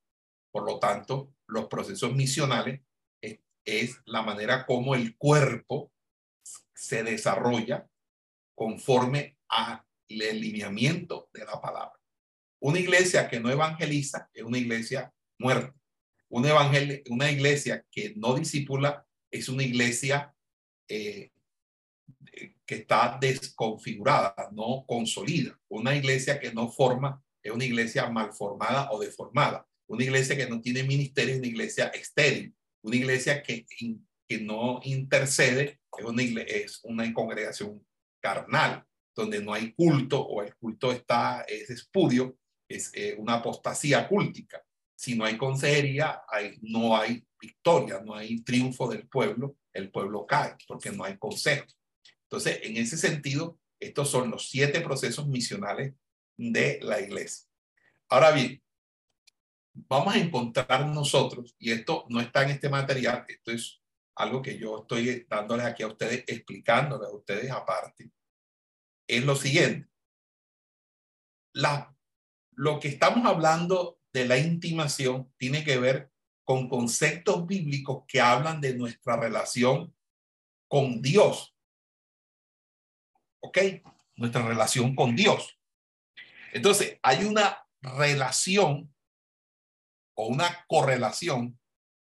Por 0.50 0.64
lo 0.64 0.80
tanto, 0.80 1.32
los 1.46 1.66
procesos 1.66 2.12
misionales 2.12 2.80
es, 3.64 4.00
la 4.04 4.22
manera 4.22 4.66
como 4.66 4.96
el 4.96 5.16
cuerpo 5.16 5.92
se 6.74 7.04
desarrolla 7.04 7.88
conforme 8.56 9.38
al 9.46 9.80
alineamiento 10.08 11.30
de 11.32 11.44
la 11.44 11.60
palabra. 11.60 11.96
Una 12.60 12.80
iglesia 12.80 13.28
que 13.28 13.38
no 13.38 13.48
evangeliza 13.48 14.28
es 14.34 14.42
una 14.42 14.58
iglesia 14.58 15.14
muerta. 15.38 15.72
Una, 16.28 16.68
una 17.10 17.30
iglesia 17.30 17.86
que 17.92 18.12
no 18.16 18.34
disipula 18.34 19.06
es 19.30 19.48
una 19.48 19.62
iglesia 19.62 20.34
eh, 20.88 21.30
que 22.64 22.74
está 22.74 23.18
desconfigurada, 23.20 24.34
no 24.52 24.84
consolida. 24.86 25.58
Una 25.68 25.94
iglesia 25.94 26.38
que 26.38 26.52
no 26.52 26.70
forma 26.70 27.22
es 27.42 27.52
una 27.52 27.64
iglesia 27.64 28.08
mal 28.10 28.32
formada 28.32 28.90
o 28.90 29.00
deformada. 29.00 29.66
Una 29.86 30.04
iglesia 30.04 30.36
que 30.36 30.48
no 30.48 30.60
tiene 30.60 30.82
ministerio 30.82 31.34
es 31.34 31.38
una 31.38 31.48
iglesia 31.48 31.86
estéril. 31.88 32.54
Una 32.82 32.96
iglesia 32.96 33.42
que, 33.42 33.64
que 34.28 34.40
no 34.40 34.80
intercede 34.84 35.80
es 35.96 36.04
una, 36.04 36.22
iglesia, 36.22 36.56
es 36.56 36.80
una 36.84 37.12
congregación 37.12 37.84
carnal, 38.20 38.84
donde 39.14 39.40
no 39.40 39.54
hay 39.54 39.72
culto 39.72 40.20
o 40.20 40.42
el 40.42 40.54
culto 40.56 40.92
está, 40.92 41.42
es 41.42 41.70
espurio, 41.70 42.36
es 42.68 42.90
eh, 42.94 43.14
una 43.18 43.34
apostasía 43.34 44.06
cúltica. 44.08 44.62
Si 44.94 45.14
no 45.14 45.24
hay 45.24 45.36
consejería, 45.36 46.22
no 46.62 46.96
hay 46.96 47.24
victoria, 47.40 48.00
no 48.04 48.14
hay 48.14 48.42
triunfo 48.42 48.88
del 48.88 49.06
pueblo, 49.08 49.56
el 49.72 49.90
pueblo 49.90 50.26
cae 50.26 50.56
porque 50.66 50.90
no 50.90 51.04
hay 51.04 51.16
consejo. 51.18 51.66
Entonces, 52.28 52.60
en 52.62 52.76
ese 52.76 52.96
sentido, 52.96 53.58
estos 53.78 54.10
son 54.10 54.30
los 54.30 54.50
siete 54.50 54.80
procesos 54.80 55.26
misionales 55.28 55.94
de 56.36 56.78
la 56.82 57.00
iglesia. 57.00 57.46
Ahora 58.08 58.32
bien, 58.32 58.62
vamos 59.72 60.14
a 60.14 60.18
encontrar 60.18 60.86
nosotros, 60.86 61.54
y 61.58 61.72
esto 61.72 62.06
no 62.08 62.20
está 62.20 62.42
en 62.42 62.50
este 62.50 62.68
material, 62.68 63.24
esto 63.28 63.52
es 63.52 63.80
algo 64.16 64.42
que 64.42 64.58
yo 64.58 64.80
estoy 64.80 65.26
dándoles 65.28 65.66
aquí 65.66 65.82
a 65.82 65.88
ustedes, 65.88 66.24
explicándoles 66.26 67.08
a 67.08 67.14
ustedes 67.14 67.50
aparte, 67.50 68.10
es 69.06 69.24
lo 69.24 69.36
siguiente. 69.36 69.88
La, 71.52 71.94
lo 72.52 72.80
que 72.80 72.88
estamos 72.88 73.24
hablando 73.26 74.00
de 74.12 74.26
la 74.26 74.38
intimación 74.38 75.32
tiene 75.36 75.64
que 75.64 75.78
ver 75.78 76.10
con 76.44 76.68
conceptos 76.68 77.46
bíblicos 77.46 78.04
que 78.06 78.20
hablan 78.20 78.60
de 78.60 78.74
nuestra 78.74 79.16
relación 79.16 79.94
con 80.68 81.02
Dios. 81.02 81.55
¿Ok? 83.46 83.58
Nuestra 84.16 84.42
relación 84.42 84.94
con 84.94 85.14
Dios. 85.14 85.58
Entonces, 86.52 86.98
hay 87.02 87.24
una 87.24 87.64
relación 87.80 88.92
o 90.16 90.26
una 90.26 90.64
correlación 90.66 91.58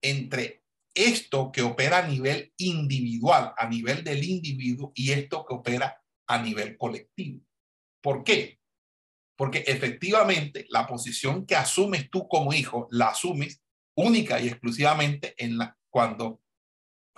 entre 0.02 0.62
esto 0.94 1.50
que 1.50 1.62
opera 1.62 1.98
a 1.98 2.06
nivel 2.06 2.52
individual, 2.58 3.52
a 3.56 3.68
nivel 3.68 4.04
del 4.04 4.22
individuo, 4.24 4.92
y 4.94 5.12
esto 5.12 5.44
que 5.44 5.54
opera 5.54 6.00
a 6.28 6.42
nivel 6.42 6.76
colectivo. 6.78 7.44
¿Por 8.02 8.22
qué? 8.22 8.60
Porque 9.36 9.64
efectivamente 9.66 10.66
la 10.68 10.86
posición 10.86 11.44
que 11.44 11.56
asumes 11.56 12.08
tú 12.10 12.28
como 12.28 12.52
hijo, 12.52 12.88
la 12.90 13.08
asumes 13.08 13.62
única 13.96 14.40
y 14.40 14.48
exclusivamente 14.48 15.34
en 15.36 15.58
la, 15.58 15.76
cuando, 15.90 16.40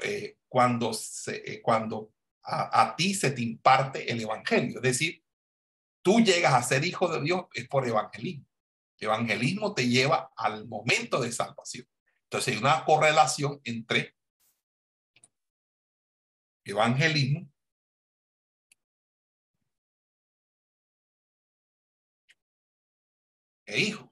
eh, 0.02 0.38
cuando, 0.48 0.92
se, 0.92 1.36
eh, 1.52 1.62
cuando 1.62 2.12
a, 2.50 2.94
ti 2.96 3.14
se 3.14 3.30
te 3.30 3.42
imparte 3.42 4.10
el 4.10 4.20
evangelio. 4.20 4.76
Es 4.76 4.82
decir, 4.82 5.22
tú 6.02 6.20
llegas 6.20 6.54
a 6.54 6.62
ser 6.62 6.84
hijo 6.84 7.08
de 7.08 7.20
Dios 7.20 7.46
es 7.52 7.68
por 7.68 7.86
evangelismo. 7.86 8.46
El 8.98 9.08
evangelismo 9.08 9.74
te 9.74 9.86
lleva 9.88 10.32
al 10.36 10.66
momento 10.66 11.20
de 11.20 11.30
salvación. 11.30 11.86
Entonces 12.24 12.54
hay 12.54 12.60
una 12.60 12.84
correlación 12.84 13.60
entre 13.64 14.16
evangelismo 16.64 17.50
e 23.66 23.80
hijo. 23.80 24.07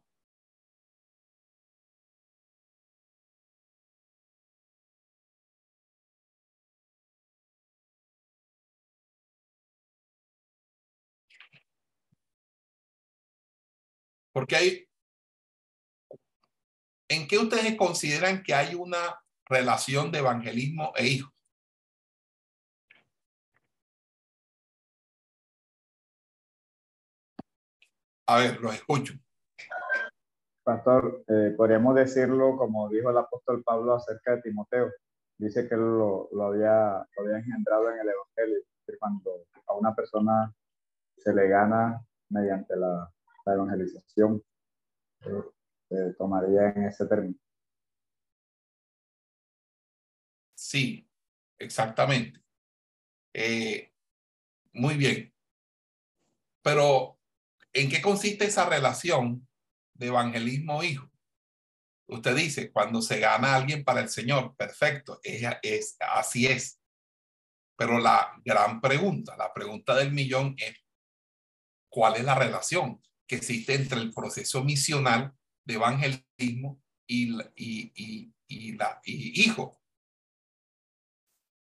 Porque 14.37 14.55
hay, 14.55 14.89
¿en 17.09 17.27
qué 17.27 17.39
ustedes 17.39 17.75
consideran 17.79 18.43
que 18.43 18.53
hay 18.53 18.75
una 18.75 19.19
relación 19.47 20.13
de 20.13 20.19
evangelismo 20.19 20.93
e 20.95 21.07
hijo? 21.07 21.33
A 28.27 28.37
ver, 28.41 28.61
los 28.61 28.75
escucho. 28.75 29.15
Pastor, 30.63 31.25
eh, 31.29 31.55
podríamos 31.57 31.95
decirlo 31.95 32.59
como 32.59 32.91
dijo 32.91 33.09
el 33.09 33.17
apóstol 33.17 33.63
Pablo 33.65 33.95
acerca 33.95 34.37
de 34.37 34.43
Timoteo. 34.43 34.93
Dice 35.39 35.67
que 35.67 35.77
lo, 35.77 36.29
lo, 36.31 36.45
había, 36.45 37.09
lo 37.17 37.23
había 37.23 37.39
engendrado 37.39 37.91
en 37.91 38.01
el 38.01 38.09
Evangelio. 38.11 38.59
Cuando 38.99 39.47
a 39.67 39.73
una 39.73 39.95
persona 39.95 40.55
se 41.17 41.33
le 41.33 41.49
gana 41.49 42.05
mediante 42.29 42.77
la, 42.77 43.11
la 43.47 43.55
evangelización, 43.55 44.43
eh, 45.21 45.43
se 45.89 46.15
tomaría 46.15 46.71
en 46.71 46.85
ese 46.85 47.07
término. 47.07 47.39
Sí, 50.55 51.09
exactamente. 51.59 52.43
Eh, 53.33 53.93
muy 54.73 54.97
bien. 54.97 55.33
Pero, 56.63 57.19
¿en 57.73 57.89
qué 57.89 58.03
consiste 58.03 58.47
esa 58.47 58.69
relación 58.69 59.47
de 59.95 60.09
evangelismo 60.09 60.83
hijo? 60.83 61.09
Usted 62.09 62.35
dice, 62.35 62.73
cuando 62.73 63.01
se 63.03 63.21
gana 63.21 63.55
alguien 63.55 63.85
para 63.85 64.01
el 64.01 64.09
Señor, 64.09 64.57
perfecto, 64.57 65.21
es, 65.23 65.97
así 66.01 66.47
es. 66.47 66.81
Pero 67.77 67.99
la 67.99 68.33
gran 68.45 68.81
pregunta, 68.81 69.37
la 69.37 69.53
pregunta 69.53 69.95
del 69.95 70.13
millón 70.13 70.55
es, 70.59 70.77
¿cuál 71.89 72.17
es 72.17 72.25
la 72.25 72.35
relación 72.35 73.01
que 73.27 73.37
existe 73.37 73.75
entre 73.75 74.01
el 74.01 74.13
proceso 74.13 74.63
misional 74.65 75.35
de 75.65 75.75
evangelismo 75.75 76.83
y, 77.07 77.31
la, 77.31 79.01
hijo? 79.05 79.81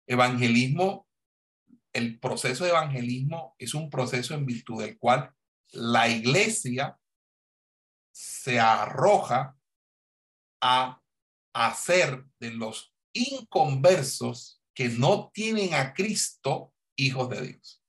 Evangelismo, 0.08 1.08
el 1.94 2.20
proceso 2.20 2.64
de 2.64 2.72
evangelismo 2.72 3.56
es 3.58 3.74
un 3.74 3.90
proceso 3.90 4.34
en 4.34 4.46
virtud 4.46 4.82
del 4.82 4.98
cual 4.98 5.34
la 5.72 6.10
iglesia 6.10 6.98
se 8.12 8.60
arroja 8.60 9.58
a 10.62 11.02
hacer 11.54 12.26
de 12.40 12.52
los 12.52 12.94
inconversos 13.14 14.62
que 14.74 14.90
no 14.90 15.32
tienen 15.34 15.74
a 15.74 15.94
Cristo 15.94 16.74
hijos 16.96 17.30
de 17.30 17.48
Dios. 17.48 17.84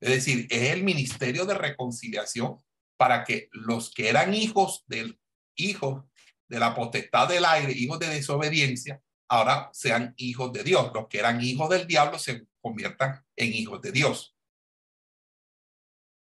Es 0.00 0.10
decir, 0.10 0.46
es 0.50 0.70
el 0.70 0.84
ministerio 0.84 1.46
de 1.46 1.54
reconciliación 1.54 2.58
para 2.96 3.24
que 3.24 3.48
los 3.52 3.92
que 3.92 4.08
eran 4.08 4.34
hijos 4.34 4.84
del 4.86 5.18
hijo 5.56 6.08
de 6.48 6.58
la 6.58 6.74
potestad 6.74 7.28
del 7.28 7.44
aire, 7.44 7.72
hijos 7.72 7.98
de 7.98 8.08
desobediencia, 8.08 9.00
ahora 9.28 9.70
sean 9.72 10.14
hijos 10.16 10.52
de 10.52 10.62
Dios. 10.62 10.92
Los 10.94 11.08
que 11.08 11.18
eran 11.18 11.40
hijos 11.40 11.68
del 11.70 11.86
diablo 11.86 12.18
se 12.18 12.46
conviertan 12.60 13.24
en 13.36 13.52
hijos 13.52 13.80
de 13.80 13.92
Dios. 13.92 14.36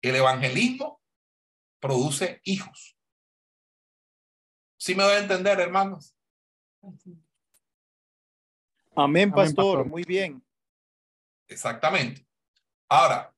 El 0.01 0.15
evangelismo 0.15 1.01
produce 1.79 2.41
hijos. 2.43 2.97
¿Sí 4.77 4.95
me 4.95 5.03
doy 5.03 5.13
a 5.13 5.19
entender, 5.19 5.59
hermanos? 5.59 6.15
Amén, 8.95 9.31
pastor. 9.31 9.55
pastor. 9.55 9.85
Muy 9.87 10.03
bien. 10.03 10.41
Exactamente. 11.47 12.25
Ahora, 12.89 13.33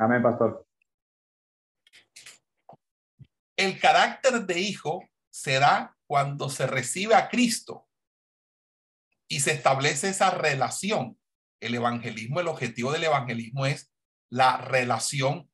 Amén, 0.00 0.22
pastor. 0.22 0.67
El 3.58 3.80
carácter 3.80 4.46
de 4.46 4.60
hijo 4.60 5.06
se 5.30 5.58
da 5.58 5.96
cuando 6.06 6.48
se 6.48 6.66
recibe 6.66 7.14
a 7.14 7.28
Cristo 7.28 7.88
y 9.28 9.40
se 9.40 9.52
establece 9.52 10.08
esa 10.08 10.30
relación. 10.30 11.20
El 11.60 11.74
evangelismo, 11.74 12.40
el 12.40 12.48
objetivo 12.48 12.92
del 12.92 13.04
evangelismo 13.04 13.66
es 13.66 13.92
la 14.30 14.58
relación 14.58 15.50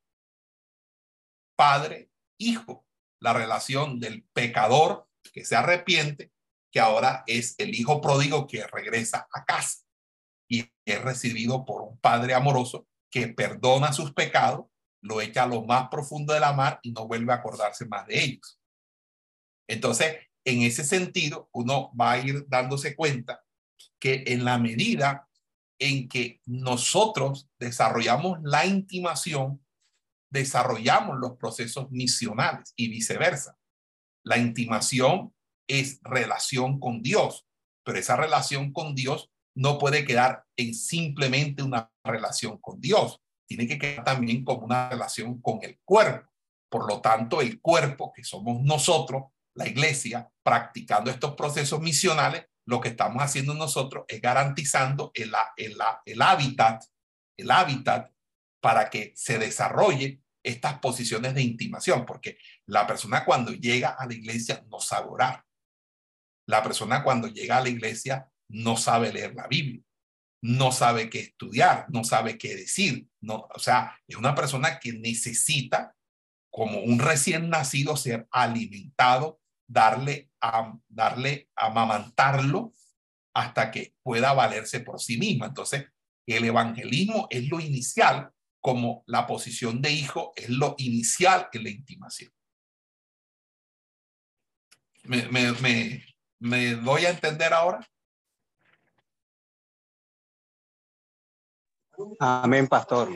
padre-hijo, 1.57 2.87
la 3.21 3.33
relación 3.33 3.99
del 3.99 4.25
pecador 4.35 5.09
que 5.33 5.47
se 5.47 5.57
arrepiente, 5.57 6.31
que 6.71 6.81
ahora 6.81 7.25
es 7.27 7.55
el 7.59 7.75
hijo 7.75 8.03
pródigo 8.03 8.47
que 8.47 8.67
regresa 8.67 9.27
a 9.33 9.45
casa 9.45 9.81
y 10.47 10.71
es 10.85 11.01
recibido 11.01 11.64
por 11.64 11.83
un 11.83 11.99
padre 11.99 12.35
amoroso 12.35 12.87
que 13.11 13.29
perdona 13.29 13.95
sus 13.95 14.12
pecados, 14.12 14.67
lo 15.05 15.21
echa 15.21 15.45
a 15.45 15.47
lo 15.47 15.62
más 15.62 15.88
profundo 15.88 16.33
de 16.33 16.40
la 16.40 16.55
mar 16.55 16.81
y 16.83 16.90
no 16.90 17.07
vuelve 17.07 17.33
a 17.33 17.37
acordarse 17.37 17.85
más 17.87 18.07
de 18.07 18.25
ellos. 18.25 18.59
Entonces, 19.69 20.17
en 20.45 20.62
ese 20.62 20.83
sentido, 20.83 21.49
uno 21.53 21.93
va 21.95 22.12
a 22.12 22.19
ir 22.19 22.47
dándose 22.49 22.97
cuenta 22.97 23.43
que 24.01 24.25
en 24.27 24.45
la 24.45 24.59
medida 24.59 25.29
en 25.79 26.09
que 26.09 26.40
nosotros 26.47 27.51
desarrollamos 27.59 28.38
la 28.43 28.64
intimación, 28.64 29.62
desarrollamos 30.31 31.19
los 31.19 31.37
procesos 31.37 31.90
misionales 31.90 32.73
y 32.75 32.88
viceversa. 32.88 33.59
La 34.25 34.38
intimación 34.38 35.35
es 35.69 36.01
relación 36.03 36.81
con 36.81 37.03
Dios, 37.03 37.47
pero 37.85 37.99
esa 37.99 38.17
relación 38.17 38.73
con 38.73 38.95
Dios 38.95 39.31
no 39.55 39.79
puede 39.79 40.07
quedar 40.07 40.45
en 40.57 40.75
simplemente 40.75 41.62
una 41.62 41.93
relación 42.03 42.59
con 42.59 42.81
Dios, 42.81 43.21
tiene 43.46 43.66
que 43.66 43.78
quedar 43.78 44.04
también 44.04 44.44
como 44.44 44.64
una 44.64 44.88
relación 44.88 45.40
con 45.40 45.61
el 45.62 45.78
cuerpo. 45.85 46.30
Por 46.68 46.88
lo 46.88 47.00
tanto, 47.00 47.40
el 47.40 47.61
cuerpo, 47.61 48.12
que 48.12 48.24
somos 48.24 48.62
nosotros, 48.62 49.24
la 49.54 49.68
iglesia, 49.68 50.28
practicando 50.42 51.11
estos 51.11 51.35
procesos 51.35 51.80
misionales, 51.80 52.46
lo 52.66 52.80
que 52.80 52.88
estamos 52.88 53.22
haciendo 53.22 53.54
nosotros 53.54 54.04
es 54.09 54.20
garantizando 54.20 55.11
el, 55.14 55.33
el, 55.57 56.22
hábitat, 56.22 56.85
el 57.37 57.50
hábitat 57.50 58.11
para 58.61 58.88
que 58.88 59.12
se 59.14 59.38
desarrolle 59.38 60.22
estas 60.42 60.78
posiciones 60.78 61.35
de 61.35 61.42
intimación, 61.42 62.04
porque 62.04 62.38
la 62.66 62.87
persona 62.87 63.24
cuando 63.24 63.52
llega 63.52 63.90
a 63.90 64.07
la 64.07 64.14
iglesia 64.14 64.64
no 64.70 64.80
sabe 64.80 65.09
orar. 65.09 65.44
La 66.46 66.62
persona 66.62 67.02
cuando 67.02 67.28
llega 67.28 67.59
a 67.59 67.62
la 67.62 67.68
iglesia 67.68 68.30
no 68.48 68.76
sabe 68.76 69.12
leer 69.12 69.35
la 69.35 69.46
Biblia, 69.46 69.83
no 70.44 70.72
sabe 70.72 71.09
qué 71.09 71.20
estudiar, 71.20 71.87
no 71.88 72.04
sabe 72.04 72.37
qué 72.37 72.54
decir. 72.54 73.09
No, 73.22 73.48
o 73.54 73.59
sea, 73.59 73.98
es 74.07 74.16
una 74.16 74.35
persona 74.35 74.78
que 74.78 74.92
necesita, 74.92 75.96
como 76.50 76.80
un 76.80 76.98
recién 76.98 77.48
nacido, 77.48 77.96
ser 77.96 78.28
alimentado, 78.30 79.40
darle 79.66 80.30
a 80.42 80.78
darle, 80.87 81.48
amamantarlo 81.57 82.74
hasta 83.33 83.70
que 83.70 83.94
pueda 84.02 84.35
valerse 84.35 84.80
por 84.80 85.00
sí 85.00 85.16
misma. 85.16 85.46
Entonces, 85.46 85.87
el 86.26 86.44
evangelismo 86.44 87.26
es 87.30 87.48
lo 87.48 87.59
inicial, 87.59 88.30
como 88.61 89.02
la 89.07 89.26
posición 89.26 89.80
de 89.80 89.92
hijo 89.92 90.35
es 90.37 90.50
lo 90.50 90.74
inicial 90.76 91.48
en 91.54 91.64
la 91.64 91.70
intimación. 91.70 92.30
¿Me, 95.04 95.26
me, 95.28 95.52
me, 95.52 96.04
me 96.38 96.74
doy 96.74 97.07
a 97.07 97.11
entender 97.11 97.54
ahora? 97.54 97.80
Amén, 102.18 102.68
pastor. 102.68 103.09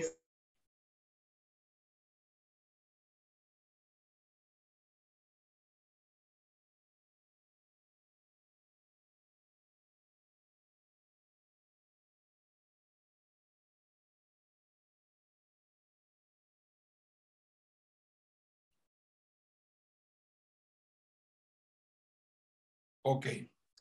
Ok. 23.02 23.26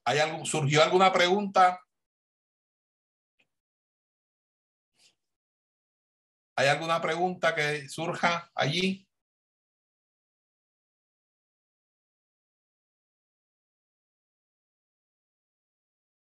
¿Hay 0.05 0.19
algo, 0.19 0.45
¿Surgió 0.45 0.81
alguna 0.81 1.11
pregunta? 1.11 1.81
¿Hay 6.59 6.69
alguna 6.69 6.99
pregunta 6.99 7.53
que 7.53 7.87
surja 7.87 8.49
allí? 8.55 9.07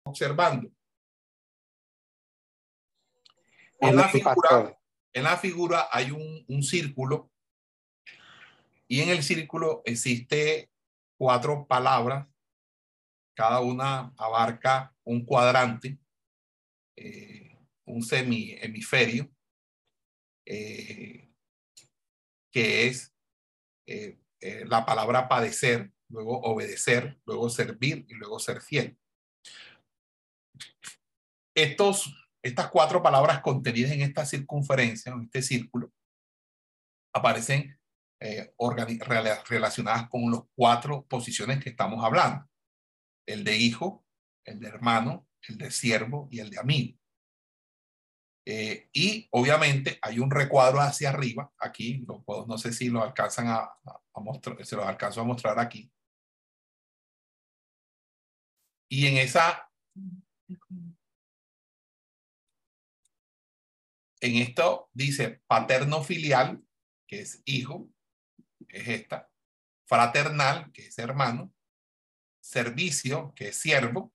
Observando. 0.05 0.71
En 3.79 3.95
la 3.95 4.09
figura, 4.09 4.79
en 5.13 5.25
la 5.25 5.37
figura 5.37 5.89
hay 5.93 6.13
un, 6.13 6.45
un 6.49 6.63
círculo 6.63 7.31
y 8.89 9.03
en 9.03 9.11
el 9.11 9.23
círculo 9.23 9.83
existe 9.85 10.71
cuatro 11.19 11.67
palabras. 11.67 12.27
Cada 13.35 13.61
una 13.61 14.15
abarca 14.17 14.95
un 15.05 15.27
cuadrante, 15.27 15.99
eh, 16.97 17.59
un 17.85 18.03
semi 18.03 18.53
hemisferio 18.53 19.31
eh, 20.47 21.31
que 22.53 22.87
es 22.87 23.15
eh, 23.87 24.19
eh, 24.41 24.65
la 24.67 24.85
palabra 24.85 25.29
padecer, 25.29 25.93
luego 26.09 26.41
obedecer, 26.41 27.21
luego 27.25 27.49
servir 27.49 28.05
y 28.09 28.15
luego 28.15 28.39
ser 28.39 28.61
fiel. 28.61 28.99
Estos, 31.55 32.15
estas 32.43 32.69
cuatro 32.69 33.03
palabras 33.03 33.41
contenidas 33.41 33.93
en 33.93 34.03
esta 34.03 34.25
circunferencia, 34.25 35.13
en 35.13 35.23
este 35.23 35.43
círculo, 35.43 35.93
aparecen 37.15 37.79
relacionadas 39.49 40.09
con 40.09 40.31
las 40.31 40.43
cuatro 40.55 41.05
posiciones 41.07 41.63
que 41.63 41.71
estamos 41.71 42.05
hablando. 42.05 42.49
El 43.27 43.43
de 43.43 43.57
hijo, 43.57 44.07
el 44.45 44.61
de 44.61 44.69
hermano, 44.69 45.27
el 45.49 45.59
de 45.59 45.71
siervo 45.71 46.29
y 46.31 46.39
el 46.39 46.51
de 46.51 46.59
amigo. 46.59 47.02
Eh, 48.45 48.89
y 48.93 49.29
obviamente 49.31 49.99
hay 50.03 50.19
un 50.19 50.31
recuadro 50.31 50.81
hacia 50.81 51.11
arriba, 51.11 51.53
aquí, 51.59 52.05
no 52.49 52.59
sé 52.59 52.73
si 52.73 52.89
lo 52.89 53.03
alcanzan 53.03 53.47
a, 53.49 53.59
a- 53.59 54.21
mostrar, 54.21 54.65
se 54.67 54.77
los 54.77 54.85
alcanzo 54.85 55.21
a 55.21 55.25
mostrar 55.25 55.59
aquí. 55.59 55.91
Y 58.89 59.07
en 59.07 59.17
esa, 59.17 59.71
en 64.21 64.37
esto 64.37 64.91
dice 64.93 65.43
paterno 65.47 66.03
filial, 66.03 66.63
que 67.07 67.21
es 67.23 67.43
hijo, 67.45 67.89
es 68.69 68.89
esta, 68.89 69.31
fraternal, 69.87 70.71
que 70.73 70.87
es 70.87 70.99
hermano, 70.99 71.53
servicio, 72.41 73.33
que 73.35 73.49
es 73.49 73.57
siervo, 73.57 74.13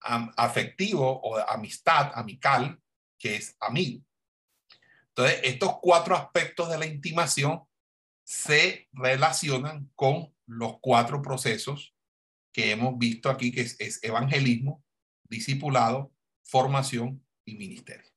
afectivo 0.00 1.20
o 1.22 1.38
amistad, 1.38 2.12
amical, 2.14 2.82
que 3.24 3.36
es 3.36 3.56
amigo. 3.58 4.04
Entonces, 5.08 5.40
estos 5.44 5.78
cuatro 5.80 6.14
aspectos 6.14 6.68
de 6.68 6.76
la 6.76 6.84
intimación 6.84 7.62
se 8.22 8.86
relacionan 8.92 9.90
con 9.94 10.34
los 10.44 10.78
cuatro 10.82 11.22
procesos 11.22 11.94
que 12.52 12.70
hemos 12.70 12.98
visto 12.98 13.30
aquí, 13.30 13.50
que 13.50 13.62
es, 13.62 13.80
es 13.80 14.04
evangelismo, 14.04 14.84
discipulado, 15.22 16.12
formación 16.42 17.24
y 17.46 17.54
ministerio. 17.54 18.10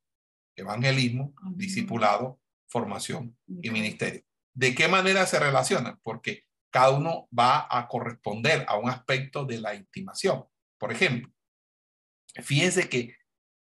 Evangelismo, 0.58 1.34
discipulado, 1.56 2.42
formación 2.68 3.38
y 3.48 3.70
ministerio. 3.70 4.26
¿De 4.54 4.76
qué 4.76 4.90
manera 4.90 5.26
se 5.26 5.40
relacionan? 5.40 6.02
Porque 6.04 6.44
cada 6.70 6.90
uno 6.90 7.30
va 7.32 7.66
a 7.70 7.88
corresponder 7.88 8.66
a 8.68 8.76
un 8.76 8.90
aspecto 8.90 9.46
de 9.46 9.62
la 9.62 9.74
intimación. 9.74 10.44
Por 10.78 10.92
ejemplo, 10.92 11.32
fíjense 12.44 12.90
que 12.90 13.16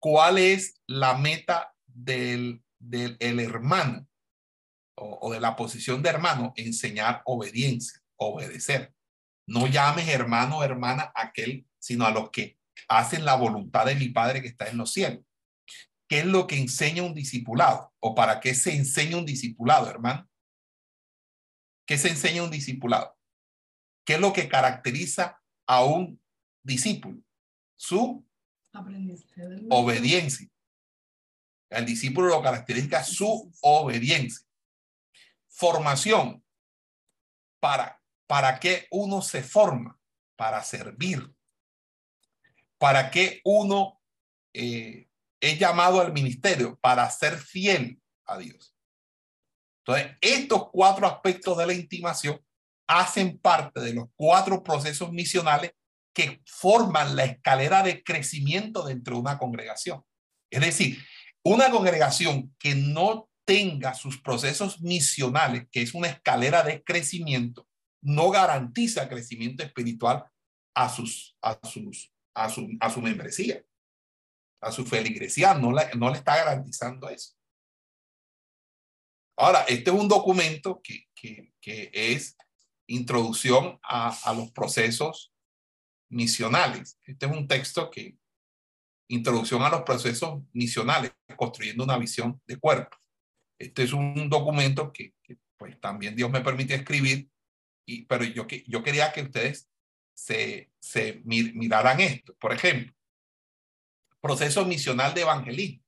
cuál 0.01 0.39
es 0.39 0.81
la 0.87 1.17
meta 1.17 1.75
del, 1.87 2.65
del 2.79 3.17
el 3.21 3.39
hermano 3.39 4.09
o, 4.97 5.19
o 5.23 5.33
de 5.33 5.41
la 5.41 5.55
posición 5.55 6.03
de 6.03 6.11
hermano, 6.11 6.53
enseñar 6.57 7.23
obediencia, 7.25 8.01
obedecer. 8.17 8.95
No 9.47 9.67
llames 9.67 10.09
hermano 10.09 10.59
o 10.59 10.65
hermana 10.65 11.13
a 11.15 11.27
aquel, 11.27 11.67
sino 11.79 12.07
a 12.07 12.11
los 12.11 12.31
que 12.31 12.59
hacen 12.89 13.25
la 13.25 13.35
voluntad 13.35 13.87
de 13.87 13.95
mi 13.95 14.09
Padre 14.09 14.43
que 14.43 14.49
está 14.49 14.69
en 14.69 14.79
los 14.79 14.93
cielos. 14.93 15.25
qué 16.09 16.21
es 16.21 16.27
lo 16.27 16.47
que 16.47 16.59
enseña 16.59 17.05
un 17.05 17.15
discipulado 17.15 17.93
o 18.01 18.15
para 18.17 18.41
qué 18.41 18.55
se 18.55 18.75
enseña 18.75 19.17
un 19.17 19.27
discipulado, 19.27 19.89
hermano. 19.89 20.29
¿Qué 21.87 21.99
se 21.99 22.09
enseña 22.09 22.43
un 22.43 22.51
discipulado? 22.51 23.17
¿Qué 24.05 24.15
es 24.15 24.21
lo 24.21 24.33
que 24.33 24.49
caracteriza 24.49 25.41
a 25.69 25.85
un 25.85 26.21
discípulo? 26.65 27.21
Su 27.77 28.27
obediencia. 29.71 30.49
El 31.71 31.87
discípulo 31.87 32.29
lo 32.29 32.43
caracteriza 32.43 33.05
su 33.05 33.53
obediencia. 33.63 34.47
Formación. 35.49 36.45
¿Para, 37.61 38.03
para 38.27 38.59
qué 38.59 38.87
uno 38.91 39.23
se 39.23 39.43
forma? 39.43 39.99
Para 40.37 40.63
servir. 40.65 41.33
¿Para 42.79 43.11
qué 43.11 43.41
uno 43.45 44.01
eh, 44.53 45.09
es 45.41 45.59
llamado 45.59 46.01
al 46.01 46.13
ministerio? 46.13 46.79
Para 46.81 47.09
ser 47.11 47.39
fiel 47.39 48.01
a 48.25 48.39
Dios. 48.39 48.75
Entonces, 49.85 50.17
estos 50.21 50.71
cuatro 50.71 51.07
aspectos 51.07 51.57
de 51.59 51.67
la 51.67 51.75
intimación 51.75 52.41
hacen 52.87 53.39
parte 53.39 53.81
de 53.81 53.95
los 53.95 54.09
cuatro 54.15 54.63
procesos 54.63 55.13
misionales 55.13 55.73
que 56.13 56.43
forman 56.47 57.17
la 57.17 57.25
escalera 57.25 57.83
de 57.83 58.03
crecimiento 58.03 58.85
dentro 58.85 59.15
de 59.15 59.21
una 59.21 59.39
congregación. 59.39 60.05
Es 60.51 60.61
decir, 60.61 60.99
una 61.43 61.71
congregación 61.71 62.55
que 62.59 62.75
no 62.75 63.29
tenga 63.45 63.95
sus 63.95 64.21
procesos 64.21 64.81
misionales, 64.81 65.67
que 65.71 65.83
es 65.83 65.95
una 65.95 66.09
escalera 66.09 66.63
de 66.63 66.83
crecimiento, 66.83 67.67
no 68.03 68.31
garantiza 68.31 69.09
crecimiento 69.09 69.63
espiritual 69.63 70.25
a 70.75 70.89
sus 70.89 71.37
a 71.43 71.59
sus 71.67 72.13
a 72.35 72.49
su, 72.49 72.69
a 72.81 72.91
su 72.91 73.01
membresía, 73.01 73.63
a 74.61 74.73
su 74.73 74.87
feligresía, 74.87 75.55
no, 75.55 75.73
no 75.97 76.11
le 76.11 76.17
está 76.17 76.37
garantizando 76.37 77.09
eso. 77.09 77.35
Ahora, 79.37 79.63
este 79.63 79.91
es 79.91 79.97
un 79.97 80.09
documento 80.09 80.81
que, 80.83 81.07
que, 81.15 81.53
que 81.61 81.91
es 81.93 82.37
introducción 82.87 83.79
a, 83.83 84.17
a, 84.25 84.35
los 84.35 84.51
procesos 84.53 85.30
misionales. 86.11 86.99
Este 87.05 87.27
es 87.27 87.33
un 87.33 87.49
texto 87.49 87.91
que 87.91 88.17
introducción 89.09 89.63
a 89.63 89.71
los 89.71 89.83
procesos 89.83 90.43
misionales, 90.53 91.13
construyendo 91.37 91.85
una 91.85 91.99
visión 91.99 92.41
de 92.47 92.57
cuerpo. 92.57 92.97
Este 93.59 93.83
es 93.83 93.93
un 93.93 94.29
documento 94.29 94.93
que, 94.93 95.15
pues 95.57 95.79
también 95.81 96.15
Dios 96.15 96.31
me 96.31 96.41
permite 96.41 96.75
escribir, 96.75 97.29
y, 97.87 98.05
pero 98.05 98.25
yo, 98.25 98.47
yo 98.67 98.83
quería 98.83 99.13
que 99.13 99.23
ustedes 99.23 99.69
se, 100.15 100.71
se 100.79 101.21
miraran 101.25 102.01
esto. 102.01 102.35
Por 102.37 102.53
ejemplo, 102.53 102.95
proceso 104.21 104.65
misional 104.65 105.15
de 105.15 105.23
evangelismo. 105.23 105.85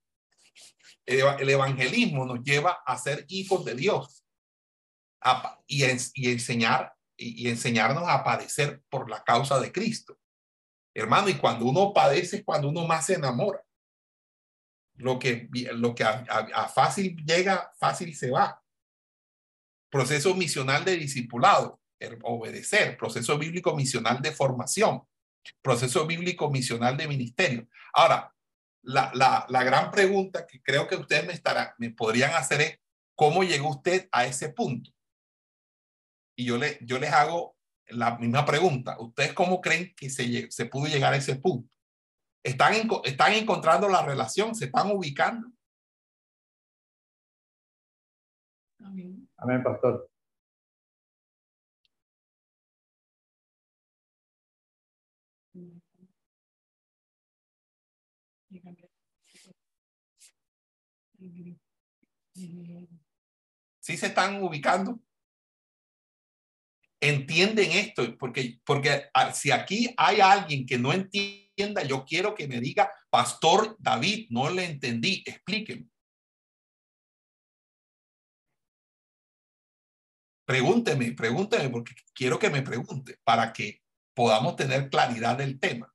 El, 1.05 1.49
evangelismo 1.49 2.25
nos 2.25 2.43
lleva 2.43 2.79
a 2.85 2.97
ser 2.97 3.25
hijos 3.27 3.65
de 3.65 3.75
Dios 3.75 4.25
y, 5.67 5.83
enseñar 5.83 6.93
y, 7.23 7.47
enseñarnos 7.47 8.07
a 8.07 8.23
padecer 8.23 8.81
por 8.89 9.09
la 9.09 9.23
causa 9.23 9.59
de 9.59 9.71
Cristo. 9.71 10.17
Hermano, 10.93 11.29
y 11.29 11.35
cuando 11.35 11.65
uno 11.65 11.93
padece 11.93 12.37
es 12.37 12.43
cuando 12.43 12.69
uno 12.69 12.85
más 12.85 13.05
se 13.05 13.15
enamora. 13.15 13.63
Lo 14.95 15.17
que, 15.17 15.49
lo 15.73 15.95
que 15.95 16.03
a 16.03 16.69
fácil 16.73 17.15
llega, 17.25 17.71
fácil 17.79 18.15
se 18.15 18.29
va. 18.29 18.61
Proceso 19.89 20.35
misional 20.35 20.85
de 20.85 20.97
discipulado 20.97 21.79
obedecer, 22.23 22.97
proceso 22.97 23.37
bíblico 23.37 23.75
misional 23.75 24.21
de 24.21 24.31
formación, 24.31 25.03
proceso 25.61 26.05
bíblico 26.05 26.49
misional 26.49 26.97
de 26.97 27.07
ministerio. 27.07 27.67
Ahora, 27.93 28.33
la, 28.83 29.11
la, 29.13 29.45
la 29.47 29.63
gran 29.63 29.91
pregunta 29.91 30.45
que 30.45 30.61
creo 30.61 30.87
que 30.87 30.95
ustedes 30.95 31.25
me, 31.25 31.33
estarán, 31.33 31.69
me 31.77 31.91
podrían 31.91 32.33
hacer 32.33 32.61
es, 32.61 32.79
¿cómo 33.15 33.43
llegó 33.43 33.69
usted 33.69 34.09
a 34.11 34.25
ese 34.25 34.49
punto? 34.49 34.91
Y 36.35 36.45
yo, 36.45 36.57
le, 36.57 36.79
yo 36.81 36.99
les 36.99 37.11
hago 37.11 37.55
la 37.87 38.17
misma 38.17 38.45
pregunta. 38.45 38.99
¿Ustedes 38.99 39.33
cómo 39.33 39.61
creen 39.61 39.93
que 39.95 40.09
se, 40.09 40.49
se 40.51 40.65
pudo 40.65 40.87
llegar 40.87 41.13
a 41.13 41.17
ese 41.17 41.35
punto? 41.35 41.75
¿Están, 42.43 42.73
¿Están 43.03 43.33
encontrando 43.33 43.87
la 43.87 44.05
relación? 44.05 44.53
¿Se 44.55 44.65
están 44.65 44.91
ubicando? 44.91 45.49
Amén. 48.79 49.29
Amén, 49.37 49.63
pastor. 49.63 50.09
¿Sí 63.79 63.97
se 63.97 64.07
están 64.07 64.41
ubicando? 64.41 64.99
Entienden 67.05 67.69
esto, 67.73 68.17
porque, 68.17 68.61
porque 68.65 69.09
si 69.33 69.51
aquí 69.51 69.93
hay 69.97 70.21
alguien 70.21 70.65
que 70.65 70.77
no 70.77 70.93
entienda, 70.93 71.83
yo 71.83 72.05
quiero 72.05 72.33
que 72.33 72.47
me 72.47 72.61
diga, 72.61 72.89
Pastor 73.09 73.75
David, 73.77 74.27
no 74.29 74.49
le 74.49 74.63
entendí, 74.63 75.21
explíqueme. 75.25 75.89
Pregúnteme, 80.45 81.11
pregúnteme, 81.11 81.69
porque 81.69 81.93
quiero 82.13 82.39
que 82.39 82.49
me 82.49 82.61
pregunte 82.61 83.17
para 83.25 83.51
que 83.51 83.81
podamos 84.15 84.55
tener 84.55 84.89
claridad 84.89 85.37
del 85.37 85.59
tema. 85.59 85.92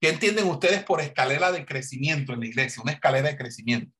¿Qué 0.00 0.10
entienden 0.10 0.46
ustedes 0.46 0.84
por 0.84 1.00
escalera 1.00 1.50
de 1.50 1.66
crecimiento 1.66 2.32
en 2.32 2.40
la 2.40 2.46
iglesia? 2.46 2.82
Una 2.82 2.92
escalera 2.92 3.28
de 3.28 3.36
crecimiento. 3.36 3.92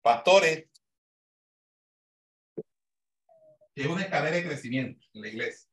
Pastores, 0.00 0.68
¿qué 3.74 3.82
es 3.82 3.86
una 3.86 4.02
escalera 4.02 4.36
de 4.36 4.44
crecimiento 4.44 5.04
en 5.12 5.20
la 5.20 5.28
iglesia? 5.28 5.68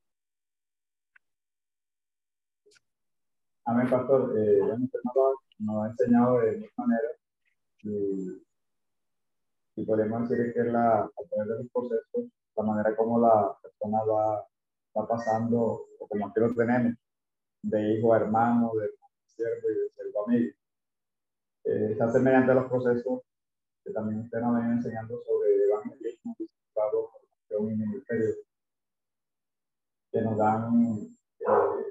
Amén, 3.65 3.89
pastor. 3.89 4.37
Eh, 4.37 4.59
nos 5.59 5.85
ha 5.85 5.89
enseñado 5.89 6.39
de 6.39 6.57
mil 6.57 6.71
maneras 6.75 7.11
y, 7.83 8.43
podemos 9.85 10.29
decir 10.29 10.53
que 10.53 10.63
la, 10.63 11.03
a 11.03 11.11
través 11.29 11.47
de 11.47 11.63
los 11.63 11.71
procesos, 11.71 12.25
la 12.55 12.63
manera 12.63 12.95
como 12.95 13.19
la 13.19 13.57
persona 13.61 14.03
va, 14.03 14.45
va 14.99 15.07
pasando, 15.07 15.87
o 15.99 16.07
como 16.07 16.27
aquí 16.27 16.39
lo 16.39 16.53
tenemos, 16.53 16.93
de 17.63 17.93
hijo 17.93 18.13
a 18.13 18.17
hermano, 18.17 18.71
de 18.75 18.89
siervo 19.25 19.69
y 19.69 19.73
de 19.75 19.89
siervo 19.89 20.25
amigo. 20.25 20.55
Eh, 21.65 21.95
se 21.95 22.03
hace 22.03 22.19
mediante 22.19 22.53
los 22.53 22.69
procesos 22.69 23.21
que 23.83 23.91
también 23.91 24.21
usted 24.21 24.39
nos 24.39 24.55
viene 24.55 24.73
enseñando 24.73 25.21
sobre 25.25 25.65
evangelismo, 25.65 26.35
discipulado, 26.37 27.11
formación 27.11 27.71
y 27.71 27.85
ministerio, 27.85 28.35
que 30.11 30.21
nos 30.21 30.37
dan 30.37 31.15
eh, 31.39 31.89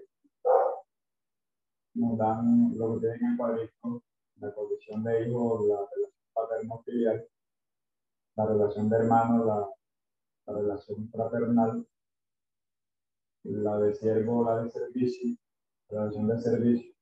nos 1.94 2.16
dan 2.16 2.76
lo 2.76 2.94
que 2.94 3.00
tienen 3.00 3.32
en 3.32 3.36
cuadrito, 3.36 4.02
la 4.40 4.54
condición 4.54 5.02
de 5.02 5.28
hijo, 5.28 5.66
la 5.66 5.76
relación 5.76 6.12
paterno-filial, 6.32 7.28
la 8.36 8.46
relación 8.46 8.88
de 8.88 8.96
hermano, 8.96 9.44
la, 9.44 9.68
la, 10.46 10.59
relación 10.61 11.11
fraternal, 11.11 11.86
la 13.49 13.78
de 13.78 13.94
siervo, 13.94 14.44
la 14.44 14.62
de 14.62 14.70
servicio, 14.70 15.36
la 15.90 16.07
de 16.09 16.40
servicio, 16.40 16.94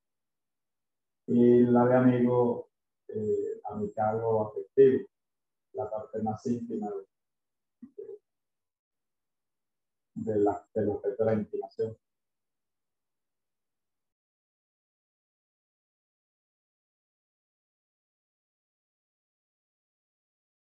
y 1.26 1.60
la 1.66 1.84
de 1.86 1.94
amigo, 1.96 2.70
eh, 3.08 3.60
amical 3.64 4.20
o 4.24 4.48
afectivo, 4.48 5.06
la 5.74 5.90
parte 5.90 6.22
más 6.22 6.44
íntima 6.46 6.88
de, 7.80 8.04
de 10.14 10.36
la, 10.38 10.66
del 10.74 10.90
aspecto 10.90 11.24
de 11.24 11.30
la 11.30 11.34
intimación. 11.40 11.96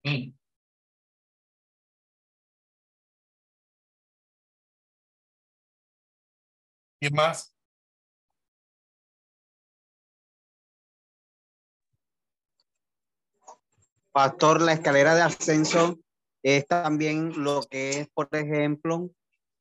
Mm. 0.05 0.44
¿Qué 6.99 7.09
más? 7.09 7.53
Pastor, 14.11 14.61
la 14.61 14.73
escalera 14.73 15.13
de 15.13 15.21
ascenso 15.21 15.99
es 16.41 16.65
también 16.67 17.43
lo 17.43 17.63
que 17.63 17.89
es, 17.99 18.07
por 18.09 18.29
ejemplo, 18.31 19.09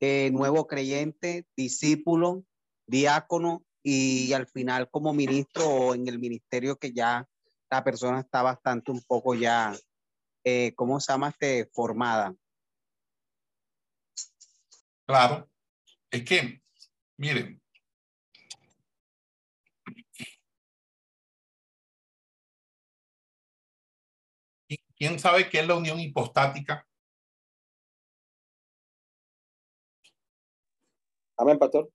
eh, 0.00 0.30
nuevo 0.32 0.66
creyente, 0.66 1.46
discípulo, 1.56 2.44
diácono 2.86 3.64
y 3.82 4.32
al 4.32 4.46
final 4.46 4.88
como 4.90 5.12
ministro 5.12 5.66
o 5.66 5.94
en 5.94 6.06
el 6.08 6.18
ministerio 6.18 6.76
que 6.76 6.92
ya 6.92 7.26
la 7.70 7.82
persona 7.82 8.20
está 8.20 8.42
bastante 8.42 8.92
un 8.92 9.02
poco 9.02 9.34
ya 9.34 9.74
eh, 10.44 10.74
¿cómo 10.76 11.00
se 11.00 11.12
llama? 11.12 11.30
Este, 11.30 11.70
formada. 11.72 12.34
Claro. 15.06 15.48
Es 16.10 16.24
que, 16.24 16.62
miren, 17.16 17.60
¿quién 24.96 25.18
sabe 25.18 25.48
qué 25.48 25.60
es 25.60 25.66
la 25.66 25.76
unión 25.76 26.00
hipostática? 26.00 26.86
Amén, 31.36 31.58
pastor. 31.58 31.90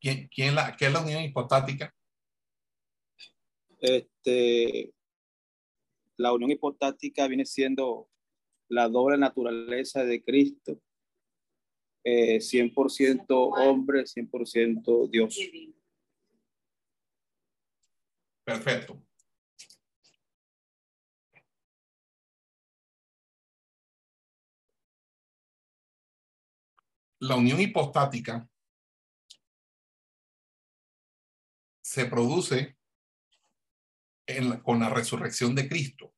¿Quién, 0.00 0.28
quién 0.28 0.54
la, 0.54 0.76
¿Qué 0.76 0.86
es 0.86 0.92
la 0.92 1.00
unión 1.00 1.22
hipostática? 1.22 1.94
Este, 3.80 4.92
la 6.16 6.32
unión 6.32 6.50
hipostática 6.50 7.26
viene 7.26 7.46
siendo 7.46 8.08
la 8.68 8.88
doble 8.88 9.16
naturaleza 9.18 10.04
de 10.04 10.22
Cristo, 10.22 10.80
eh, 12.04 12.40
100% 12.40 13.26
hombre, 13.28 14.06
100% 14.06 15.08
Dios. 15.10 15.38
Perfecto. 18.44 19.02
La 27.20 27.36
unión 27.36 27.60
hipostática 27.60 28.48
se 31.82 32.06
produce 32.06 32.78
en 34.26 34.60
con 34.60 34.80
la 34.80 34.88
resurrección 34.88 35.54
de 35.54 35.68
Cristo. 35.68 36.14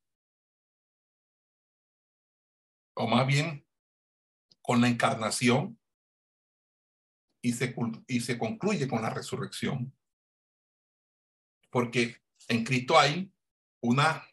O 2.95 3.07
más 3.07 3.25
bien 3.27 3.62
con 4.63 4.81
la 4.81 4.87
encarnación 4.87 5.79
y 7.43 7.51
se, 7.51 7.75
y 8.07 8.21
se 8.21 8.39
concluye 8.39 8.87
con 8.87 9.01
la 9.01 9.09
resurrección. 9.09 9.93
Porque 11.69 12.17
en 12.47 12.63
Cristo 12.63 12.97
hay 12.97 13.31
una 13.81 14.25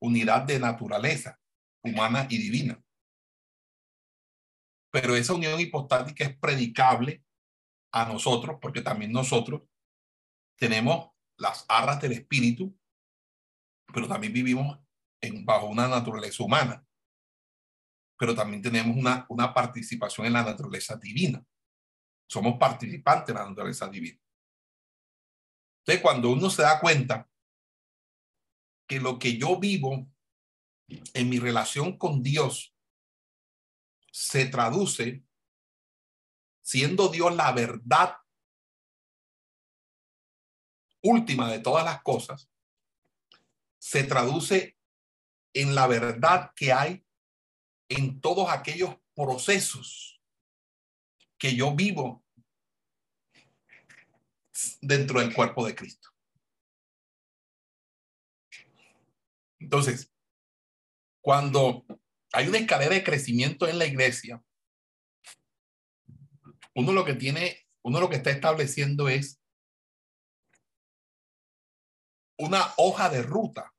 unidad 0.00 0.42
de 0.42 0.58
naturaleza 0.58 1.40
humana 1.82 2.26
y 2.28 2.38
divina. 2.38 2.82
Pero 4.90 5.14
esa 5.16 5.34
unión 5.34 5.58
hipostática 5.60 6.24
es 6.24 6.36
predicable 6.36 7.24
a 7.92 8.04
nosotros, 8.06 8.58
porque 8.60 8.82
también 8.82 9.12
nosotros 9.12 9.62
tenemos 10.56 11.10
las 11.36 11.64
arras 11.68 12.00
del 12.00 12.12
espíritu, 12.12 12.76
pero 13.92 14.08
también 14.08 14.32
vivimos 14.32 14.78
en, 15.20 15.44
bajo 15.44 15.66
una 15.66 15.86
naturaleza 15.86 16.42
humana. 16.42 16.83
Pero 18.16 18.34
también 18.34 18.62
tenemos 18.62 18.96
una, 18.96 19.26
una 19.28 19.52
participación 19.52 20.26
en 20.26 20.34
la 20.34 20.44
naturaleza 20.44 20.96
divina. 20.96 21.44
Somos 22.26 22.58
participantes 22.58 23.28
de 23.28 23.34
la 23.34 23.48
naturaleza 23.48 23.88
divina. 23.88 24.20
Entonces, 25.80 26.02
cuando 26.02 26.30
uno 26.30 26.48
se 26.48 26.62
da 26.62 26.80
cuenta 26.80 27.28
que 28.86 29.00
lo 29.00 29.18
que 29.18 29.36
yo 29.36 29.58
vivo 29.58 30.08
en 30.88 31.28
mi 31.28 31.38
relación 31.38 31.98
con 31.98 32.22
Dios 32.22 32.74
se 34.10 34.46
traduce 34.46 35.24
siendo 36.62 37.08
Dios 37.08 37.34
la 37.34 37.52
verdad 37.52 38.16
última 41.02 41.50
de 41.50 41.58
todas 41.58 41.84
las 41.84 42.02
cosas, 42.02 42.50
se 43.78 44.04
traduce 44.04 44.78
en 45.52 45.74
la 45.74 45.86
verdad 45.86 46.52
que 46.56 46.72
hay 46.72 47.04
en 47.96 48.20
todos 48.20 48.48
aquellos 48.50 48.96
procesos 49.14 50.20
que 51.38 51.54
yo 51.54 51.74
vivo 51.74 52.24
dentro 54.80 55.20
del 55.20 55.34
cuerpo 55.34 55.66
de 55.66 55.74
Cristo. 55.74 56.08
Entonces, 59.58 60.12
cuando 61.20 61.84
hay 62.32 62.48
una 62.48 62.58
escalera 62.58 62.94
de 62.94 63.04
crecimiento 63.04 63.66
en 63.66 63.78
la 63.78 63.86
iglesia, 63.86 64.42
uno 66.74 66.92
lo 66.92 67.04
que 67.04 67.14
tiene, 67.14 67.66
uno 67.82 68.00
lo 68.00 68.10
que 68.10 68.16
está 68.16 68.30
estableciendo 68.30 69.08
es 69.08 69.40
una 72.36 72.74
hoja 72.76 73.08
de 73.08 73.22
ruta 73.22 73.72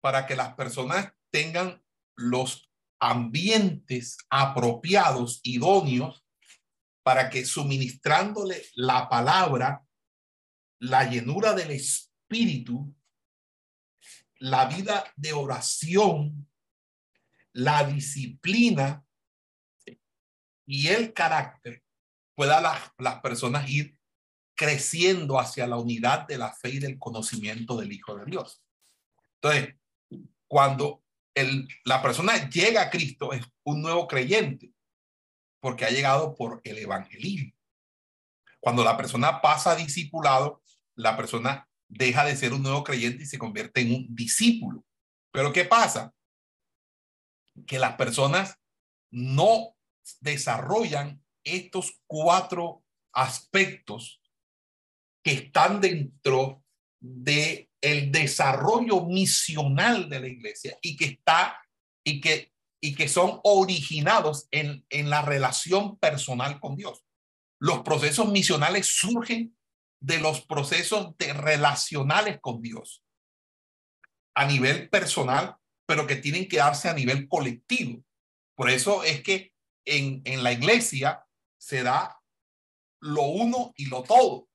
para 0.00 0.26
que 0.26 0.34
las 0.34 0.54
personas 0.54 1.12
tengan 1.30 1.82
los 2.20 2.70
ambientes 3.00 4.18
apropiados, 4.28 5.40
idóneos, 5.42 6.24
para 7.02 7.30
que 7.30 7.44
suministrándole 7.44 8.62
la 8.74 9.08
palabra, 9.08 9.84
la 10.78 11.08
llenura 11.08 11.54
del 11.54 11.70
espíritu, 11.70 12.94
la 14.38 14.66
vida 14.66 15.04
de 15.16 15.32
oración, 15.32 16.48
la 17.52 17.84
disciplina 17.84 19.04
y 20.66 20.88
el 20.88 21.12
carácter, 21.12 21.82
pueda 22.34 22.60
las, 22.60 22.92
las 22.98 23.20
personas 23.20 23.68
ir 23.68 23.98
creciendo 24.54 25.40
hacia 25.40 25.66
la 25.66 25.78
unidad 25.78 26.26
de 26.26 26.36
la 26.36 26.52
fe 26.52 26.70
y 26.70 26.78
del 26.78 26.98
conocimiento 26.98 27.76
del 27.78 27.92
Hijo 27.92 28.14
de 28.16 28.26
Dios. 28.26 28.62
Entonces, 29.40 29.76
cuando 30.46 31.02
la 31.84 32.02
persona 32.02 32.48
llega 32.48 32.82
a 32.82 32.90
Cristo, 32.90 33.32
es 33.32 33.44
un 33.64 33.82
nuevo 33.82 34.06
creyente, 34.06 34.72
porque 35.60 35.84
ha 35.84 35.90
llegado 35.90 36.34
por 36.34 36.60
el 36.64 36.78
evangelismo. 36.78 37.52
Cuando 38.60 38.84
la 38.84 38.96
persona 38.96 39.40
pasa 39.40 39.72
a 39.72 39.76
discipulado, 39.76 40.62
la 40.94 41.16
persona 41.16 41.68
deja 41.88 42.24
de 42.24 42.36
ser 42.36 42.52
un 42.52 42.62
nuevo 42.62 42.84
creyente 42.84 43.24
y 43.24 43.26
se 43.26 43.38
convierte 43.38 43.80
en 43.80 43.94
un 43.94 44.14
discípulo. 44.14 44.84
Pero 45.32 45.52
¿qué 45.52 45.64
pasa? 45.64 46.14
Que 47.66 47.78
las 47.78 47.96
personas 47.96 48.58
no 49.10 49.76
desarrollan 50.20 51.22
estos 51.44 52.00
cuatro 52.06 52.84
aspectos 53.12 54.20
que 55.22 55.32
están 55.32 55.80
dentro 55.80 56.62
de 57.00 57.69
el 57.80 58.12
desarrollo 58.12 59.06
misional 59.06 60.08
de 60.08 60.20
la 60.20 60.28
iglesia 60.28 60.78
y 60.82 60.96
que 60.96 61.06
está 61.06 61.60
y 62.04 62.20
que 62.20 62.50
y 62.80 62.94
que 62.94 63.08
son 63.08 63.40
originados 63.44 64.48
en, 64.50 64.86
en 64.88 65.10
la 65.10 65.22
relación 65.22 65.98
personal 65.98 66.60
con 66.60 66.76
Dios. 66.76 67.04
Los 67.60 67.80
procesos 67.82 68.30
misionales 68.30 68.86
surgen 68.86 69.54
de 70.00 70.18
los 70.18 70.40
procesos 70.46 71.16
de 71.18 71.32
relacionales 71.34 72.40
con 72.40 72.62
Dios 72.62 73.04
a 74.34 74.46
nivel 74.46 74.88
personal, 74.88 75.56
pero 75.86 76.06
que 76.06 76.16
tienen 76.16 76.48
que 76.48 76.56
darse 76.56 76.88
a 76.88 76.94
nivel 76.94 77.28
colectivo. 77.28 78.02
Por 78.56 78.70
eso 78.70 79.04
es 79.04 79.22
que 79.22 79.52
en, 79.84 80.22
en 80.24 80.42
la 80.42 80.52
iglesia 80.52 81.26
se 81.58 81.82
da 81.82 82.18
lo 83.02 83.24
uno 83.24 83.72
y 83.76 83.86
lo 83.86 84.02
todo, 84.02 84.48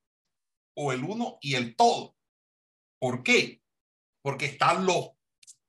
o 0.75 0.91
el 0.91 1.03
uno 1.03 1.37
y 1.41 1.55
el 1.55 1.75
todo. 1.75 2.14
¿Por 2.99 3.23
qué? 3.23 3.61
Porque 4.23 4.45
está 4.45 4.73
lo 4.73 5.17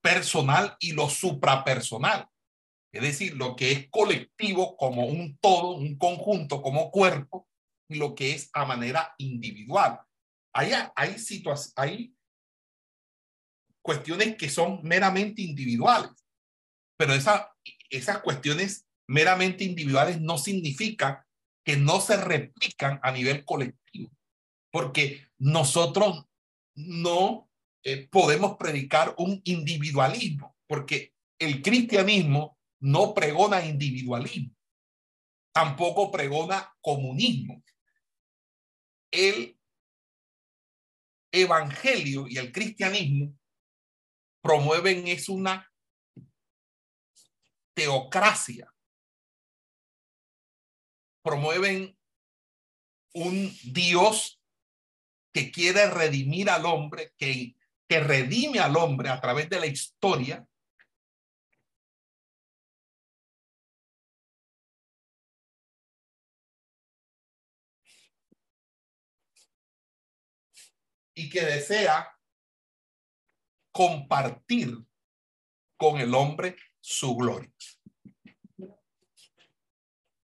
personal 0.00 0.76
y 0.78 0.92
lo 0.92 1.08
suprapersonal. 1.08 2.28
Es 2.92 3.02
decir, 3.02 3.36
lo 3.36 3.56
que 3.56 3.72
es 3.72 3.90
colectivo 3.90 4.76
como 4.76 5.06
un 5.06 5.36
todo, 5.38 5.72
un 5.72 5.98
conjunto 5.98 6.62
como 6.62 6.90
cuerpo, 6.90 7.48
y 7.88 7.96
lo 7.96 8.14
que 8.14 8.32
es 8.32 8.50
a 8.52 8.64
manera 8.64 9.14
individual. 9.18 10.00
Hay, 10.54 10.72
hay 10.94 11.16
hay 11.76 12.16
cuestiones 13.82 14.36
que 14.36 14.48
son 14.48 14.80
meramente 14.82 15.42
individuales, 15.42 16.10
pero 16.98 17.14
esa, 17.14 17.54
esas 17.90 18.18
cuestiones 18.22 18.86
meramente 19.08 19.64
individuales 19.64 20.20
no 20.20 20.38
significa 20.38 21.26
que 21.64 21.76
no 21.76 22.00
se 22.00 22.16
replican 22.16 22.98
a 23.02 23.12
nivel 23.12 23.44
colectivo, 23.44 24.10
porque 24.72 25.28
nosotros 25.38 26.24
no 26.76 27.50
eh, 27.82 28.08
podemos 28.08 28.56
predicar 28.56 29.14
un 29.18 29.40
individualismo, 29.44 30.56
porque 30.66 31.14
el 31.38 31.62
cristianismo 31.62 32.58
no 32.80 33.14
pregona 33.14 33.64
individualismo, 33.64 34.54
tampoco 35.52 36.10
pregona 36.10 36.74
comunismo. 36.80 37.62
El 39.10 39.58
evangelio 41.32 42.26
y 42.28 42.38
el 42.38 42.52
cristianismo 42.52 43.38
promueven 44.42 45.06
es 45.08 45.28
una 45.28 45.70
teocracia, 47.74 48.72
promueven 51.22 51.98
un 53.14 53.52
Dios 53.64 54.40
que 55.36 55.50
quiere 55.50 55.90
redimir 55.90 56.48
al 56.48 56.64
hombre, 56.64 57.12
que, 57.18 57.54
que 57.86 58.00
redime 58.00 58.58
al 58.58 58.74
hombre 58.74 59.10
a 59.10 59.20
través 59.20 59.50
de 59.50 59.60
la 59.60 59.66
historia, 59.66 60.46
y 71.12 71.28
que 71.28 71.42
desea 71.42 72.18
compartir 73.72 74.74
con 75.76 76.00
el 76.00 76.14
hombre 76.14 76.56
su 76.80 77.14
gloria. 77.14 77.52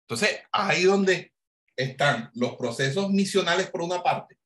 Entonces, 0.04 0.44
ahí 0.54 0.84
donde 0.84 1.34
están 1.76 2.32
los 2.36 2.56
procesos 2.56 3.10
misionales 3.10 3.70
por 3.70 3.82
una 3.82 4.02
parte 4.02 4.38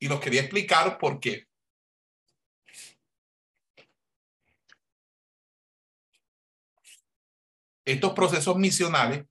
Y 0.00 0.08
los 0.08 0.18
quería 0.18 0.40
explicar 0.40 0.98
porque 0.98 1.46
estos 7.84 8.12
procesos 8.14 8.56
misionales, 8.56 9.26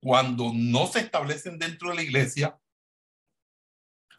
cuando 0.00 0.52
no 0.52 0.86
se 0.88 1.00
establecen 1.00 1.58
dentro 1.58 1.90
de 1.90 1.94
la 1.96 2.02
iglesia, 2.02 2.58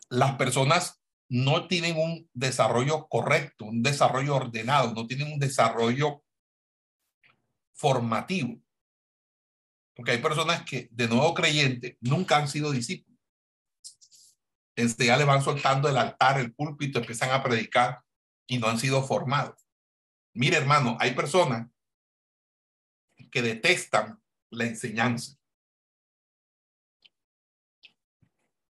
las 0.09 0.35
personas 0.35 1.03
no 1.27 1.67
tienen 1.67 1.97
un 1.97 2.29
desarrollo 2.33 3.07
correcto, 3.07 3.65
un 3.65 3.83
desarrollo 3.83 4.35
ordenado, 4.35 4.93
no 4.93 5.05
tienen 5.07 5.33
un 5.33 5.39
desarrollo 5.39 6.23
formativo. 7.73 8.61
Porque 9.95 10.11
hay 10.11 10.19
personas 10.19 10.63
que 10.63 10.87
de 10.91 11.07
nuevo 11.07 11.33
creyentes 11.33 11.97
nunca 11.99 12.37
han 12.37 12.47
sido 12.47 12.71
discípulos. 12.71 13.12
Ya 14.76 15.17
le 15.17 15.26
van 15.26 15.43
soltando 15.43 15.89
el 15.89 15.97
altar, 15.97 16.39
el 16.39 16.53
púlpito, 16.53 16.99
empiezan 16.99 17.32
a 17.32 17.43
predicar 17.43 18.01
y 18.47 18.57
no 18.57 18.67
han 18.67 18.80
sido 18.80 19.03
formados. 19.03 19.67
Mire, 20.34 20.57
hermano, 20.57 20.97
hay 20.99 21.13
personas 21.13 21.69
que 23.32 23.41
detestan 23.41 24.21
la 24.49 24.65
enseñanza. 24.65 25.38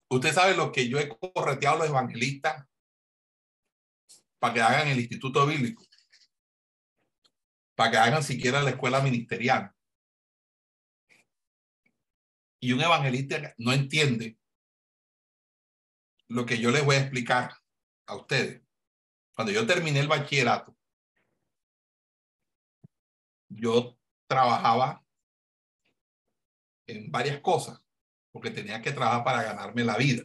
Usted 0.09 0.33
sabe 0.33 0.55
lo 0.55 0.71
que 0.71 0.87
yo 0.87 0.99
he 0.99 1.09
correteado 1.09 1.75
a 1.75 1.79
los 1.79 1.89
evangelistas 1.89 2.65
para 4.39 4.53
que 4.53 4.61
hagan 4.61 4.87
el 4.87 4.99
instituto 4.99 5.45
bíblico, 5.45 5.83
para 7.75 7.91
que 7.91 7.97
hagan 7.97 8.23
siquiera 8.23 8.61
la 8.61 8.69
escuela 8.69 9.01
ministerial. 9.01 9.73
Y 12.59 12.71
un 12.71 12.81
evangelista 12.81 13.53
no 13.57 13.73
entiende 13.73 14.37
lo 16.29 16.45
que 16.45 16.59
yo 16.59 16.71
les 16.71 16.85
voy 16.85 16.95
a 16.95 17.01
explicar 17.01 17.51
a 18.07 18.15
ustedes. 18.15 18.61
Cuando 19.33 19.51
yo 19.51 19.65
terminé 19.65 19.99
el 19.99 20.07
bachillerato, 20.07 20.75
yo 23.49 23.97
trabajaba 24.27 25.03
en 26.87 27.11
varias 27.11 27.39
cosas, 27.41 27.81
porque 28.31 28.51
tenía 28.51 28.81
que 28.81 28.91
trabajar 28.91 29.23
para 29.23 29.43
ganarme 29.43 29.83
la 29.83 29.97
vida. 29.97 30.23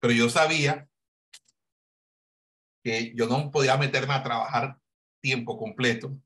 Pero 0.00 0.12
yo 0.14 0.28
sabía 0.28 0.88
que 2.82 3.14
yo 3.14 3.26
no 3.26 3.50
podía 3.50 3.76
meterme 3.76 4.14
a 4.14 4.22
trabajar 4.22 4.80
tiempo 5.20 5.58
completo, 5.58 6.16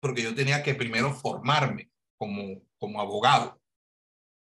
porque 0.00 0.22
yo 0.22 0.34
tenía 0.34 0.62
que 0.62 0.74
primero 0.74 1.12
formarme 1.14 1.90
como, 2.18 2.62
como 2.78 3.00
abogado, 3.00 3.60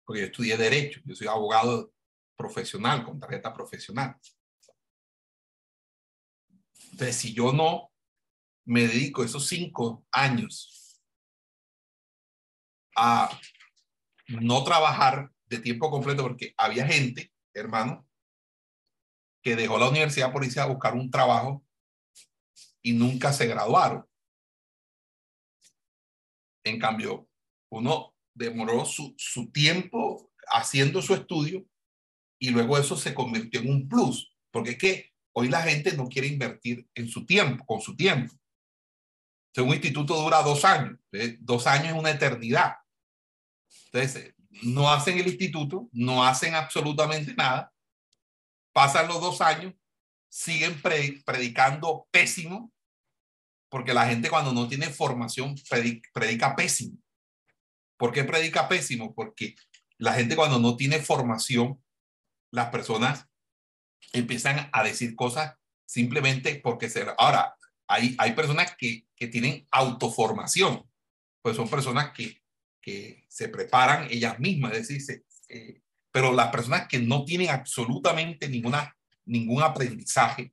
porque 0.08 0.22
yo 0.22 0.26
estudié 0.28 0.56
derecho, 0.56 1.02
yo 1.04 1.14
soy 1.14 1.26
abogado 1.26 1.92
profesional, 2.34 3.04
con 3.04 3.20
tarjeta 3.20 3.52
profesional. 3.52 4.16
Entonces, 6.92 7.14
si 7.14 7.34
yo 7.34 7.52
no 7.52 7.92
me 8.64 8.86
dedico 8.86 9.22
esos 9.22 9.46
cinco 9.46 10.06
años 10.10 10.98
a 12.96 13.38
no 14.28 14.64
trabajar 14.64 15.30
de 15.44 15.58
tiempo 15.58 15.90
completo 15.90 16.22
porque 16.22 16.54
había 16.56 16.86
gente, 16.86 17.30
hermano, 17.52 18.08
que 19.42 19.56
dejó 19.56 19.76
la 19.76 19.90
universidad 19.90 20.32
irse 20.42 20.58
a 20.58 20.64
buscar 20.64 20.94
un 20.94 21.10
trabajo 21.10 21.62
y 22.80 22.94
nunca 22.94 23.30
se 23.30 23.46
graduaron. 23.46 24.08
En 26.64 26.78
cambio, 26.78 27.28
uno 27.70 28.14
demoró 28.38 28.84
su, 28.84 29.14
su 29.18 29.50
tiempo 29.50 30.30
haciendo 30.50 31.02
su 31.02 31.14
estudio 31.14 31.66
y 32.38 32.50
luego 32.50 32.78
eso 32.78 32.96
se 32.96 33.14
convirtió 33.14 33.60
en 33.60 33.70
un 33.70 33.88
plus, 33.88 34.32
porque 34.50 34.70
es 34.70 34.78
que 34.78 35.12
hoy 35.32 35.48
la 35.48 35.62
gente 35.62 35.96
no 35.96 36.08
quiere 36.08 36.28
invertir 36.28 36.88
en 36.94 37.08
su 37.08 37.26
tiempo, 37.26 37.64
con 37.66 37.80
su 37.80 37.96
tiempo 37.96 38.34
un 39.62 39.74
instituto 39.74 40.20
dura 40.22 40.42
dos 40.42 40.64
años. 40.64 40.98
Dos 41.40 41.66
años 41.66 41.88
es 41.88 41.94
una 41.94 42.10
eternidad. 42.10 42.76
Entonces, 43.86 44.34
no 44.62 44.90
hacen 44.90 45.18
el 45.18 45.28
instituto, 45.28 45.88
no 45.92 46.24
hacen 46.24 46.54
absolutamente 46.54 47.34
nada. 47.34 47.72
Pasan 48.72 49.08
los 49.08 49.20
dos 49.20 49.40
años, 49.40 49.74
siguen 50.28 50.80
predicando 50.80 52.06
pésimo, 52.10 52.72
porque 53.68 53.94
la 53.94 54.06
gente 54.06 54.30
cuando 54.30 54.52
no 54.52 54.68
tiene 54.68 54.88
formación 54.88 55.54
predica, 56.12 56.54
pésimo. 56.54 56.96
¿Por 57.98 58.12
qué 58.12 58.24
predica 58.24 58.68
pésimo? 58.68 59.14
Porque 59.14 59.54
la 59.98 60.14
gente 60.14 60.36
cuando 60.36 60.58
no 60.58 60.76
tiene 60.76 61.00
formación, 61.00 61.82
las 62.50 62.70
personas 62.70 63.26
empiezan 64.12 64.70
a 64.72 64.82
decir 64.82 65.14
cosas 65.14 65.54
simplemente 65.84 66.60
porque 66.62 66.88
se... 66.88 67.04
Ahora, 67.18 67.54
hay, 67.88 68.14
hay 68.18 68.32
personas 68.32 68.74
que, 68.76 69.06
que 69.16 69.26
tienen 69.26 69.66
autoformación, 69.70 70.88
pues 71.42 71.56
son 71.56 71.68
personas 71.68 72.12
que, 72.12 72.42
que 72.80 73.26
se 73.28 73.48
preparan 73.48 74.06
ellas 74.10 74.38
mismas, 74.38 74.72
es 74.76 74.88
decir, 74.88 75.24
eh, 75.48 75.82
pero 76.10 76.32
las 76.32 76.50
personas 76.50 76.86
que 76.88 76.98
no 76.98 77.24
tienen 77.24 77.50
absolutamente 77.50 78.48
ninguna, 78.48 78.96
ningún 79.24 79.62
aprendizaje, 79.62 80.52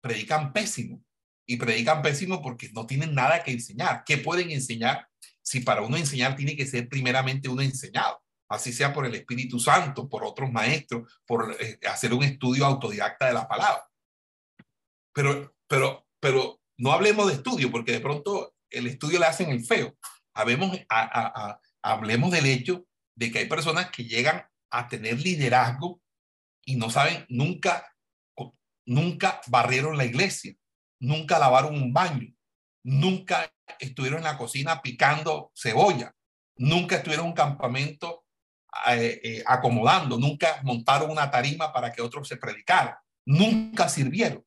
predican 0.00 0.52
pésimo. 0.52 1.04
Y 1.44 1.56
predican 1.56 2.02
pésimo 2.02 2.40
porque 2.40 2.70
no 2.72 2.86
tienen 2.86 3.14
nada 3.14 3.42
que 3.42 3.50
enseñar. 3.50 4.04
¿Qué 4.06 4.18
pueden 4.18 4.50
enseñar 4.50 5.08
si 5.42 5.60
para 5.60 5.82
uno 5.82 5.96
enseñar 5.96 6.36
tiene 6.36 6.56
que 6.56 6.66
ser 6.66 6.88
primeramente 6.88 7.48
uno 7.48 7.62
enseñado? 7.62 8.22
Así 8.48 8.72
sea 8.72 8.92
por 8.92 9.06
el 9.06 9.14
Espíritu 9.14 9.58
Santo, 9.58 10.08
por 10.08 10.24
otros 10.24 10.50
maestros, 10.52 11.20
por 11.26 11.56
eh, 11.58 11.78
hacer 11.88 12.12
un 12.12 12.22
estudio 12.22 12.66
autodidacta 12.66 13.26
de 13.26 13.34
la 13.34 13.48
palabra. 13.48 13.84
Pero, 15.14 15.54
pero 15.66 16.06
pero 16.22 16.60
no 16.78 16.92
hablemos 16.92 17.26
de 17.26 17.34
estudio, 17.34 17.72
porque 17.72 17.90
de 17.90 18.00
pronto 18.00 18.54
el 18.70 18.86
estudio 18.86 19.18
le 19.18 19.26
hacen 19.26 19.50
el 19.50 19.64
feo. 19.64 19.96
Hablemos, 20.32 20.78
hablemos 21.82 22.30
del 22.30 22.46
hecho 22.46 22.86
de 23.16 23.32
que 23.32 23.40
hay 23.40 23.46
personas 23.46 23.90
que 23.90 24.04
llegan 24.04 24.46
a 24.70 24.88
tener 24.88 25.20
liderazgo 25.20 26.00
y 26.64 26.76
no 26.76 26.90
saben, 26.90 27.26
nunca, 27.28 27.92
nunca 28.86 29.40
barrieron 29.48 29.98
la 29.98 30.04
iglesia, 30.04 30.54
nunca 31.00 31.40
lavaron 31.40 31.74
un 31.74 31.92
baño, 31.92 32.32
nunca 32.84 33.52
estuvieron 33.78 34.18
en 34.18 34.24
la 34.24 34.38
cocina 34.38 34.80
picando 34.82 35.52
cebolla, 35.54 36.14
nunca 36.56 36.96
estuvieron 36.96 37.26
en 37.26 37.30
un 37.30 37.36
campamento 37.36 38.24
eh, 38.88 39.20
eh, 39.22 39.44
acomodando, 39.46 40.18
nunca 40.18 40.60
montaron 40.62 41.10
una 41.10 41.30
tarima 41.30 41.72
para 41.72 41.92
que 41.92 42.02
otros 42.02 42.26
se 42.26 42.36
predicaran, 42.36 42.94
nunca 43.26 43.88
sirvieron. 43.88 44.44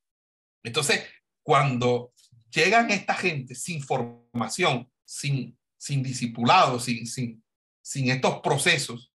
Entonces, 0.64 1.04
cuando 1.44 2.12
llegan 2.50 2.90
esta 2.90 3.14
gente 3.14 3.54
sin 3.54 3.84
formación, 3.84 4.92
sin, 5.04 5.58
sin 5.78 6.02
discipulado, 6.02 6.80
sin, 6.80 7.06
sin, 7.06 7.44
sin 7.82 8.10
estos 8.10 8.40
procesos 8.42 9.14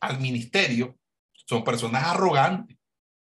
al 0.00 0.20
ministerio, 0.20 0.98
son 1.46 1.62
personas 1.64 2.04
arrogantes, 2.04 2.78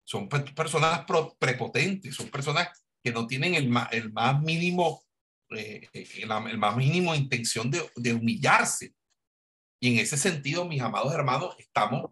son 0.05 0.29
personas 0.29 1.05
prepotentes, 1.39 2.15
son 2.15 2.29
personas 2.29 2.69
que 3.03 3.13
no 3.13 3.27
tienen 3.27 3.55
el 3.55 3.69
más, 3.69 3.93
el 3.93 4.13
más 4.13 4.41
mínimo, 4.41 5.05
eh, 5.51 5.89
el, 5.93 6.59
más 6.59 6.77
mínimo 6.77 7.15
intención 7.15 7.71
de, 7.71 7.89
de, 7.97 8.15
humillarse. 8.15 8.95
Y 9.81 9.93
en 9.93 10.01
ese 10.01 10.17
sentido, 10.17 10.65
mis 10.65 10.81
amados 10.81 11.13
hermanos, 11.15 11.55
estamos, 11.59 12.11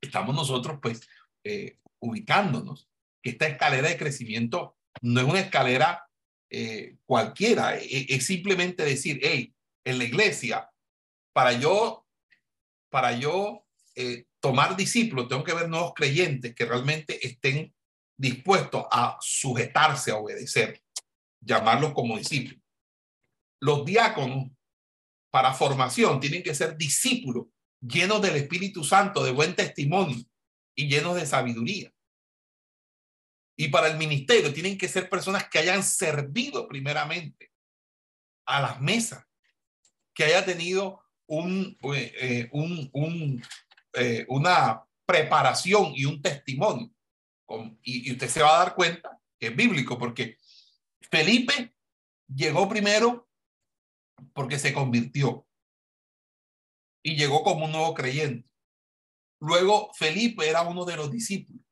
estamos 0.00 0.34
nosotros 0.34 0.78
pues 0.82 1.06
eh, 1.44 1.78
ubicándonos. 2.00 2.88
Esta 3.22 3.46
escalera 3.46 3.88
de 3.88 3.96
crecimiento 3.96 4.76
no 5.02 5.20
es 5.20 5.26
una 5.26 5.40
escalera 5.40 6.08
eh, 6.50 6.98
cualquiera, 7.04 7.76
e, 7.76 7.84
e, 7.84 8.06
es, 8.10 8.26
simplemente 8.26 8.84
decir, 8.84 9.18
hey, 9.22 9.54
en 9.84 9.98
la 9.98 10.04
iglesia, 10.04 10.70
para 11.32 11.52
yo, 11.52 12.06
para 12.90 13.18
yo 13.18 13.66
eh, 13.96 14.26
tomar 14.40 14.76
discípulos, 14.76 15.28
tengo 15.28 15.42
que 15.42 15.54
ver 15.54 15.68
nuevos 15.68 15.94
creyentes 15.94 16.54
que 16.54 16.64
realmente 16.64 17.26
estén 17.26 17.74
dispuestos 18.16 18.84
a 18.92 19.16
sujetarse, 19.20 20.12
a 20.12 20.16
obedecer, 20.16 20.83
llamarlos 21.44 21.92
como 21.92 22.18
discípulos. 22.18 22.60
Los 23.60 23.84
diáconos 23.84 24.50
para 25.30 25.54
formación 25.54 26.20
tienen 26.20 26.42
que 26.42 26.54
ser 26.54 26.76
discípulos 26.76 27.46
llenos 27.80 28.22
del 28.22 28.36
Espíritu 28.36 28.84
Santo, 28.84 29.24
de 29.24 29.32
buen 29.32 29.54
testimonio 29.54 30.24
y 30.74 30.88
llenos 30.88 31.16
de 31.16 31.26
sabiduría. 31.26 31.92
Y 33.56 33.68
para 33.68 33.88
el 33.88 33.98
ministerio 33.98 34.52
tienen 34.52 34.76
que 34.76 34.88
ser 34.88 35.08
personas 35.08 35.48
que 35.48 35.58
hayan 35.58 35.82
servido 35.82 36.66
primeramente 36.66 37.52
a 38.46 38.60
las 38.60 38.80
mesas, 38.80 39.24
que 40.12 40.24
haya 40.24 40.44
tenido 40.44 41.00
eh, 41.28 42.48
un 42.52 43.42
eh, 43.96 44.24
una 44.28 44.82
preparación 45.06 45.92
y 45.94 46.04
un 46.04 46.20
testimonio. 46.20 46.90
y, 47.82 48.08
y 48.08 48.12
usted 48.12 48.28
se 48.28 48.42
va 48.42 48.56
a 48.56 48.64
dar 48.64 48.74
cuenta 48.74 49.20
que 49.38 49.48
es 49.48 49.56
bíblico, 49.56 49.98
porque 49.98 50.38
Felipe 51.10 51.74
llegó 52.26 52.68
primero 52.68 53.28
porque 54.32 54.58
se 54.58 54.72
convirtió 54.72 55.46
y 57.02 57.16
llegó 57.16 57.42
como 57.42 57.66
un 57.66 57.72
nuevo 57.72 57.94
creyente. 57.94 58.48
Luego 59.40 59.92
Felipe 59.94 60.48
era 60.48 60.62
uno 60.62 60.84
de 60.84 60.96
los 60.96 61.10
discípulos. 61.10 61.62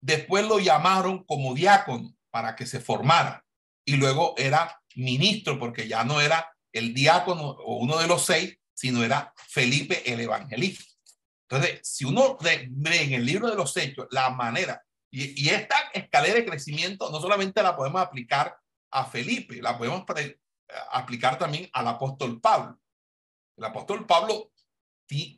Después 0.00 0.46
lo 0.46 0.60
llamaron 0.60 1.24
como 1.24 1.54
diácono 1.54 2.14
para 2.30 2.54
que 2.54 2.66
se 2.66 2.80
formara 2.80 3.44
y 3.84 3.96
luego 3.96 4.34
era 4.36 4.80
ministro 4.94 5.58
porque 5.58 5.88
ya 5.88 6.04
no 6.04 6.20
era 6.20 6.54
el 6.72 6.94
diácono 6.94 7.50
o 7.50 7.76
uno 7.76 7.98
de 7.98 8.06
los 8.06 8.24
seis, 8.24 8.58
sino 8.74 9.02
era 9.02 9.32
Felipe 9.48 10.10
el 10.10 10.20
evangelista. 10.20 10.84
Entonces, 11.48 11.80
si 11.82 12.04
uno 12.04 12.36
ve 12.40 12.70
en 12.74 13.12
el 13.12 13.24
libro 13.24 13.48
de 13.48 13.56
los 13.56 13.76
hechos 13.76 14.06
la 14.10 14.30
manera, 14.30 14.83
y, 15.16 15.48
esta 15.48 15.76
escalera 15.92 16.34
de 16.34 16.44
crecimiento 16.44 17.10
no 17.10 17.20
solamente 17.20 17.62
la 17.62 17.76
podemos 17.76 18.02
aplicar 18.02 18.56
a 18.90 19.04
Felipe, 19.04 19.62
la 19.62 19.78
podemos 19.78 20.04
aplicar 20.90 21.38
también 21.38 21.68
al 21.72 21.86
apóstol 21.86 22.40
Pablo. 22.40 22.80
El 23.56 23.64
apóstol 23.64 24.06
Pablo 24.06 24.50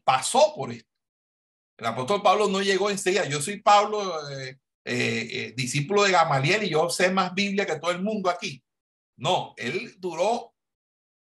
pasó 0.04 0.54
por 0.54 0.72
esto. 0.72 0.90
El 1.76 1.86
apóstol 1.86 2.22
Pablo 2.22 2.48
no 2.48 2.62
llegó 2.62 2.88
enseguida. 2.88 3.26
Yo 3.26 3.42
soy 3.42 3.60
Pablo, 3.60 4.30
eh, 4.30 4.58
eh, 4.84 5.28
eh, 5.30 5.54
discípulo 5.54 6.04
de 6.04 6.12
Gamaliel, 6.12 6.64
y 6.64 6.70
yo 6.70 6.88
sé 6.88 7.10
más 7.10 7.34
Biblia 7.34 7.66
que 7.66 7.78
todo 7.78 7.90
el 7.90 8.02
mundo 8.02 8.30
aquí. 8.30 8.64
No, 9.18 9.52
él 9.56 9.94
duró 9.98 10.54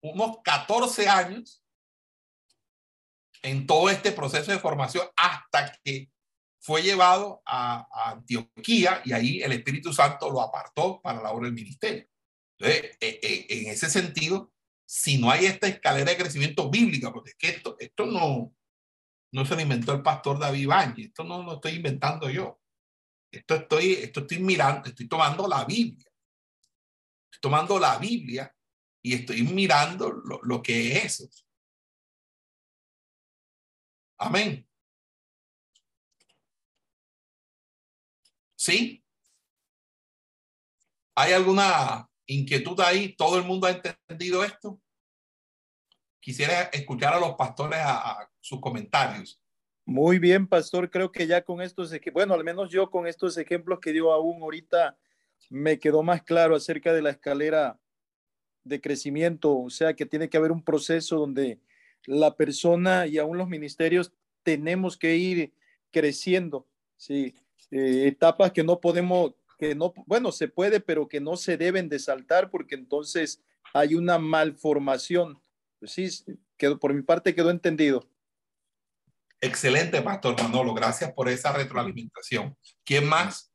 unos 0.00 0.38
14 0.44 1.08
años 1.08 1.64
en 3.42 3.66
todo 3.66 3.90
este 3.90 4.12
proceso 4.12 4.52
de 4.52 4.58
formación 4.58 5.08
hasta 5.16 5.76
que 5.82 6.10
fue 6.64 6.82
llevado 6.82 7.42
a, 7.44 7.86
Antioquía 8.12 9.02
y 9.04 9.12
ahí 9.12 9.42
el 9.42 9.52
Espíritu 9.52 9.92
Santo 9.92 10.30
lo 10.30 10.40
apartó 10.40 10.98
para 11.02 11.20
la 11.20 11.30
obra 11.30 11.44
del 11.44 11.54
ministerio. 11.54 12.08
Entonces, 12.58 12.96
e, 13.00 13.20
e, 13.22 13.46
en 13.60 13.66
ese 13.68 13.90
sentido, 13.90 14.50
si 14.86 15.18
no 15.18 15.30
hay 15.30 15.44
esta 15.44 15.68
escalera 15.68 16.10
de 16.10 16.16
crecimiento 16.16 16.70
bíblica, 16.70 17.12
porque 17.12 17.30
es 17.32 17.36
que 17.36 17.48
esto, 17.50 17.76
esto 17.78 18.06
no, 18.06 18.54
no 19.32 19.44
se 19.44 19.54
lo 19.54 19.60
inventó 19.60 19.92
el 19.92 20.02
pastor 20.02 20.38
David 20.38 20.68
Báñez, 20.68 21.08
esto 21.08 21.22
no 21.22 21.42
lo 21.42 21.56
estoy 21.56 21.72
inventando 21.72 22.30
yo. 22.30 22.58
Esto 23.30 23.56
estoy, 23.56 23.92
esto 23.92 24.20
estoy 24.20 24.38
mirando, 24.38 24.88
estoy 24.88 25.06
tomando 25.06 25.46
la 25.46 25.66
Biblia. 25.66 26.10
Estoy 27.26 27.40
tomando 27.42 27.78
la 27.78 27.98
Biblia 27.98 28.50
y 29.02 29.12
estoy 29.12 29.42
mirando 29.42 30.10
lo 30.10 30.62
que 30.62 30.96
es 30.96 31.04
eso. 31.04 31.28
Amén. 34.16 34.66
¿Sí? 38.64 39.04
¿Hay 41.14 41.34
alguna 41.34 42.08
inquietud 42.24 42.80
ahí? 42.80 43.14
¿Todo 43.14 43.36
el 43.36 43.44
mundo 43.44 43.66
ha 43.66 43.72
entendido 43.72 44.42
esto? 44.42 44.80
Quisiera 46.18 46.62
escuchar 46.72 47.12
a 47.12 47.20
los 47.20 47.34
pastores 47.34 47.78
a, 47.82 48.26
sus 48.40 48.62
comentarios. 48.62 49.38
Muy 49.84 50.18
bien, 50.18 50.46
pastor. 50.46 50.88
Creo 50.88 51.12
que 51.12 51.26
ya 51.26 51.42
con 51.44 51.60
estos, 51.60 51.92
bueno, 52.14 52.32
al 52.32 52.42
menos 52.42 52.70
yo 52.70 52.90
con 52.90 53.06
estos 53.06 53.36
ejemplos 53.36 53.80
que 53.80 53.92
dio 53.92 54.10
aún 54.10 54.40
ahorita, 54.40 54.96
me 55.50 55.78
quedó 55.78 56.02
más 56.02 56.22
claro 56.22 56.56
acerca 56.56 56.94
de 56.94 57.02
la 57.02 57.10
escalera 57.10 57.78
de 58.62 58.80
crecimiento. 58.80 59.58
O 59.58 59.68
sea, 59.68 59.92
que 59.92 60.06
tiene 60.06 60.30
que 60.30 60.38
haber 60.38 60.52
un 60.52 60.64
proceso 60.64 61.18
donde 61.18 61.60
la 62.06 62.34
persona 62.34 63.06
y 63.06 63.18
aún 63.18 63.36
los 63.36 63.46
ministerios 63.46 64.14
tenemos 64.42 64.96
que 64.96 65.16
ir 65.16 65.52
creciendo, 65.90 66.66
¿sí? 66.96 67.34
Eh, 67.76 68.06
etapas 68.06 68.52
que 68.52 68.62
no 68.62 68.80
podemos, 68.80 69.32
que 69.58 69.74
no, 69.74 69.92
bueno, 70.06 70.30
se 70.30 70.46
puede, 70.46 70.78
pero 70.78 71.08
que 71.08 71.20
no 71.20 71.36
se 71.36 71.56
deben 71.56 71.88
de 71.88 71.98
saltar 71.98 72.48
porque 72.48 72.76
entonces 72.76 73.42
hay 73.72 73.96
una 73.96 74.16
malformación. 74.16 75.42
Pues 75.80 75.90
sí, 75.90 76.08
quedó, 76.56 76.78
por 76.78 76.94
mi 76.94 77.02
parte 77.02 77.34
quedó 77.34 77.50
entendido. 77.50 78.08
Excelente, 79.40 80.00
Pastor 80.02 80.40
Manolo. 80.40 80.72
Gracias 80.72 81.12
por 81.14 81.28
esa 81.28 81.52
retroalimentación. 81.52 82.56
¿Quién 82.84 83.08
más? 83.08 83.50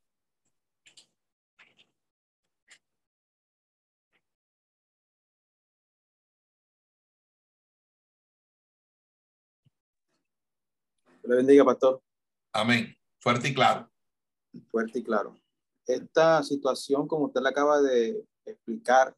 le 11.22 11.36
bendiga, 11.36 11.64
pastor. 11.64 12.02
Amén. 12.52 12.94
Fuerte 13.20 13.48
y 13.48 13.54
claro. 13.54 13.89
Fuerte 14.70 15.00
y 15.00 15.02
claro. 15.02 15.38
Esta 15.86 16.42
situación, 16.42 17.08
como 17.08 17.26
usted 17.26 17.40
la 17.40 17.50
acaba 17.50 17.80
de 17.80 18.24
explicar, 18.44 19.16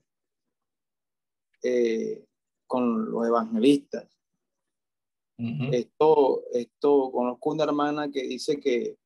eh, 1.63 2.25
con 2.67 3.11
los 3.11 3.27
evangelistas. 3.27 4.09
Esto, 5.73 6.45
esto, 6.53 7.11
conozco 7.11 7.51
una 7.51 7.65
hermana 7.65 8.11
que 8.13 8.23
dice 8.23 8.61
que 8.61 8.97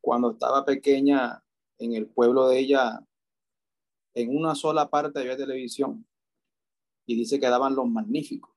cuando 0.00 0.30
estaba 0.30 0.64
pequeña 0.64 1.42
en 1.78 1.94
el 1.94 2.06
pueblo 2.06 2.48
de 2.48 2.60
ella, 2.60 3.04
en 4.14 4.36
una 4.36 4.54
sola 4.54 4.88
parte 4.88 5.18
había 5.18 5.36
televisión 5.36 6.06
y 7.04 7.16
dice 7.16 7.40
que 7.40 7.48
daban 7.48 7.74
los 7.74 7.88
magníficos. 7.88 8.54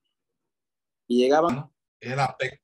Y 1.07 1.17
llegaban. 1.17 1.71
El 1.99 2.19
aspecto, 2.19 2.63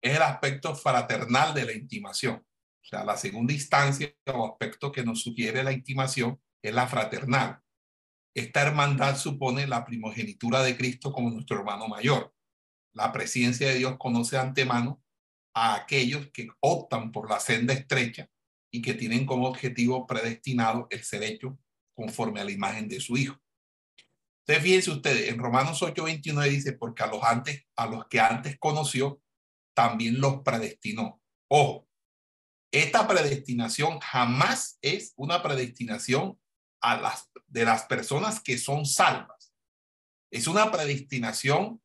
es 0.00 0.16
el 0.16 0.22
aspecto 0.22 0.74
fraternal 0.74 1.54
de 1.54 1.64
la 1.66 1.72
intimación. 1.72 2.44
O 2.84 2.86
sea, 2.86 3.02
la 3.02 3.16
segunda 3.16 3.54
instancia 3.54 4.14
o 4.26 4.46
aspecto 4.46 4.92
que 4.92 5.02
nos 5.02 5.22
sugiere 5.22 5.64
la 5.64 5.72
intimación 5.72 6.38
es 6.62 6.74
la 6.74 6.86
fraternal. 6.86 7.60
Esta 8.34 8.60
hermandad 8.60 9.16
supone 9.16 9.66
la 9.66 9.86
primogenitura 9.86 10.62
de 10.62 10.76
Cristo 10.76 11.10
como 11.10 11.30
nuestro 11.30 11.58
hermano 11.58 11.88
mayor. 11.88 12.34
La 12.92 13.10
presencia 13.10 13.68
de 13.68 13.76
Dios 13.76 13.96
conoce 13.98 14.36
antemano 14.36 15.02
a 15.54 15.76
aquellos 15.76 16.30
que 16.30 16.48
optan 16.60 17.10
por 17.10 17.30
la 17.30 17.40
senda 17.40 17.72
estrecha 17.72 18.28
y 18.70 18.82
que 18.82 18.92
tienen 18.92 19.24
como 19.24 19.48
objetivo 19.48 20.06
predestinado 20.06 20.86
el 20.90 21.02
ser 21.04 21.22
hecho 21.22 21.58
conforme 21.94 22.40
a 22.40 22.44
la 22.44 22.50
imagen 22.50 22.88
de 22.88 23.00
su 23.00 23.16
Hijo. 23.16 23.40
Entonces, 24.40 24.62
fíjense 24.62 24.90
ustedes, 24.90 25.30
en 25.30 25.38
Romanos 25.38 25.80
8:29 25.80 26.50
dice, 26.50 26.72
porque 26.74 27.02
a 27.02 27.06
los, 27.06 27.22
antes, 27.22 27.64
a 27.76 27.86
los 27.86 28.06
que 28.08 28.20
antes 28.20 28.58
conoció, 28.58 29.22
también 29.74 30.20
los 30.20 30.42
predestinó. 30.42 31.22
Ojo, 31.48 31.88
esta 32.74 33.06
predestinación 33.06 34.00
jamás 34.00 34.78
es 34.82 35.12
una 35.16 35.42
predestinación 35.42 36.38
a 36.80 36.96
las, 36.96 37.30
de 37.46 37.64
las 37.64 37.84
personas 37.84 38.40
que 38.40 38.58
son 38.58 38.84
salvas. 38.84 39.54
Es 40.30 40.46
una 40.48 40.72
predestinación 40.72 41.80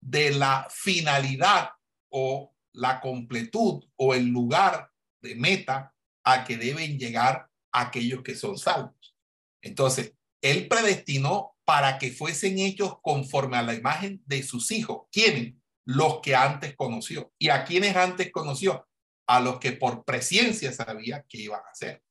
de 0.00 0.30
la 0.30 0.68
finalidad 0.70 1.70
o 2.10 2.54
la 2.72 3.00
completud 3.00 3.84
o 3.96 4.14
el 4.14 4.26
lugar 4.26 4.92
de 5.20 5.34
meta 5.34 5.94
a 6.24 6.44
que 6.44 6.56
deben 6.56 6.98
llegar 6.98 7.50
aquellos 7.72 8.22
que 8.22 8.36
son 8.36 8.56
salvos. 8.56 9.16
Entonces, 9.62 10.14
él 10.40 10.68
predestinó 10.68 11.56
para 11.64 11.98
que 11.98 12.12
fuesen 12.12 12.58
hechos 12.58 12.98
conforme 13.02 13.56
a 13.56 13.62
la 13.62 13.74
imagen 13.74 14.22
de 14.26 14.42
sus 14.42 14.70
hijos. 14.70 15.08
¿Quiénes? 15.10 15.54
los 15.90 16.20
que 16.20 16.34
antes 16.34 16.76
conoció. 16.76 17.32
¿Y 17.38 17.48
a 17.48 17.64
quienes 17.64 17.96
antes 17.96 18.30
conoció? 18.30 18.88
A 19.30 19.38
los 19.38 19.60
que 19.60 19.72
por 19.72 20.04
presencia 20.04 20.72
sabía 20.72 21.24
que 21.28 21.38
iban 21.38 21.60
a 21.60 21.70
hacer. 21.70 22.02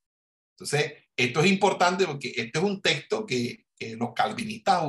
Entonces, 0.56 0.94
esto 1.18 1.42
es 1.42 1.52
importante 1.52 2.06
porque 2.06 2.30
este 2.30 2.60
es 2.60 2.64
un 2.64 2.82
texto 2.82 3.26
que, 3.26 3.66
los 3.98 4.14
calvinistas, 4.14 4.84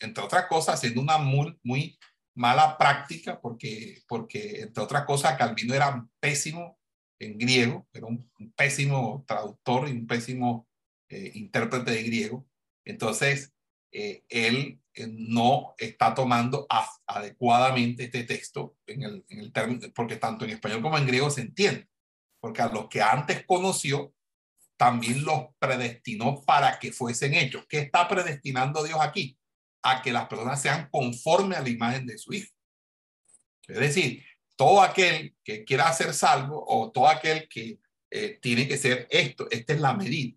entre 0.00 0.22
otras 0.22 0.46
cosas, 0.46 0.76
haciendo 0.76 1.00
una 1.00 1.18
muy, 1.18 1.98
mala 2.34 2.76
práctica, 2.76 3.40
porque, 3.40 4.02
porque 4.06 4.62
entre 4.62 4.82
otras 4.82 5.04
cosas, 5.04 5.36
Calvino 5.36 5.74
era 5.74 6.06
pésimo 6.20 6.78
en 7.18 7.38
griego, 7.38 7.88
era 7.92 8.06
un, 8.06 8.30
pésimo 8.56 9.24
traductor 9.26 9.88
y 9.88 9.92
un 9.92 10.06
pésimo 10.06 10.68
eh, 11.08 11.32
intérprete 11.34 11.90
de 11.92 12.02
griego. 12.02 12.46
Entonces, 12.84 13.52
eh, 13.92 14.24
él 14.28 14.80
no 15.06 15.74
está 15.78 16.14
tomando 16.14 16.66
adecuadamente 17.06 18.04
este 18.04 18.24
texto 18.24 18.76
en 18.86 19.02
el, 19.02 19.24
en 19.28 19.40
el 19.40 19.52
término, 19.52 19.88
porque 19.94 20.16
tanto 20.16 20.44
en 20.44 20.52
español 20.52 20.82
como 20.82 20.96
en 20.96 21.06
griego 21.06 21.28
se 21.30 21.42
entiende, 21.42 21.88
porque 22.40 22.62
a 22.62 22.68
los 22.68 22.88
que 22.88 23.02
antes 23.02 23.44
conoció, 23.44 24.14
también 24.76 25.24
los 25.24 25.48
predestinó 25.58 26.42
para 26.44 26.78
que 26.78 26.92
fuesen 26.92 27.34
hechos. 27.34 27.66
¿Qué 27.68 27.78
está 27.78 28.08
predestinando 28.08 28.84
Dios 28.84 28.98
aquí? 29.00 29.38
A 29.82 30.02
que 30.02 30.12
las 30.12 30.28
personas 30.28 30.60
sean 30.60 30.88
conforme 30.90 31.56
a 31.56 31.62
la 31.62 31.68
imagen 31.68 32.06
de 32.06 32.18
su 32.18 32.32
Hijo. 32.32 32.52
Es 33.66 33.78
decir, 33.78 34.24
todo 34.54 34.80
aquel 34.80 35.34
que 35.42 35.64
quiera 35.64 35.92
ser 35.92 36.14
salvo 36.14 36.64
o 36.66 36.90
todo 36.90 37.08
aquel 37.08 37.48
que 37.48 37.78
eh, 38.10 38.38
tiene 38.40 38.68
que 38.68 38.78
ser 38.78 39.06
esto, 39.10 39.46
esta 39.50 39.72
es 39.72 39.80
la 39.80 39.94
medida. 39.94 40.36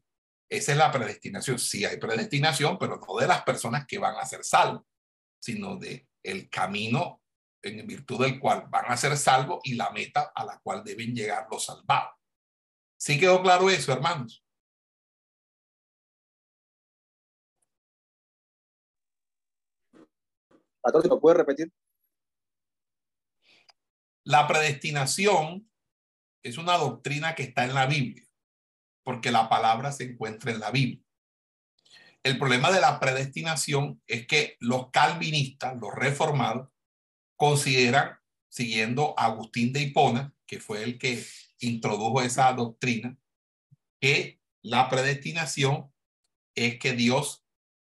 Esa 0.49 0.71
es 0.71 0.77
la 0.77 0.91
predestinación. 0.91 1.59
Sí 1.59 1.85
hay 1.85 1.97
predestinación, 1.97 2.77
pero 2.79 2.99
no 2.99 3.19
de 3.19 3.27
las 3.27 3.43
personas 3.43 3.85
que 3.85 3.99
van 3.99 4.15
a 4.15 4.25
ser 4.25 4.43
salvos, 4.43 4.83
sino 5.39 5.77
de 5.77 6.07
el 6.23 6.49
camino 6.49 7.21
en 7.61 7.85
virtud 7.85 8.23
del 8.23 8.39
cual 8.39 8.65
van 8.69 8.85
a 8.87 8.97
ser 8.97 9.15
salvos 9.17 9.59
y 9.63 9.75
la 9.75 9.91
meta 9.91 10.31
a 10.33 10.45
la 10.45 10.59
cual 10.59 10.83
deben 10.83 11.13
llegar 11.13 11.47
los 11.51 11.65
salvados. 11.65 12.15
¿Sí 12.97 13.19
quedó 13.19 13.41
claro 13.41 13.69
eso, 13.69 13.93
hermanos? 13.93 14.43
Pastor, 20.81 21.01
¿se 21.03 21.07
lo 21.09 21.19
puede 21.19 21.37
repetir? 21.37 21.71
La 24.23 24.47
predestinación 24.47 25.69
es 26.43 26.57
una 26.57 26.77
doctrina 26.77 27.35
que 27.35 27.43
está 27.43 27.65
en 27.65 27.73
la 27.73 27.85
Biblia, 27.85 28.28
porque 29.09 29.31
la 29.31 29.49
palabra 29.49 29.91
se 29.91 30.03
encuentra 30.03 30.51
en 30.51 30.59
la 30.59 30.69
Biblia. 30.69 31.03
El 32.21 32.37
problema 32.37 32.69
de 32.69 32.79
la 32.79 32.99
predestinación 32.99 33.99
es 34.05 34.27
que 34.27 34.55
los 34.59 34.91
calvinistas, 34.91 35.75
los 35.81 35.95
reformados, 35.95 36.69
consideran, 37.35 38.19
siguiendo 38.49 39.15
a 39.17 39.25
Agustín 39.25 39.73
de 39.73 39.81
Hipona, 39.81 40.31
que 40.45 40.59
fue 40.59 40.83
el 40.83 40.99
que 40.99 41.25
introdujo 41.57 42.21
esa 42.21 42.53
doctrina, 42.53 43.17
que 43.99 44.39
la 44.61 44.89
predestinación 44.89 45.91
es 46.53 46.77
que 46.77 46.93
Dios 46.93 47.43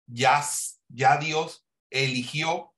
ya, 0.08 0.44
ya 0.88 1.18
Dios 1.18 1.64
eligió 1.92 2.74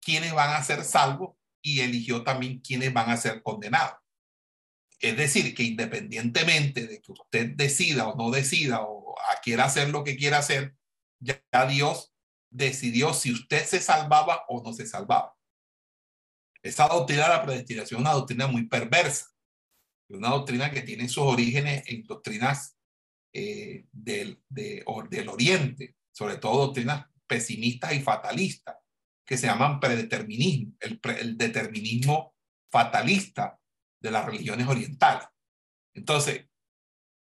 quienes 0.00 0.32
van 0.32 0.54
a 0.54 0.62
ser 0.62 0.84
salvos 0.84 1.34
y 1.60 1.80
eligió 1.80 2.22
también 2.22 2.60
quienes 2.60 2.92
van 2.92 3.10
a 3.10 3.16
ser 3.16 3.42
condenados. 3.42 3.97
Es 5.00 5.16
decir, 5.16 5.54
que 5.54 5.62
independientemente 5.62 6.86
de 6.86 7.00
que 7.00 7.12
usted 7.12 7.50
decida 7.54 8.08
o 8.08 8.16
no 8.16 8.30
decida 8.30 8.82
o 8.82 9.14
quiera 9.42 9.64
hacer 9.64 9.90
lo 9.90 10.02
que 10.04 10.16
quiera 10.16 10.38
hacer, 10.38 10.74
ya 11.20 11.40
Dios 11.68 12.12
decidió 12.50 13.14
si 13.14 13.32
usted 13.32 13.64
se 13.64 13.80
salvaba 13.80 14.44
o 14.48 14.62
no 14.62 14.72
se 14.72 14.86
salvaba. 14.86 15.36
Esa 16.62 16.88
doctrina 16.88 17.24
de 17.24 17.28
la 17.28 17.44
predestinación 17.44 18.00
es 18.00 18.06
una 18.06 18.14
doctrina 18.14 18.46
muy 18.46 18.66
perversa, 18.66 19.26
una 20.08 20.30
doctrina 20.30 20.70
que 20.70 20.82
tiene 20.82 21.08
sus 21.08 21.24
orígenes 21.24 21.84
en 21.86 22.02
doctrinas 22.04 22.76
eh, 23.32 23.86
del, 23.92 24.42
del 24.48 25.28
Oriente, 25.28 25.96
sobre 26.10 26.36
todo 26.38 26.66
doctrinas 26.66 27.06
pesimistas 27.26 27.92
y 27.92 28.00
fatalistas, 28.00 28.76
que 29.24 29.36
se 29.36 29.46
llaman 29.46 29.78
predeterminismo, 29.78 30.74
el, 30.80 31.00
el 31.20 31.36
determinismo 31.36 32.34
fatalista 32.70 33.57
de 34.00 34.10
las 34.10 34.24
religiones 34.24 34.66
orientales. 34.66 35.26
Entonces, 35.94 36.46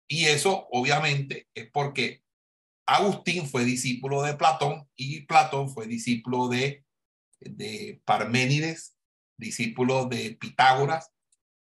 y 0.09 0.25
eso 0.25 0.67
obviamente 0.71 1.47
es 1.53 1.69
porque 1.71 2.23
Agustín 2.85 3.47
fue 3.47 3.65
discípulo 3.65 4.21
de 4.23 4.35
Platón 4.35 4.89
y 4.95 5.21
Platón 5.21 5.69
fue 5.69 5.87
discípulo 5.87 6.47
de, 6.47 6.85
de 7.41 8.01
Parménides, 8.05 8.97
discípulo 9.37 10.05
de 10.05 10.35
Pitágoras, 10.39 11.11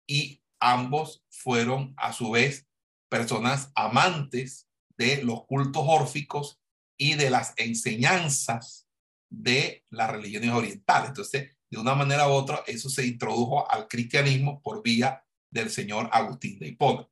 y 0.07 0.41
ambos 0.59 1.23
fueron 1.29 1.93
a 1.97 2.11
su 2.13 2.31
vez 2.31 2.67
personas 3.09 3.71
amantes 3.75 4.67
de 4.97 5.23
los 5.23 5.45
cultos 5.45 5.83
órficos 5.85 6.59
y 6.97 7.15
de 7.15 7.29
las 7.29 7.53
enseñanzas 7.57 8.87
de 9.29 9.85
las 9.89 10.09
religiones 10.11 10.51
orientales. 10.51 11.09
Entonces, 11.09 11.55
de 11.71 11.79
una 11.79 11.95
manera 11.95 12.27
u 12.27 12.31
otra, 12.31 12.63
eso 12.67 12.89
se 12.89 13.07
introdujo 13.07 13.69
al 13.71 13.87
cristianismo 13.87 14.61
por 14.61 14.83
vía 14.83 15.23
del 15.49 15.69
señor 15.69 16.09
Agustín 16.11 16.59
de 16.59 16.67
Hipona. 16.67 17.07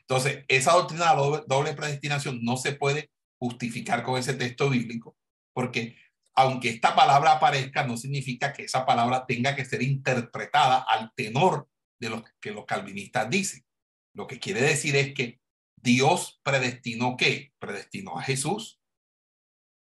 Entonces, 0.00 0.44
esa 0.48 0.72
doctrina 0.72 1.14
de 1.14 1.42
doble, 1.46 1.72
predestinación 1.72 2.44
no 2.44 2.58
se 2.58 2.72
puede 2.72 3.10
justificar 3.38 4.02
con 4.02 4.18
ese 4.18 4.34
texto 4.34 4.68
bíblico, 4.68 5.16
porque 5.54 5.96
aunque 6.34 6.68
esta 6.68 6.94
palabra 6.94 7.32
aparezca, 7.32 7.86
no 7.86 7.96
significa 7.96 8.52
que 8.52 8.64
esa 8.64 8.84
palabra 8.84 9.24
tenga 9.26 9.56
que 9.56 9.64
ser 9.64 9.82
interpretada 9.82 10.84
al 10.88 11.12
tenor 11.14 11.68
de 11.98 12.10
lo 12.10 12.24
que 12.40 12.50
los 12.50 12.66
calvinistas 12.66 13.28
dicen. 13.30 13.64
Lo 14.14 14.26
que 14.26 14.38
quiere 14.38 14.60
decir 14.60 14.94
es 14.96 15.14
que 15.14 15.40
Dios 15.76 16.40
predestinó 16.42 17.16
qué? 17.16 17.52
Predestinó 17.58 18.18
a 18.18 18.22
Jesús 18.22 18.80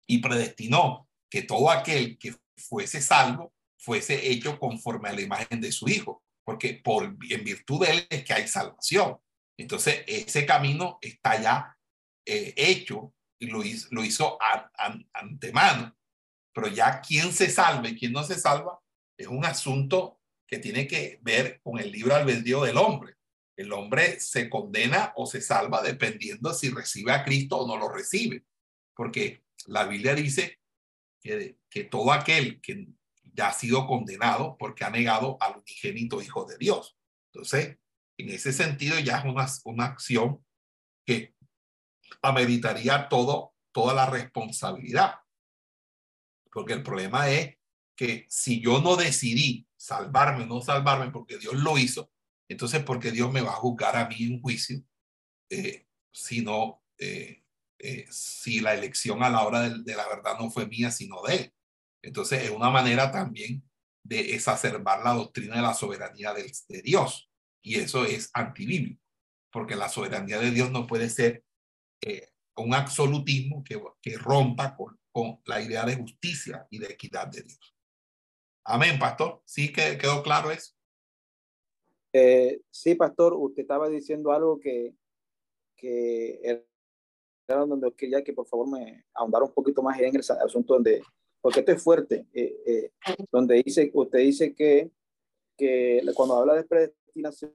y 0.06 0.18
predestinó 0.18 1.08
que 1.28 1.42
todo 1.42 1.70
aquel 1.70 2.18
que 2.18 2.34
fuese 2.56 3.00
salvo 3.00 3.52
fuese 3.80 4.30
hecho 4.30 4.58
conforme 4.58 5.08
a 5.08 5.12
la 5.12 5.22
imagen 5.22 5.60
de 5.60 5.72
su 5.72 5.88
Hijo, 5.88 6.22
porque 6.44 6.80
por, 6.84 7.04
en 7.04 7.44
virtud 7.44 7.84
de 7.84 7.92
él 7.92 8.06
es 8.10 8.24
que 8.24 8.32
hay 8.32 8.46
salvación. 8.46 9.18
Entonces, 9.58 10.04
ese 10.06 10.46
camino 10.46 10.98
está 11.00 11.40
ya 11.40 11.78
eh, 12.26 12.54
hecho 12.56 13.14
y 13.38 13.46
lo 13.46 13.64
hizo, 13.64 13.88
lo 13.90 14.04
hizo 14.04 14.38
antemano. 15.12 15.96
Pero 16.52 16.68
ya 16.68 17.00
quién 17.00 17.32
se 17.32 17.48
salve 17.48 17.90
y 17.90 17.98
quién 17.98 18.12
no 18.12 18.24
se 18.24 18.38
salva 18.38 18.80
es 19.16 19.28
un 19.28 19.44
asunto 19.44 20.20
que 20.46 20.58
tiene 20.58 20.86
que 20.86 21.18
ver 21.22 21.60
con 21.62 21.78
el 21.78 21.92
libre 21.92 22.14
albedrío 22.14 22.62
del 22.62 22.76
hombre. 22.76 23.14
El 23.56 23.72
hombre 23.72 24.18
se 24.18 24.48
condena 24.48 25.12
o 25.16 25.26
se 25.26 25.40
salva 25.40 25.82
dependiendo 25.82 26.52
si 26.54 26.70
recibe 26.70 27.12
a 27.12 27.24
Cristo 27.24 27.58
o 27.58 27.68
no 27.68 27.76
lo 27.76 27.88
recibe. 27.88 28.44
Porque 28.94 29.44
la 29.66 29.84
Biblia 29.84 30.14
dice 30.14 30.58
que, 31.20 31.58
que 31.68 31.84
todo 31.84 32.12
aquel 32.12 32.60
que 32.60 32.88
ya 33.34 33.48
ha 33.48 33.52
sido 33.52 33.86
condenado 33.86 34.56
porque 34.58 34.84
ha 34.84 34.90
negado 34.90 35.36
al 35.40 35.58
unigénito 35.58 36.20
Hijo 36.22 36.44
de 36.44 36.56
Dios. 36.58 36.96
Entonces, 37.32 37.78
en 38.18 38.28
ese 38.30 38.52
sentido 38.52 38.98
ya 38.98 39.18
es 39.18 39.24
una, 39.24 39.46
una 39.64 39.84
acción 39.86 40.44
que 41.06 41.34
ameritaría 42.22 43.08
todo, 43.08 43.54
toda 43.72 43.94
la 43.94 44.06
responsabilidad. 44.06 45.14
Porque 46.50 46.72
el 46.72 46.82
problema 46.82 47.30
es 47.30 47.56
que 47.96 48.26
si 48.28 48.60
yo 48.60 48.80
no 48.80 48.96
decidí 48.96 49.66
salvarme 49.76 50.46
no 50.46 50.60
salvarme 50.60 51.10
porque 51.10 51.38
Dios 51.38 51.54
lo 51.54 51.78
hizo, 51.78 52.10
entonces 52.48 52.82
porque 52.82 53.12
Dios 53.12 53.32
me 53.32 53.40
va 53.40 53.50
a 53.50 53.56
juzgar 53.56 53.96
a 53.96 54.08
mí 54.08 54.24
en 54.24 54.40
juicio 54.42 54.82
eh, 55.48 55.86
si 56.12 56.42
no, 56.42 56.82
eh, 56.98 57.44
eh, 57.78 58.06
si 58.10 58.60
la 58.60 58.74
elección 58.74 59.22
a 59.22 59.30
la 59.30 59.44
hora 59.44 59.68
de, 59.68 59.82
de, 59.82 59.96
la 59.96 60.06
verdad 60.08 60.38
no 60.38 60.50
fue 60.50 60.66
mía, 60.66 60.90
sino 60.90 61.22
de 61.22 61.36
él. 61.36 61.54
Entonces 62.02 62.44
es 62.44 62.50
una 62.50 62.70
manera 62.70 63.10
también 63.10 63.62
de 64.02 64.34
exacerbar 64.34 65.02
la 65.04 65.14
doctrina 65.14 65.56
de 65.56 65.62
la 65.62 65.74
soberanía 65.74 66.32
de, 66.32 66.50
de 66.68 66.82
Dios. 66.82 67.30
Y 67.62 67.76
eso 67.76 68.04
es 68.04 68.30
antibíblico, 68.32 69.02
porque 69.52 69.76
la 69.76 69.88
soberanía 69.88 70.38
de 70.38 70.50
Dios 70.50 70.70
no 70.70 70.86
puede 70.86 71.10
ser 71.10 71.44
eh, 72.00 72.28
un 72.56 72.74
absolutismo 72.74 73.62
que, 73.64 73.80
que 74.00 74.16
rompa 74.16 74.76
con, 74.76 74.98
con, 75.12 75.40
la 75.44 75.60
idea 75.60 75.84
de 75.84 75.96
justicia 75.96 76.66
y 76.70 76.78
de 76.78 76.86
equidad 76.86 77.28
de 77.28 77.42
Dios. 77.42 77.76
Amén, 78.64 78.98
pastor. 78.98 79.42
¿Sí 79.44 79.72
que 79.72 79.98
quedó 79.98 80.22
claro 80.22 80.50
eso? 80.50 80.72
Eh, 82.12 82.60
sí, 82.70 82.94
pastor, 82.94 83.34
usted 83.34 83.62
estaba 83.62 83.88
diciendo 83.88 84.32
algo 84.32 84.58
que, 84.58 84.94
que 85.76 86.40
era 87.48 87.64
donde 87.66 87.92
quería 87.94 88.22
que 88.22 88.32
por 88.32 88.46
favor 88.46 88.68
me 88.68 89.04
ahondara 89.14 89.44
un 89.44 89.52
poquito 89.52 89.82
más 89.82 89.98
en 89.98 90.14
el 90.14 90.20
asunto 90.20 90.74
donde, 90.74 91.02
porque 91.40 91.60
esto 91.60 91.72
es 91.72 91.82
fuerte, 91.82 92.26
eh, 92.34 92.54
eh, 92.66 92.90
donde 93.32 93.62
dice, 93.62 93.90
usted 93.94 94.18
dice 94.18 94.54
que, 94.54 94.90
que 95.56 96.02
cuando 96.14 96.36
habla 96.36 96.54
de 96.54 96.64
predestinación, 96.64 97.52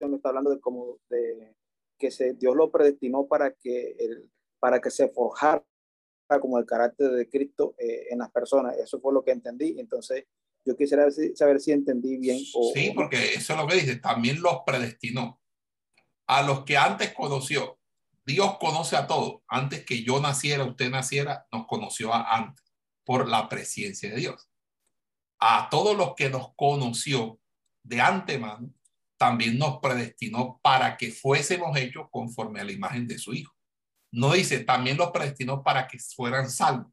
está 0.00 0.28
hablando 0.28 0.50
de 0.50 0.60
como 0.60 0.98
de 1.08 1.54
que 1.98 2.10
se, 2.10 2.34
Dios 2.34 2.54
lo 2.56 2.70
predestinó 2.70 3.26
para 3.26 3.52
que, 3.52 3.96
el, 3.98 4.30
para 4.60 4.80
que 4.80 4.90
se 4.90 5.08
forjara 5.08 5.64
como 6.40 6.58
el 6.58 6.66
carácter 6.66 7.10
de 7.10 7.28
Cristo 7.28 7.74
eh, 7.78 8.06
en 8.10 8.18
las 8.18 8.30
personas. 8.30 8.76
Eso 8.76 9.00
fue 9.00 9.12
lo 9.12 9.24
que 9.24 9.32
entendí. 9.32 9.76
Entonces, 9.78 10.24
yo 10.64 10.76
quisiera 10.76 11.08
saber 11.34 11.58
si 11.60 11.72
entendí 11.72 12.16
bien. 12.16 12.38
O, 12.54 12.70
sí, 12.74 12.92
porque 12.94 13.34
eso 13.34 13.54
es 13.54 13.58
lo 13.58 13.66
que 13.66 13.76
dice, 13.76 13.96
también 13.96 14.40
los 14.40 14.58
predestinó. 14.64 15.40
A 16.26 16.42
los 16.42 16.64
que 16.64 16.76
antes 16.76 17.14
conoció, 17.14 17.78
Dios 18.24 18.58
conoce 18.58 18.96
a 18.96 19.06
todos. 19.06 19.40
Antes 19.48 19.84
que 19.84 20.04
yo 20.04 20.20
naciera, 20.20 20.64
usted 20.64 20.90
naciera, 20.90 21.46
nos 21.50 21.66
conoció 21.66 22.12
antes 22.12 22.67
por 23.08 23.26
la 23.26 23.48
presencia 23.48 24.10
de 24.10 24.16
Dios. 24.16 24.50
A 25.40 25.70
todos 25.70 25.96
los 25.96 26.14
que 26.14 26.28
nos 26.28 26.54
conoció 26.54 27.40
de 27.82 28.02
antemano, 28.02 28.70
también 29.16 29.56
nos 29.56 29.78
predestinó 29.78 30.60
para 30.62 30.98
que 30.98 31.10
fuésemos 31.10 31.74
hechos 31.78 32.08
conforme 32.10 32.60
a 32.60 32.64
la 32.64 32.72
imagen 32.72 33.08
de 33.08 33.18
su 33.18 33.32
Hijo. 33.32 33.54
No 34.12 34.34
dice, 34.34 34.58
también 34.60 34.98
los 34.98 35.10
predestinó 35.10 35.62
para 35.62 35.88
que 35.88 35.98
fueran 35.98 36.50
salvos. 36.50 36.92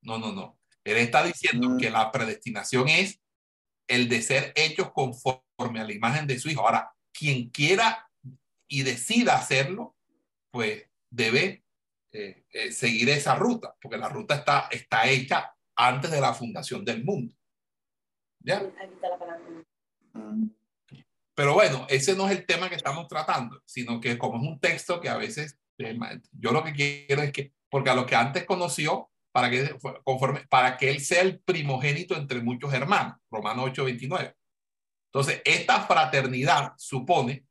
No, 0.00 0.18
no, 0.18 0.32
no. 0.32 0.58
Él 0.82 0.96
está 0.96 1.22
diciendo 1.22 1.70
mm. 1.70 1.78
que 1.78 1.90
la 1.90 2.10
predestinación 2.10 2.88
es 2.88 3.20
el 3.86 4.08
de 4.08 4.20
ser 4.20 4.52
hechos 4.56 4.90
conforme 4.92 5.78
a 5.78 5.84
la 5.84 5.92
imagen 5.92 6.26
de 6.26 6.40
su 6.40 6.50
Hijo. 6.50 6.62
Ahora, 6.62 6.92
quien 7.12 7.50
quiera 7.50 8.10
y 8.66 8.82
decida 8.82 9.36
hacerlo, 9.36 9.94
pues 10.50 10.88
debe 11.08 11.62
eh, 12.12 12.44
eh, 12.52 12.72
seguir 12.72 13.08
esa 13.08 13.34
ruta, 13.34 13.74
porque 13.80 13.96
la 13.96 14.08
ruta 14.08 14.34
está, 14.34 14.68
está 14.70 15.08
hecha 15.08 15.50
antes 15.74 16.10
de 16.10 16.20
la 16.20 16.34
fundación 16.34 16.84
del 16.84 17.04
mundo. 17.04 17.34
¿Ya? 18.40 18.62
Pero 21.34 21.54
bueno, 21.54 21.86
ese 21.88 22.14
no 22.14 22.28
es 22.28 22.36
el 22.36 22.44
tema 22.44 22.68
que 22.68 22.74
estamos 22.74 23.08
tratando, 23.08 23.62
sino 23.64 24.00
que 24.00 24.18
como 24.18 24.36
es 24.36 24.42
un 24.42 24.60
texto 24.60 25.00
que 25.00 25.08
a 25.08 25.16
veces 25.16 25.58
Yo 26.32 26.52
lo 26.52 26.62
que 26.62 26.72
quiero 26.72 27.22
es 27.22 27.32
que, 27.32 27.52
porque 27.70 27.90
a 27.90 27.94
lo 27.94 28.04
que 28.04 28.14
antes 28.14 28.44
conoció, 28.44 29.10
para 29.32 29.48
que, 29.48 29.74
conforme, 30.04 30.46
para 30.48 30.76
que 30.76 30.90
él 30.90 31.00
sea 31.00 31.22
el 31.22 31.40
primogénito 31.40 32.14
entre 32.14 32.42
muchos 32.42 32.74
hermanos, 32.74 33.16
Romanos 33.30 33.64
8, 33.68 33.84
29. 33.84 34.36
Entonces, 35.06 35.40
esta 35.44 35.80
fraternidad 35.86 36.74
supone 36.76 37.46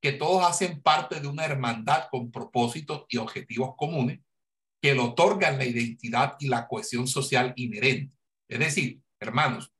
que 0.00 0.12
todos 0.12 0.44
hacen 0.44 0.80
parte 0.82 1.20
de 1.20 1.28
una 1.28 1.44
hermandad 1.44 2.08
con 2.10 2.30
propósitos 2.30 3.04
y 3.08 3.18
objetivos 3.18 3.74
comunes 3.76 4.20
que 4.80 4.94
le 4.94 5.00
otorgan 5.00 5.58
la 5.58 5.66
identidad 5.66 6.36
y 6.40 6.48
la 6.48 6.66
cohesión 6.66 7.06
social 7.06 7.52
inherente. 7.56 8.16
Es 8.48 8.58
decir, 8.58 9.02
hermanos, 9.18 9.72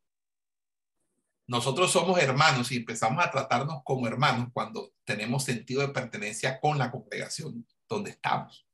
nosotros 1.46 1.90
somos 1.90 2.20
hermanos 2.20 2.70
y 2.70 2.76
empezamos 2.76 3.24
a 3.24 3.30
tratarnos 3.30 3.82
como 3.82 4.06
hermanos 4.06 4.48
cuando 4.52 4.92
tenemos 5.04 5.42
sentido 5.42 5.80
de 5.80 5.88
pertenencia 5.88 6.60
con 6.60 6.78
la 6.78 6.90
congregación 6.90 7.66
donde 7.88 8.10
estamos. 8.10 8.66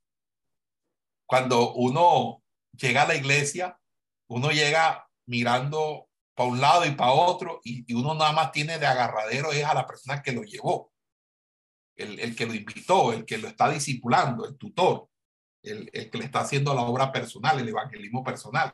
Cuando 1.25 1.73
uno 1.75 2.43
llega 2.73 3.03
a 3.03 3.09
la 3.09 3.15
iglesia, 3.15 3.81
uno 4.29 4.51
llega 4.51 5.09
mirando 5.27 6.11
para 6.35 6.51
un 6.51 6.61
lado 6.61 6.85
y 6.85 6.91
para 6.91 7.13
otro 7.13 7.61
y, 7.65 7.91
uno 7.95 8.15
nada 8.15 8.33
más 8.33 8.53
tiene 8.53 8.79
de 8.79 8.87
agarradero 8.87 9.53
es 9.53 9.65
a 9.65 9.73
la 9.73 9.87
persona 9.87 10.23
que 10.23 10.33
lo 10.33 10.43
llevó, 10.43 10.93
el, 11.97 12.21
el 12.21 12.37
que 12.37 12.47
lo 12.47 12.55
invitó, 12.55 13.13
el 13.13 13.25
que 13.25 13.39
lo 13.39 13.49
está 13.49 13.71
discipulando, 13.71 14.47
el 14.47 14.57
tutor, 14.57 15.09
el, 15.63 15.91
el 15.93 16.11
que 16.11 16.19
le 16.19 16.25
está 16.25 16.41
haciendo 16.41 16.75
la 16.75 16.83
obra 16.83 17.11
personal, 17.11 17.59
el 17.59 17.69
evangelismo 17.69 18.23
personal. 18.23 18.73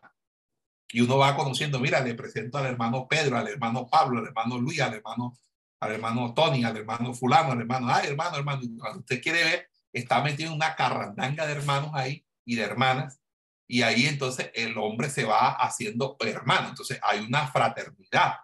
Y 0.89 1.01
uno 1.01 1.19
va 1.19 1.37
conociendo, 1.37 1.81
mira, 1.81 2.01
le 2.01 2.15
presento 2.15 2.59
al 2.59 2.67
hermano 2.67 3.09
Pedro, 3.09 3.39
al 3.39 3.49
hermano 3.49 3.87
Pablo, 3.87 4.19
al 4.19 4.27
hermano 4.27 4.59
Luis, 4.59 4.81
al 4.81 4.95
hermano, 4.95 5.39
al 5.81 5.93
hermano 5.93 6.35
Tony, 6.35 6.65
al 6.65 6.77
hermano 6.77 7.15
fulano, 7.15 7.53
al 7.53 7.61
hermano, 7.61 7.89
ay, 7.89 8.09
hermano, 8.09 8.37
hermano. 8.37 8.61
Cuando 8.79 8.99
usted 9.01 9.23
quiere 9.23 9.43
ver, 9.43 9.71
está 9.93 10.23
metido 10.23 10.51
en 10.51 10.57
una 10.57 10.75
carrandanga 10.75 11.47
de 11.47 11.53
hermanos 11.53 11.91
ahí 11.95 12.27
y 12.45 12.57
de 12.57 12.63
hermanas. 12.63 13.21
Y 13.67 13.83
ahí 13.83 14.07
entonces 14.07 14.51
el 14.55 14.77
hombre 14.77 15.09
se 15.09 15.25
va 15.25 15.53
haciendo 15.53 16.17
hermano. 16.21 16.69
Entonces 16.69 17.01
hay 17.03 17.21
una 17.21 17.47
fraternidad, 17.47 18.35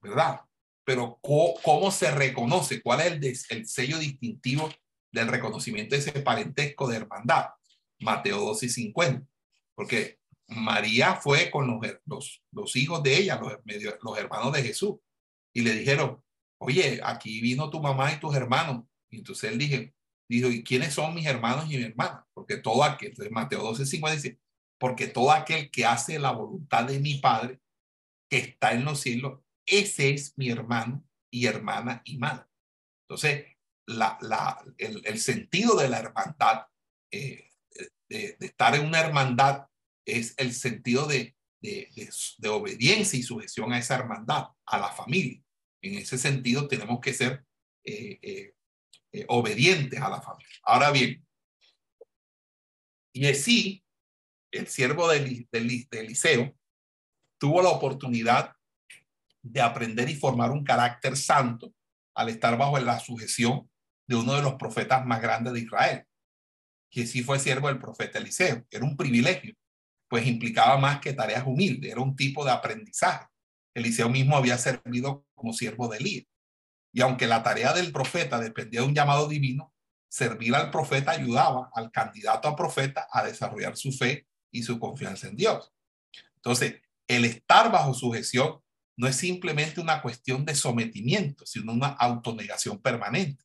¿verdad? 0.00 0.40
Pero 0.92 1.18
¿cómo, 1.22 1.90
se 1.90 2.10
reconoce? 2.10 2.82
¿Cuál 2.82 3.00
es 3.00 3.46
el, 3.50 3.56
el 3.56 3.66
sello 3.66 3.98
distintivo 3.98 4.70
del 5.10 5.28
reconocimiento 5.28 5.94
de 5.94 6.02
ese 6.02 6.12
parentesco 6.20 6.86
de 6.86 6.98
hermandad? 6.98 7.46
Mateo 7.98 8.38
12 8.40 8.66
y 8.66 8.68
50. 8.68 9.26
Porque 9.74 10.18
María 10.48 11.14
fue 11.14 11.50
con 11.50 11.80
los, 12.04 12.76
hijos 12.76 13.02
de 13.02 13.16
ella, 13.16 13.40
los, 14.02 14.18
hermanos 14.18 14.52
de 14.52 14.62
Jesús, 14.62 14.96
y 15.54 15.62
le 15.62 15.72
dijeron, 15.72 16.22
oye, 16.58 17.00
aquí 17.02 17.40
vino 17.40 17.70
tu 17.70 17.80
mamá 17.80 18.12
y 18.12 18.20
tus 18.20 18.36
hermanos. 18.36 18.84
Y 19.08 19.20
entonces 19.20 19.50
él 19.50 19.56
dije, 19.56 19.94
dijo, 20.28 20.50
¿y 20.50 20.62
quiénes 20.62 20.92
son 20.92 21.14
mis 21.14 21.24
hermanos 21.24 21.72
y 21.72 21.78
mi 21.78 21.84
hermana? 21.84 22.26
Porque 22.34 22.58
todo 22.58 22.84
aquel, 22.84 23.14
Mateo 23.30 23.62
12, 23.62 23.86
5 23.86 24.10
dice, 24.10 24.38
porque 24.78 25.06
todo 25.06 25.32
aquel 25.32 25.70
que 25.70 25.86
hace 25.86 26.18
la 26.18 26.32
voluntad 26.32 26.84
de 26.84 27.00
mi 27.00 27.14
Padre, 27.14 27.60
que 28.28 28.36
está 28.36 28.72
en 28.74 28.84
los 28.84 29.00
cielos, 29.00 29.40
ese 29.66 30.10
es 30.10 30.36
mi 30.36 30.50
hermano 30.50 31.04
y 31.30 31.46
hermana 31.46 32.02
y 32.04 32.18
madre. 32.18 32.46
Entonces, 33.08 33.46
la, 33.86 34.18
la, 34.20 34.64
el, 34.78 35.18
sentido 35.18 35.76
de 35.76 35.88
la 35.88 35.98
hermandad, 35.98 36.66
eh, 37.10 37.50
de, 38.08 38.36
de, 38.38 38.46
estar 38.46 38.74
en 38.74 38.86
una 38.86 39.00
hermandad 39.00 39.66
es 40.04 40.34
el 40.38 40.52
sentido 40.52 41.06
de, 41.06 41.34
de, 41.62 42.48
obediencia 42.48 43.18
y 43.18 43.22
sujeción 43.22 43.72
a 43.72 43.78
esa 43.78 43.94
hermandad, 43.94 44.48
a 44.66 44.78
la 44.78 44.90
familia. 44.90 45.40
En 45.80 45.94
ese 45.94 46.18
sentido, 46.18 46.68
tenemos 46.68 47.00
que 47.00 47.14
ser 47.14 47.44
eh, 47.84 48.54
eh, 49.12 49.24
obedientes 49.28 50.00
a 50.00 50.08
la 50.08 50.20
familia. 50.20 50.56
Ahora 50.62 50.90
bien, 50.90 51.24
y 53.14 53.26
así, 53.26 53.84
el 54.50 54.66
siervo 54.68 55.08
del, 55.08 55.46
Eliseo, 55.52 56.54
tuvo 57.38 57.62
la 57.62 57.70
oportunidad 57.70 58.54
de 59.42 59.60
aprender 59.60 60.08
y 60.08 60.14
formar 60.14 60.50
un 60.50 60.64
carácter 60.64 61.16
santo 61.16 61.72
al 62.14 62.28
estar 62.28 62.56
bajo 62.56 62.78
la 62.78 62.98
sujeción 63.00 63.68
de 64.06 64.16
uno 64.16 64.34
de 64.34 64.42
los 64.42 64.54
profetas 64.54 65.04
más 65.04 65.20
grandes 65.20 65.52
de 65.52 65.60
Israel, 65.60 66.06
que 66.90 67.06
sí 67.06 67.22
fue 67.22 67.38
siervo 67.38 67.68
del 67.68 67.78
profeta 67.78 68.18
Eliseo. 68.18 68.64
Era 68.70 68.84
un 68.84 68.96
privilegio 68.96 69.54
pues 70.12 70.26
implicaba 70.26 70.76
más 70.76 71.00
que 71.00 71.14
tareas 71.14 71.46
humildes, 71.46 71.90
era 71.90 72.02
un 72.02 72.14
tipo 72.14 72.44
de 72.44 72.50
aprendizaje. 72.50 73.26
Eliseo 73.74 74.10
mismo 74.10 74.36
había 74.36 74.58
servido 74.58 75.24
como 75.34 75.54
siervo 75.54 75.88
de 75.88 75.96
Elías. 75.96 76.26
Y 76.92 77.00
aunque 77.00 77.26
la 77.26 77.42
tarea 77.42 77.72
del 77.72 77.92
profeta 77.92 78.38
dependía 78.38 78.82
de 78.82 78.86
un 78.88 78.94
llamado 78.94 79.26
divino, 79.26 79.72
servir 80.10 80.54
al 80.54 80.70
profeta 80.70 81.12
ayudaba 81.12 81.70
al 81.72 81.90
candidato 81.90 82.46
a 82.46 82.54
profeta 82.54 83.08
a 83.10 83.24
desarrollar 83.24 83.74
su 83.78 83.90
fe 83.90 84.26
y 84.50 84.62
su 84.62 84.78
confianza 84.78 85.28
en 85.28 85.36
Dios. 85.36 85.72
Entonces, 86.36 86.82
el 87.08 87.24
estar 87.24 87.72
bajo 87.72 87.94
sujeción 87.94 88.60
no 88.96 89.06
es 89.06 89.16
simplemente 89.16 89.80
una 89.80 90.02
cuestión 90.02 90.44
de 90.44 90.54
sometimiento, 90.54 91.46
sino 91.46 91.72
una 91.72 91.88
autonegación 91.88 92.80
permanente. 92.80 93.44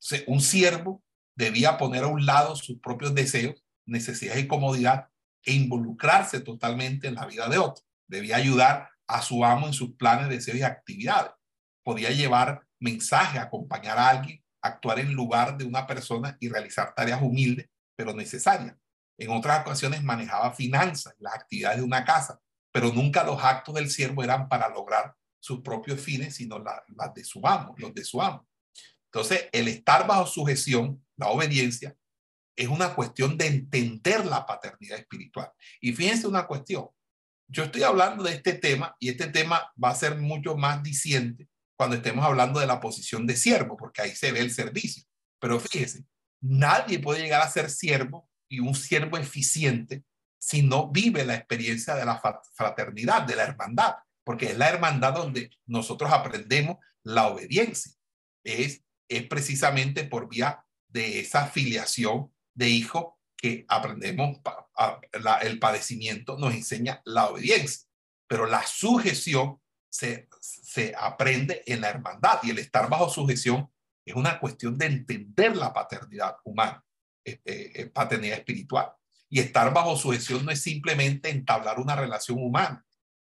Entonces, 0.00 0.24
un 0.28 0.40
siervo 0.40 1.02
debía 1.36 1.78
poner 1.78 2.04
a 2.04 2.08
un 2.08 2.26
lado 2.26 2.56
sus 2.56 2.78
propios 2.80 3.14
deseos, 3.14 3.64
necesidades 3.86 4.42
y 4.42 4.48
comodidad 4.48 5.08
e 5.44 5.52
involucrarse 5.52 6.40
totalmente 6.40 7.08
en 7.08 7.14
la 7.14 7.26
vida 7.26 7.48
de 7.48 7.58
otro. 7.58 7.84
Debía 8.08 8.36
ayudar 8.36 8.90
a 9.06 9.22
su 9.22 9.44
amo 9.44 9.66
en 9.66 9.72
sus 9.72 9.94
planes, 9.94 10.28
deseos 10.28 10.58
y 10.58 10.62
actividades. 10.62 11.32
Podía 11.82 12.10
llevar 12.10 12.66
mensaje, 12.80 13.38
acompañar 13.38 13.98
a 13.98 14.10
alguien, 14.10 14.42
actuar 14.60 14.98
en 14.98 15.12
lugar 15.12 15.56
de 15.56 15.64
una 15.64 15.86
persona 15.86 16.36
y 16.40 16.48
realizar 16.48 16.94
tareas 16.94 17.22
humildes, 17.22 17.68
pero 17.96 18.14
necesarias. 18.14 18.76
En 19.16 19.30
otras 19.30 19.60
ocasiones 19.60 20.02
manejaba 20.02 20.52
finanzas, 20.52 21.14
las 21.18 21.34
actividades 21.34 21.78
de 21.78 21.84
una 21.84 22.04
casa, 22.04 22.40
pero 22.78 22.92
nunca 22.92 23.24
los 23.24 23.42
actos 23.42 23.74
del 23.74 23.90
siervo 23.90 24.22
eran 24.22 24.48
para 24.48 24.68
lograr 24.68 25.12
sus 25.40 25.62
propios 25.62 26.00
fines, 26.00 26.36
sino 26.36 26.60
las 26.60 27.12
de 27.12 27.24
su 27.24 27.44
amo, 27.44 27.74
los 27.76 27.92
de 27.92 28.04
su 28.04 28.22
amo. 28.22 28.46
Entonces, 29.06 29.48
el 29.50 29.66
estar 29.66 30.06
bajo 30.06 30.28
sujeción, 30.28 31.04
la 31.16 31.26
obediencia, 31.26 31.96
es 32.54 32.68
una 32.68 32.94
cuestión 32.94 33.36
de 33.36 33.48
entender 33.48 34.24
la 34.26 34.46
paternidad 34.46 34.96
espiritual. 34.96 35.50
Y 35.80 35.92
fíjense 35.92 36.28
una 36.28 36.46
cuestión, 36.46 36.86
yo 37.48 37.64
estoy 37.64 37.82
hablando 37.82 38.22
de 38.22 38.34
este 38.34 38.52
tema 38.52 38.94
y 39.00 39.08
este 39.08 39.26
tema 39.26 39.72
va 39.82 39.90
a 39.90 39.96
ser 39.96 40.16
mucho 40.16 40.56
más 40.56 40.80
diciente 40.80 41.48
cuando 41.76 41.96
estemos 41.96 42.24
hablando 42.24 42.60
de 42.60 42.68
la 42.68 42.78
posición 42.78 43.26
de 43.26 43.36
siervo, 43.36 43.76
porque 43.76 44.02
ahí 44.02 44.14
se 44.14 44.30
ve 44.30 44.38
el 44.38 44.52
servicio. 44.52 45.02
Pero 45.40 45.58
fíjense, 45.58 46.04
nadie 46.40 47.00
puede 47.00 47.22
llegar 47.22 47.42
a 47.42 47.50
ser 47.50 47.70
siervo 47.70 48.30
y 48.48 48.60
un 48.60 48.76
siervo 48.76 49.18
eficiente 49.18 50.04
si 50.38 50.62
no 50.62 50.90
vive 50.90 51.24
la 51.24 51.34
experiencia 51.34 51.94
de 51.94 52.04
la 52.04 52.20
fraternidad, 52.54 53.22
de 53.22 53.36
la 53.36 53.44
hermandad, 53.44 53.96
porque 54.24 54.46
es 54.46 54.58
la 54.58 54.68
hermandad 54.68 55.14
donde 55.14 55.50
nosotros 55.66 56.12
aprendemos 56.12 56.76
la 57.02 57.28
obediencia. 57.28 57.92
Es, 58.44 58.82
es 59.08 59.26
precisamente 59.26 60.04
por 60.04 60.28
vía 60.28 60.64
de 60.88 61.20
esa 61.20 61.46
filiación 61.46 62.32
de 62.54 62.68
hijo 62.68 63.18
que 63.36 63.64
aprendemos, 63.68 64.38
el 65.42 65.58
padecimiento 65.58 66.36
nos 66.38 66.54
enseña 66.54 67.00
la 67.04 67.28
obediencia, 67.28 67.86
pero 68.26 68.46
la 68.46 68.66
sujeción 68.66 69.60
se, 69.88 70.28
se 70.40 70.94
aprende 70.98 71.62
en 71.66 71.80
la 71.80 71.90
hermandad 71.90 72.40
y 72.42 72.50
el 72.50 72.58
estar 72.58 72.88
bajo 72.90 73.08
sujeción 73.08 73.70
es 74.04 74.14
una 74.14 74.40
cuestión 74.40 74.76
de 74.76 74.86
entender 74.86 75.56
la 75.56 75.72
paternidad 75.72 76.36
humana, 76.44 76.82
este, 77.24 77.86
paternidad 77.92 78.38
espiritual. 78.38 78.92
Y 79.30 79.40
estar 79.40 79.72
bajo 79.74 79.96
sujeción 79.96 80.44
no 80.44 80.50
es 80.50 80.62
simplemente 80.62 81.30
entablar 81.30 81.78
una 81.78 81.94
relación 81.96 82.38
humana, 82.42 82.84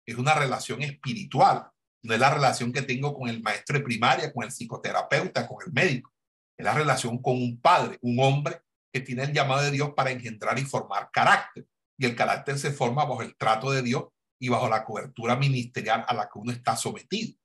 es 0.06 0.16
una 0.16 0.34
relación 0.34 0.82
espiritual, 0.82 1.70
no 2.02 2.14
es 2.14 2.20
la 2.20 2.34
relación 2.34 2.72
que 2.72 2.82
tengo 2.82 3.14
con 3.14 3.28
el 3.28 3.42
maestro 3.42 3.82
primaria, 3.82 4.32
con 4.32 4.44
el 4.44 4.50
psicoterapeuta, 4.50 5.46
con 5.46 5.58
el 5.66 5.72
médico, 5.72 6.12
es 6.56 6.64
la 6.64 6.74
relación 6.74 7.20
con 7.20 7.34
un 7.34 7.60
padre, 7.60 7.98
un 8.02 8.18
hombre 8.20 8.60
que 8.92 9.00
tiene 9.00 9.24
el 9.24 9.32
llamado 9.32 9.62
de 9.62 9.70
Dios 9.70 9.92
para 9.96 10.10
engendrar 10.10 10.58
y 10.58 10.64
formar 10.64 11.10
carácter. 11.12 11.66
Y 11.98 12.06
el 12.06 12.16
carácter 12.16 12.58
se 12.58 12.72
forma 12.72 13.04
bajo 13.04 13.22
el 13.22 13.36
trato 13.36 13.70
de 13.70 13.82
Dios 13.82 14.04
y 14.38 14.48
bajo 14.48 14.68
la 14.68 14.84
cobertura 14.84 15.36
ministerial 15.36 16.04
a 16.06 16.14
la 16.14 16.24
que 16.24 16.38
uno 16.38 16.52
está 16.52 16.76
sometido. 16.76 17.38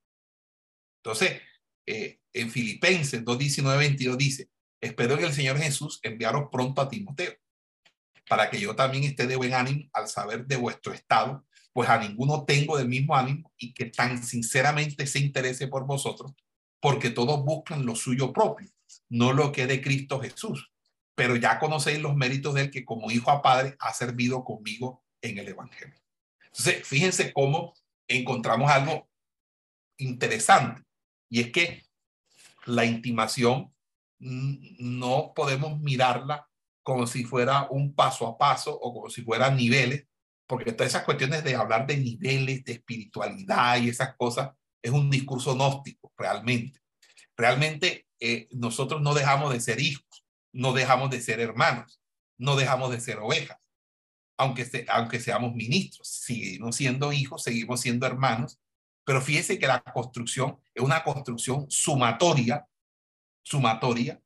Entonces, 1.03 1.41
eh, 1.85 2.19
en 2.33 2.49
Filipenses 2.49 3.23
2, 3.23 3.37
19, 3.37 3.77
22 3.77 4.17
dice, 4.17 4.49
espero 4.81 5.17
que 5.17 5.25
el 5.25 5.33
Señor 5.33 5.57
Jesús 5.57 5.99
enviaros 6.03 6.49
pronto 6.51 6.81
a 6.81 6.89
Timoteo, 6.89 7.33
para 8.27 8.49
que 8.49 8.59
yo 8.59 8.75
también 8.75 9.03
esté 9.03 9.27
de 9.27 9.35
buen 9.35 9.53
ánimo 9.53 9.89
al 9.93 10.07
saber 10.07 10.45
de 10.45 10.55
vuestro 10.55 10.93
estado, 10.93 11.45
pues 11.73 11.89
a 11.89 11.97
ninguno 11.97 12.43
tengo 12.45 12.77
del 12.77 12.87
mismo 12.87 13.15
ánimo 13.15 13.51
y 13.57 13.73
que 13.73 13.85
tan 13.85 14.23
sinceramente 14.23 15.05
se 15.07 15.19
interese 15.19 15.67
por 15.67 15.85
vosotros, 15.85 16.33
porque 16.79 17.09
todos 17.09 17.43
buscan 17.43 17.85
lo 17.85 17.95
suyo 17.95 18.33
propio, 18.33 18.69
no 19.09 19.33
lo 19.33 19.51
que 19.51 19.63
es 19.63 19.67
de 19.67 19.81
Cristo 19.81 20.19
Jesús 20.19 20.71
pero 21.17 21.35
ya 21.35 21.57
conocéis 21.57 21.99
los 21.99 22.15
méritos 22.15 22.53
de 22.53 22.61
él 22.61 22.69
que 22.69 22.85
como 22.85 23.09
hijo 23.09 23.31
a 23.31 23.41
padre 23.41 23.75
ha 23.79 23.91
servido 23.91 24.43
conmigo 24.43 25.03
en 25.19 25.39
el 25.39 25.47
Evangelio. 25.47 25.99
Entonces, 26.43 26.87
fíjense 26.87 27.33
cómo 27.33 27.73
encontramos 28.07 28.69
algo 28.69 29.09
interesante, 29.97 30.83
y 31.27 31.41
es 31.41 31.51
que 31.51 31.83
la 32.67 32.85
intimación 32.85 33.73
no 34.19 35.33
podemos 35.35 35.79
mirarla 35.79 36.46
como 36.87 37.05
si 37.05 37.25
fuera 37.25 37.67
un 37.69 37.93
paso 37.93 38.25
a 38.25 38.37
paso 38.37 38.73
o 38.73 38.93
como 38.93 39.09
si 39.09 39.21
fueran 39.21 39.57
niveles, 39.57 40.07
porque 40.47 40.71
todas 40.71 40.93
esas 40.93 41.03
cuestiones 41.03 41.43
de 41.43 41.53
hablar 41.53 41.85
de 41.85 41.97
niveles, 41.97 42.63
de 42.63 42.71
espiritualidad 42.71 43.75
y 43.81 43.89
esas 43.89 44.15
cosas, 44.15 44.51
es 44.81 44.93
un 44.93 45.09
discurso 45.09 45.53
gnóstico, 45.53 46.13
realmente. 46.17 46.79
Realmente 47.35 48.07
eh, 48.21 48.47
nosotros 48.51 49.01
no 49.01 49.13
dejamos 49.13 49.51
de 49.51 49.59
ser 49.59 49.81
hijos, 49.81 50.25
no 50.53 50.71
dejamos 50.71 51.09
de 51.09 51.19
ser 51.19 51.41
hermanos, 51.41 51.99
no 52.37 52.55
dejamos 52.55 52.89
de 52.91 53.01
ser 53.01 53.17
ovejas, 53.17 53.57
aunque, 54.37 54.85
aunque 54.87 55.19
seamos 55.19 55.53
ministros, 55.55 56.07
seguimos 56.07 56.77
siendo 56.77 57.11
hijos, 57.11 57.43
seguimos 57.43 57.81
siendo 57.81 58.07
hermanos, 58.07 58.61
pero 59.03 59.19
fíjese 59.19 59.59
que 59.59 59.67
la 59.67 59.81
construcción 59.81 60.57
es 60.73 60.81
una 60.81 61.03
construcción 61.03 61.65
sumatoria, 61.69 62.65
sumatoria, 63.43 64.21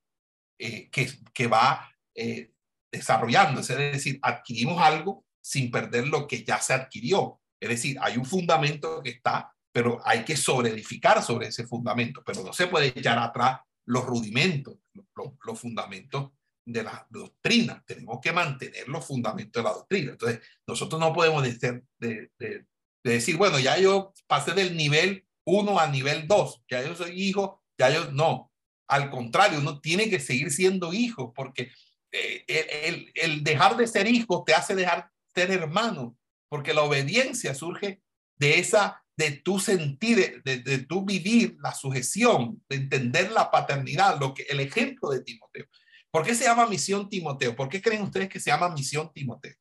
eh, 0.60 0.92
que, 0.92 1.10
que 1.34 1.48
va 1.48 1.91
eh, 2.16 2.52
desarrollándose, 2.92 3.74
es 3.74 3.94
decir, 3.94 4.20
adquirimos 4.22 4.82
algo 4.82 5.26
sin 5.42 5.72
perder 5.72 6.08
lo 6.08 6.28
que 6.28 6.44
ya 6.44 6.60
se 6.60 6.74
adquirió. 6.74 7.40
Es 7.60 7.70
decir, 7.70 7.98
hay 8.02 8.18
un 8.18 8.26
fundamento 8.26 9.02
que 9.02 9.12
está, 9.12 9.54
pero 9.72 10.02
hay 10.04 10.26
que 10.26 10.36
sobreedificar 10.36 11.24
sobre 11.24 11.48
ese 11.48 11.66
fundamento, 11.66 12.24
pero 12.26 12.44
no 12.44 12.54
se 12.54 12.68
puede 12.68 12.88
echar 12.88 13.18
atrás 13.18 13.62
los 13.86 14.06
rudimentos, 14.06 14.78
los, 15.16 15.60
fundamentos 15.60 16.32
de 16.66 16.84
la 16.84 17.08
doctrina. 17.10 17.84
Tenemos 17.86 18.20
que 18.22 18.32
mantener 18.32 18.88
los 18.88 19.06
fundamentos 19.06 19.62
de 19.62 19.70
la 19.70 19.74
doctrina. 19.74 20.12
Entonces, 20.12 20.42
nosotros 20.68 21.00
no 21.00 21.14
podemos 21.14 21.44
decir, 21.44 21.84
de, 22.00 22.32
de, 22.38 22.66
decir, 23.04 23.38
bueno, 23.38 23.60
ya 23.60 23.78
yo 23.78 24.14
pasé 24.28 24.54
del 24.54 24.76
nivel 24.76 25.26
1 25.46 25.80
al 25.80 25.92
nivel 25.92 26.28
2, 26.28 26.64
ya 26.70 26.84
yo 26.84 26.96
soy 26.96 27.20
hijo, 27.22 27.64
ya 27.78 27.90
yo 27.90 28.12
no. 28.12 28.52
Al 28.88 29.10
contrario, 29.10 29.60
uno 29.60 29.80
tiene 29.80 30.10
que 30.10 30.20
seguir 30.20 30.52
siendo 30.52 30.94
hijo 30.94 31.34
porque 31.34 31.72
el, 32.12 33.12
el, 33.16 33.44
dejar 33.44 33.78
de 33.78 33.88
ser 33.88 34.08
hijo 34.08 34.44
te 34.44 34.54
hace 34.54 34.76
dejar 34.76 35.10
de 35.34 35.42
ser 35.42 35.52
hermano, 35.52 36.18
porque 36.50 36.74
la 36.74 36.84
obediencia 36.84 37.56
surge 37.56 38.02
de 38.38 38.60
esa, 38.60 39.04
de 39.18 39.32
tu 39.32 39.60
sentir, 39.60 40.42
de, 40.44 40.58
de 40.60 40.80
tu 40.80 41.06
vivir 41.06 41.58
la 41.62 41.74
sujeción, 41.74 42.64
de 42.68 42.78
entender 42.78 43.32
la 43.32 43.50
paternidad, 43.52 44.20
lo 44.20 44.34
que 44.34 44.44
el 44.44 44.60
ejemplo 44.60 45.10
de 45.10 45.24
Timoteo. 45.24 45.68
¿Por 46.12 46.26
qué 46.26 46.36
se 46.36 46.44
llama 46.44 46.68
misión 46.68 47.08
Timoteo? 47.08 47.56
¿Por 47.56 47.70
qué 47.70 47.82
creen 47.82 48.02
ustedes 48.02 48.28
que 48.28 48.40
se 48.40 48.50
llama 48.50 48.70
misión 48.70 49.12
Timoteo? 49.14 49.56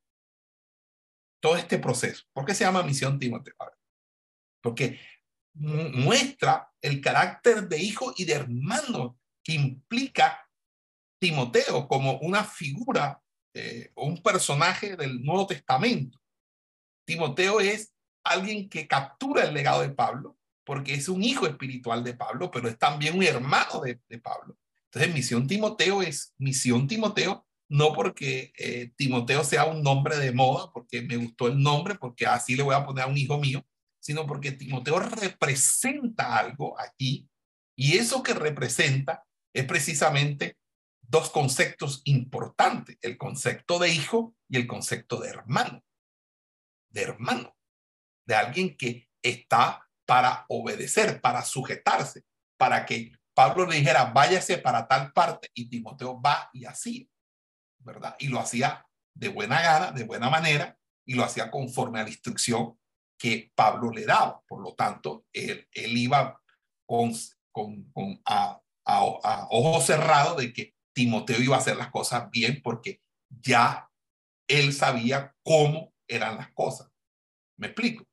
Todo 1.41 1.57
este 1.57 1.79
proceso. 1.79 2.25
¿Por 2.33 2.45
qué 2.45 2.55
se 2.55 2.65
llama 2.65 2.83
misión 2.83 3.19
Timoteo? 3.19 3.55
Porque 4.61 5.01
muestra 5.55 6.73
el 6.81 7.01
carácter 7.01 7.69
de 7.69 7.79
hijo 7.79 8.13
y 8.17 8.25
de 8.25 8.35
hermano 8.35 9.19
que 9.43 9.53
implica 9.53 10.50
Timoteo 11.21 11.87
como 11.87 12.19
una 12.19 12.43
figura 12.43 13.21
eh, 13.53 13.91
un 13.97 14.23
personaje 14.23 14.97
del 14.97 15.23
Nuevo 15.23 15.47
Testamento. 15.47 16.21
Timoteo 17.05 17.61
es 17.61 17.93
alguien 18.25 18.69
que 18.69 18.87
captura 18.87 19.45
el 19.45 19.55
legado 19.55 19.83
de 19.83 19.91
Pablo, 19.91 20.39
porque 20.65 20.95
es 20.95 21.09
un 21.09 21.25
hijo 21.25 21.47
espiritual 21.47 22.05
de 22.05 22.15
Pablo, 22.15 22.51
pero 22.51 22.69
es 22.69 22.79
también 22.79 23.17
un 23.17 23.25
hermano 23.25 23.81
de, 23.81 24.19
Pablo. 24.19 24.57
Entonces, 24.85 25.13
misión 25.13 25.49
Timoteo 25.49 26.01
es 26.01 26.33
misión 26.39 26.87
Timoteo, 26.87 27.45
no 27.69 27.93
porque 27.93 28.53
eh, 28.57 28.93
Timoteo 28.97 29.43
sea 29.43 29.65
un 29.65 29.83
nombre 29.83 30.17
de 30.17 30.33
moda, 30.33 30.71
porque 30.73 31.03
me 31.03 31.17
gustó 31.17 31.49
el 31.49 31.61
nombre, 31.61 31.97
porque 31.97 32.27
así 32.27 32.55
le 32.55 32.63
voy 32.63 32.75
a 32.75 32.85
poner 32.85 33.05
a 33.05 33.09
un 33.09 33.19
hijo 33.19 33.39
mío, 33.39 33.65
sino 33.99 34.27
porque 34.27 34.53
Timoteo 34.53 35.01
representa 35.01 36.37
algo 36.37 36.79
aquí, 36.79 37.29
y 37.77 37.97
eso 37.97 38.23
que 38.23 38.35
representa 38.35 39.25
es 39.53 39.65
precisamente 39.65 40.60
dos 41.11 41.29
conceptos 41.31 42.03
importantes, 42.05 42.97
el 43.03 43.19
concepto 43.19 43.81
de 43.81 43.89
hijo 43.89 44.37
y 44.49 44.59
el 44.59 44.69
concepto 44.69 45.19
de 45.19 45.29
hermano, 45.29 45.83
de 46.89 47.03
hermano, 47.03 47.57
de 48.25 48.37
alguien 48.37 48.77
que 48.77 49.09
está 49.21 49.89
para 50.07 50.47
obedecer, 50.49 51.21
para 51.21 51.45
sujetarse, 51.45 52.25
para 52.57 52.87
que 52.87 53.13
Pablo 53.35 53.67
le 53.67 53.77
dijera, 53.77 54.05
váyase 54.05 54.59
para 54.59 54.87
tal 54.87 55.13
parte 55.13 55.51
y 55.53 55.69
Timoteo 55.69 56.21
va 56.21 56.49
y 56.53 56.65
así, 56.65 57.11
¿verdad? 57.81 58.15
Y 58.21 58.29
lo 58.29 58.39
hacía 58.39 58.87
de 59.13 59.29
buena 59.29 59.61
gana, 59.61 59.91
de 59.91 60.05
buena 60.05 60.31
manera, 60.31 60.79
y 61.05 61.15
lo 61.15 61.25
hacía 61.25 61.51
conforme 61.51 61.99
a 61.99 62.05
la 62.05 62.11
instrucción 62.11 62.79
que 63.19 63.51
Pablo 63.57 63.91
le 63.91 64.05
daba. 64.05 64.43
Por 64.47 64.63
lo 64.63 64.75
tanto, 64.75 65.27
él, 65.33 65.69
él 65.73 65.99
iba 65.99 66.41
con, 66.87 67.13
con, 67.51 67.91
con 67.91 68.23
a, 68.25 68.61
a, 68.85 68.99
a 68.99 69.47
ojo 69.51 69.81
cerrado 69.81 70.37
de 70.37 70.53
que 70.53 70.75
Timoteo 70.93 71.41
iba 71.41 71.57
a 71.57 71.61
hacer 71.61 71.77
las 71.77 71.91
cosas 71.91 72.31
bien 72.31 72.61
porque 72.63 73.01
ya 73.29 73.89
él 74.49 74.73
sabía 74.73 75.35
cómo 75.43 75.93
eran 76.09 76.37
las 76.37 76.51
cosas. 76.53 76.91
¿Me 77.57 77.69
explico? 77.69 78.05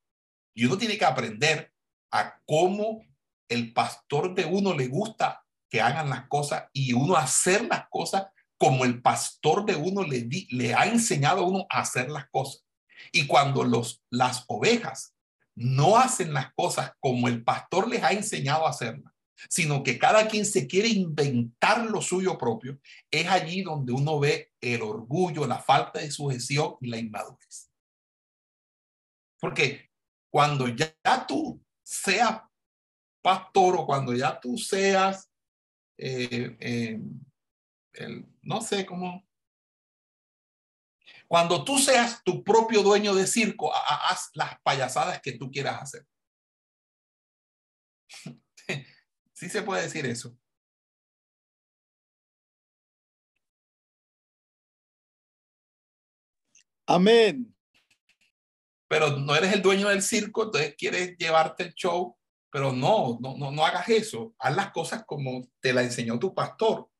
Y 0.54 0.66
uno 0.66 0.78
tiene 0.78 0.98
que 0.98 1.04
aprender 1.04 1.72
a 2.12 2.40
cómo 2.46 3.04
el 3.48 3.72
pastor 3.72 4.34
de 4.34 4.44
uno 4.44 4.74
le 4.74 4.88
gusta 4.88 5.44
que 5.70 5.80
hagan 5.80 6.10
las 6.10 6.26
cosas 6.28 6.64
y 6.72 6.92
uno 6.92 7.16
hacer 7.16 7.64
las 7.66 7.88
cosas 7.88 8.26
como 8.58 8.84
el 8.84 9.00
pastor 9.00 9.64
de 9.64 9.76
uno 9.76 10.02
le, 10.02 10.28
le 10.50 10.74
ha 10.74 10.86
enseñado 10.86 11.40
a 11.40 11.48
uno 11.48 11.66
a 11.70 11.80
hacer 11.80 12.10
las 12.10 12.28
cosas. 12.30 12.64
Y 13.12 13.26
cuando 13.26 13.64
los, 13.64 14.02
las 14.10 14.44
ovejas 14.48 15.14
no 15.54 15.96
hacen 15.96 16.32
las 16.32 16.52
cosas 16.54 16.92
como 17.00 17.28
el 17.28 17.44
pastor 17.44 17.88
les 17.88 18.02
ha 18.02 18.12
enseñado 18.12 18.66
a 18.66 18.70
hacerlas, 18.70 19.12
sino 19.48 19.82
que 19.82 19.98
cada 19.98 20.26
quien 20.28 20.44
se 20.44 20.66
quiere 20.66 20.88
inventar 20.88 21.86
lo 21.86 22.02
suyo 22.02 22.36
propio, 22.36 22.80
es 23.10 23.26
allí 23.28 23.62
donde 23.62 23.92
uno 23.92 24.18
ve 24.18 24.52
el 24.60 24.82
orgullo, 24.82 25.46
la 25.46 25.60
falta 25.60 26.00
de 26.00 26.10
sujeción 26.10 26.76
y 26.80 26.88
la 26.88 26.98
inmadurez. 26.98 27.70
Porque 29.40 29.90
cuando 30.30 30.68
ya 30.68 30.94
tú 31.26 31.62
seas 31.82 32.42
pastor 33.22 33.76
o 33.76 33.86
cuando 33.86 34.14
ya 34.14 34.38
tú 34.40 34.58
seas, 34.58 35.30
eh, 35.96 36.56
eh, 36.60 37.00
no 38.42 38.60
sé 38.60 38.84
cómo, 38.86 39.26
cuando 41.26 41.64
tú 41.64 41.78
seas 41.78 42.22
tu 42.24 42.42
propio 42.42 42.82
dueño 42.82 43.14
de 43.14 43.26
circo, 43.26 43.72
haz 43.74 44.30
las 44.34 44.60
payasadas 44.62 45.20
que 45.20 45.32
tú 45.32 45.50
quieras 45.50 45.82
hacer. 45.82 46.06
Sí 49.38 49.48
se 49.48 49.62
puede 49.62 49.82
decir 49.82 50.04
eso. 50.04 50.36
Amén. 56.84 57.54
Pero 58.88 59.16
no 59.16 59.36
eres 59.36 59.52
el 59.52 59.62
dueño 59.62 59.90
del 59.90 60.02
circo, 60.02 60.42
entonces 60.42 60.74
quieres 60.76 61.16
llevarte 61.18 61.62
el 61.62 61.74
show, 61.74 62.18
pero 62.50 62.72
no, 62.72 63.16
no, 63.20 63.36
no, 63.36 63.52
no 63.52 63.64
hagas 63.64 63.88
eso. 63.90 64.34
Haz 64.40 64.56
las 64.56 64.72
cosas 64.72 65.04
como 65.06 65.48
te 65.60 65.72
la 65.72 65.84
enseñó 65.84 66.18
tu 66.18 66.34
pastor. 66.34 66.90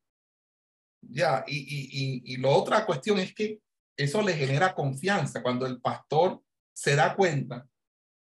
Ya, 1.01 1.43
y, 1.45 1.57
y, 1.57 1.89
y, 1.91 2.35
y 2.35 2.37
la 2.37 2.51
otra 2.51 2.87
cuestión 2.87 3.19
es 3.19 3.35
que 3.35 3.61
eso 3.97 4.23
le 4.23 4.35
genera 4.35 4.77
confianza 4.77 5.43
cuando 5.43 5.67
el 5.67 5.81
pastor 5.81 6.41
se 6.73 6.95
da 6.95 7.17
cuenta 7.17 7.69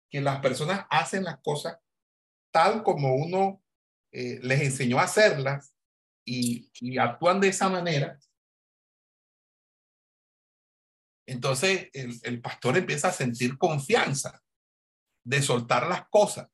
que 0.09 0.21
las 0.21 0.39
personas 0.39 0.87
hacen 0.89 1.23
las 1.23 1.39
cosas 1.41 1.77
tal 2.51 2.81
como 2.81 3.13
uno 3.13 3.61
eh, 4.11 4.39
les 4.41 4.61
enseñó 4.61 4.99
a 4.99 5.03
hacerlas 5.03 5.73
y, 6.25 6.69
y 6.81 6.97
actúan 6.97 7.39
de 7.39 7.49
esa 7.49 7.69
manera, 7.69 8.19
entonces 11.27 11.89
el, 11.93 12.41
pastor 12.41 12.77
empieza 12.77 13.09
a 13.09 13.13
sentir 13.13 13.57
confianza 13.57 14.41
de 15.25 15.41
soltar 15.41 15.87
las 15.87 16.07
cosas. 16.07 16.49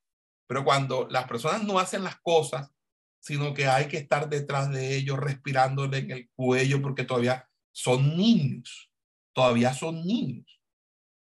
Pero 0.48 0.66
cuando 0.66 1.08
las 1.10 1.28
personas 1.28 1.64
no 1.64 1.78
hacen 1.78 2.04
las 2.04 2.20
cosas, 2.22 2.72
sino 3.20 3.54
que 3.54 3.68
hay 3.68 3.88
que 3.88 3.98
estar 3.98 4.28
detrás 4.28 4.72
de 4.72 4.96
ellos, 4.96 5.20
respirándole 5.20 6.00
en 6.00 6.12
el 6.12 6.30
cuello, 6.32 6.82
porque 6.82 7.04
todavía 7.06 7.48
son 7.72 8.18
niños, 8.18 8.92
todavía 9.32 9.74
son 9.74 10.04
niños. 10.06 10.60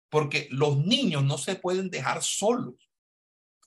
Porque 0.10 0.47
los 0.51 0.77
niños 0.77 1.23
no 1.23 1.38
se 1.39 1.56
pueden 1.56 1.89
dejar 1.89 2.22
solos. 2.22 2.76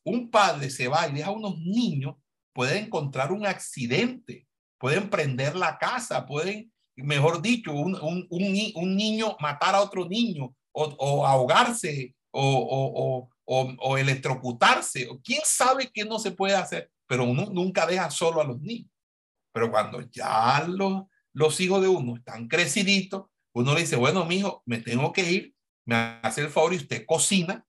Un 0.05 0.31
padre 0.31 0.71
se 0.71 0.87
va 0.87 1.09
y 1.09 1.13
deja 1.13 1.29
a 1.29 1.33
unos 1.33 1.59
niños 1.59 2.17
puede 2.53 2.79
encontrar 2.79 3.33
un 3.33 3.47
accidente, 3.47 4.47
pueden 4.79 5.09
prender 5.11 5.57
la 5.57 5.79
casa, 5.79 6.27
pueden, 6.27 6.73
mejor 6.97 7.41
dicho, 7.41 7.73
un, 7.73 7.95
un, 7.95 8.27
un, 8.31 8.97
niño 8.97 9.37
matar 9.41 9.75
a 9.75 9.81
otro 9.81 10.09
niño 10.09 10.55
o, 10.73 11.27
ahogarse 11.27 12.15
o, 12.31 13.29
o, 13.45 13.77
o, 13.79 13.99
electrocutarse, 13.99 15.09
o 15.09 15.21
quién 15.21 15.41
sabe 15.45 15.91
qué 15.93 16.05
no 16.05 16.19
se 16.19 16.33
puede 16.33 16.55
hacer, 16.55 16.91
pero 17.07 17.25
uno 17.25 17.47
nunca 17.53 17.87
deja 17.87 18.11
solo 18.11 18.41
a 18.41 18.45
los 18.45 18.61
niños. 18.61 18.91
Pero 19.53 19.71
cuando 19.71 20.01
ya 20.11 20.65
los, 20.67 21.05
los 21.35 21.61
hijos 21.61 21.83
de 21.83 21.89
uno 21.89 22.17
están 22.17 22.49
creciditos, 22.49 23.27
uno 23.55 23.75
le 23.75 23.81
dice, 23.81 23.97
bueno, 23.97 24.25
mi 24.25 24.37
hijo, 24.37 24.63
me 24.65 24.79
tengo 24.79 25.13
que 25.13 25.31
ir, 25.31 25.55
me 25.85 26.19
hace 26.23 26.41
el 26.41 26.49
favor 26.49 26.73
y 26.73 26.79
usted 26.79 27.05
cocina, 27.07 27.67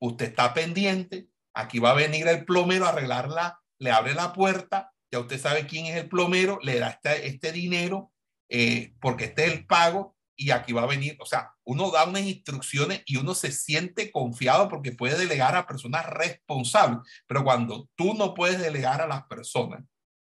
usted 0.00 0.26
está 0.26 0.52
pendiente, 0.52 1.28
aquí 1.54 1.78
va 1.78 1.92
a 1.92 1.94
venir 1.94 2.26
el 2.26 2.44
plomero 2.44 2.86
a 2.86 2.88
arreglar 2.88 3.28
la, 3.28 3.59
le 3.80 3.90
abre 3.90 4.14
la 4.14 4.32
puerta 4.32 4.92
ya 5.10 5.18
usted 5.18 5.40
sabe 5.40 5.66
quién 5.66 5.86
es 5.86 5.96
el 5.96 6.08
plomero, 6.08 6.58
le 6.62 6.78
da 6.78 6.90
este, 6.90 7.26
este 7.26 7.52
dinero 7.52 8.12
eh, 8.48 8.94
porque 9.00 9.24
este 9.24 9.46
es 9.46 9.52
el 9.52 9.66
pago 9.66 10.16
y 10.36 10.52
aquí 10.52 10.72
va 10.72 10.82
a 10.82 10.86
venir, 10.86 11.16
o 11.20 11.26
sea, 11.26 11.52
uno 11.64 11.90
da 11.90 12.08
unas 12.08 12.22
instrucciones 12.22 13.02
y 13.04 13.16
uno 13.16 13.34
se 13.34 13.52
siente 13.52 14.10
confiado 14.10 14.68
porque 14.68 14.92
puede 14.92 15.18
delegar 15.18 15.54
a 15.54 15.66
personas 15.66 16.06
responsables, 16.06 17.00
pero 17.26 17.44
cuando 17.44 17.90
tú 17.94 18.14
no 18.14 18.32
puedes 18.32 18.58
delegar 18.58 19.02
a 19.02 19.06
las 19.06 19.26
personas, 19.26 19.84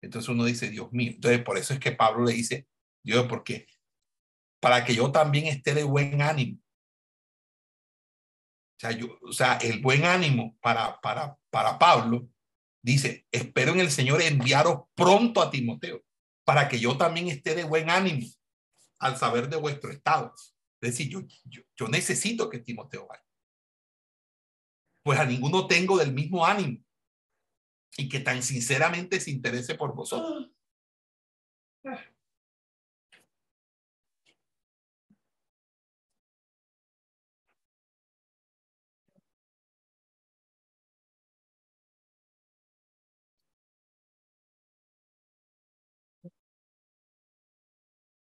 entonces 0.02 0.30
uno 0.30 0.46
dice, 0.46 0.70
Dios 0.70 0.92
mío, 0.92 1.12
entonces 1.14 1.44
por 1.44 1.58
eso 1.58 1.74
es 1.74 1.80
que 1.80 1.92
Pablo 1.92 2.26
le 2.26 2.34
dice, 2.34 2.68
Dios, 3.04 3.28
porque 3.28 3.68
para 4.60 4.84
que 4.84 4.96
yo 4.96 5.12
también 5.12 5.46
esté 5.46 5.76
de 5.76 5.84
buen 5.84 6.22
ánimo. 6.22 6.58
O 8.78 8.80
sea, 8.82 8.92
yo, 8.92 9.20
o 9.22 9.34
sea 9.34 9.58
el 9.58 9.82
buen 9.82 10.06
ánimo 10.06 10.58
para, 10.62 11.00
para, 11.02 11.38
para 11.52 11.78
Pablo 11.78 12.28
dice, 12.82 13.28
espero 13.32 13.72
en 13.72 13.80
el 13.80 13.92
Señor 13.92 14.22
enviaros 14.22 14.84
pronto 14.96 15.42
a 15.42 15.52
Timoteo, 15.52 16.04
para 16.44 16.68
que 16.68 16.80
yo 16.80 16.98
también 16.98 17.28
esté 17.28 17.56
de 17.56 17.64
buen 17.64 17.90
ánimo 17.90 18.28
al 19.00 19.18
saber 19.18 19.50
de 19.50 19.58
vuestro 19.58 19.92
estado. 19.92 20.34
Es 20.82 20.92
decir, 20.92 21.10
yo, 21.10 21.22
yo, 21.46 21.62
yo 21.76 21.88
necesito 21.88 22.50
que 22.50 22.60
Timoteo 22.60 23.08
vaya. 23.08 23.26
Pues 25.04 25.20
a 25.20 25.26
ninguno 25.26 25.68
tengo 25.68 25.98
del 25.98 26.14
mismo 26.14 26.46
ánimo 26.46 26.84
y 27.98 28.08
que 28.08 28.20
tan 28.20 28.42
sinceramente 28.42 29.20
se 29.20 29.32
interese 29.32 29.76
por 29.76 29.96
vosotros. 29.96 30.52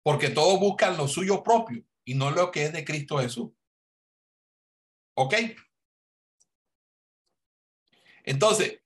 Porque 0.03 0.29
todos 0.29 0.59
buscan 0.59 0.97
lo 0.97 1.07
suyo 1.07 1.43
propio 1.43 1.83
y 2.05 2.15
no 2.15 2.31
lo 2.31 2.51
que 2.51 2.65
es 2.65 2.73
de 2.73 2.83
Cristo 2.83 3.19
Jesús. 3.19 3.51
¿Ok? 5.15 5.35
Entonces, 8.23 8.79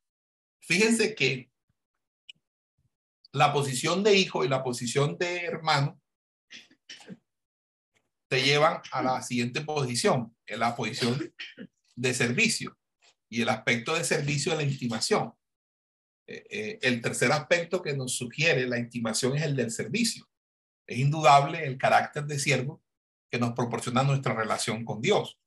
fíjense 0.61 1.15
que 1.15 1.51
la 3.31 3.51
posición 3.51 4.03
de 4.03 4.15
hijo 4.15 4.45
y 4.45 4.47
la 4.47 4.63
posición 4.63 5.17
de 5.17 5.43
hermano 5.43 6.01
te 8.29 8.41
llevan 8.41 8.81
a 8.91 9.03
la 9.03 9.21
siguiente 9.21 9.61
posición, 9.61 10.35
en 10.45 10.59
la 10.59 10.75
posición 10.75 11.33
de 11.95 12.13
servicio 12.13 12.77
y 13.29 13.41
el 13.41 13.49
aspecto 13.49 13.95
de 13.95 14.03
servicio 14.03 14.51
de 14.51 14.57
la 14.57 14.71
intimación. 14.71 15.33
Eh, 16.27 16.45
eh, 16.49 16.79
el 16.81 17.01
tercer 17.01 17.31
aspecto 17.31 17.81
que 17.81 17.95
nos 17.95 18.15
sugiere 18.15 18.67
la 18.67 18.79
intimación 18.79 19.35
es 19.37 19.43
el 19.43 19.55
del 19.55 19.69
servicio. 19.69 20.27
Es 20.87 20.99
indudable 20.99 21.65
el 21.65 21.77
carácter 21.77 22.25
de 22.25 22.39
siervo 22.39 22.81
que 23.31 23.39
nos 23.39 23.53
proporciona 23.53 24.03
nuestra 24.03 24.33
relación 24.33 24.85
con 24.85 25.01
Dios. 25.01 25.39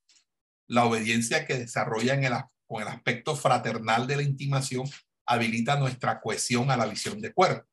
La 0.67 0.85
obediencia 0.85 1.45
que 1.45 1.57
desarrolla 1.57 2.13
en 2.13 2.31
con 2.67 2.81
el 2.81 2.87
aspecto 2.87 3.35
fraternal 3.35 4.05
de 4.05 4.17
la 4.17 4.21
intimación 4.21 4.87
habilita 5.25 5.79
nuestra 5.79 6.21
cohesión 6.21 6.69
a 6.69 6.77
la 6.77 6.85
visión 6.85 7.19
de 7.21 7.33
cuerpo. 7.33 7.67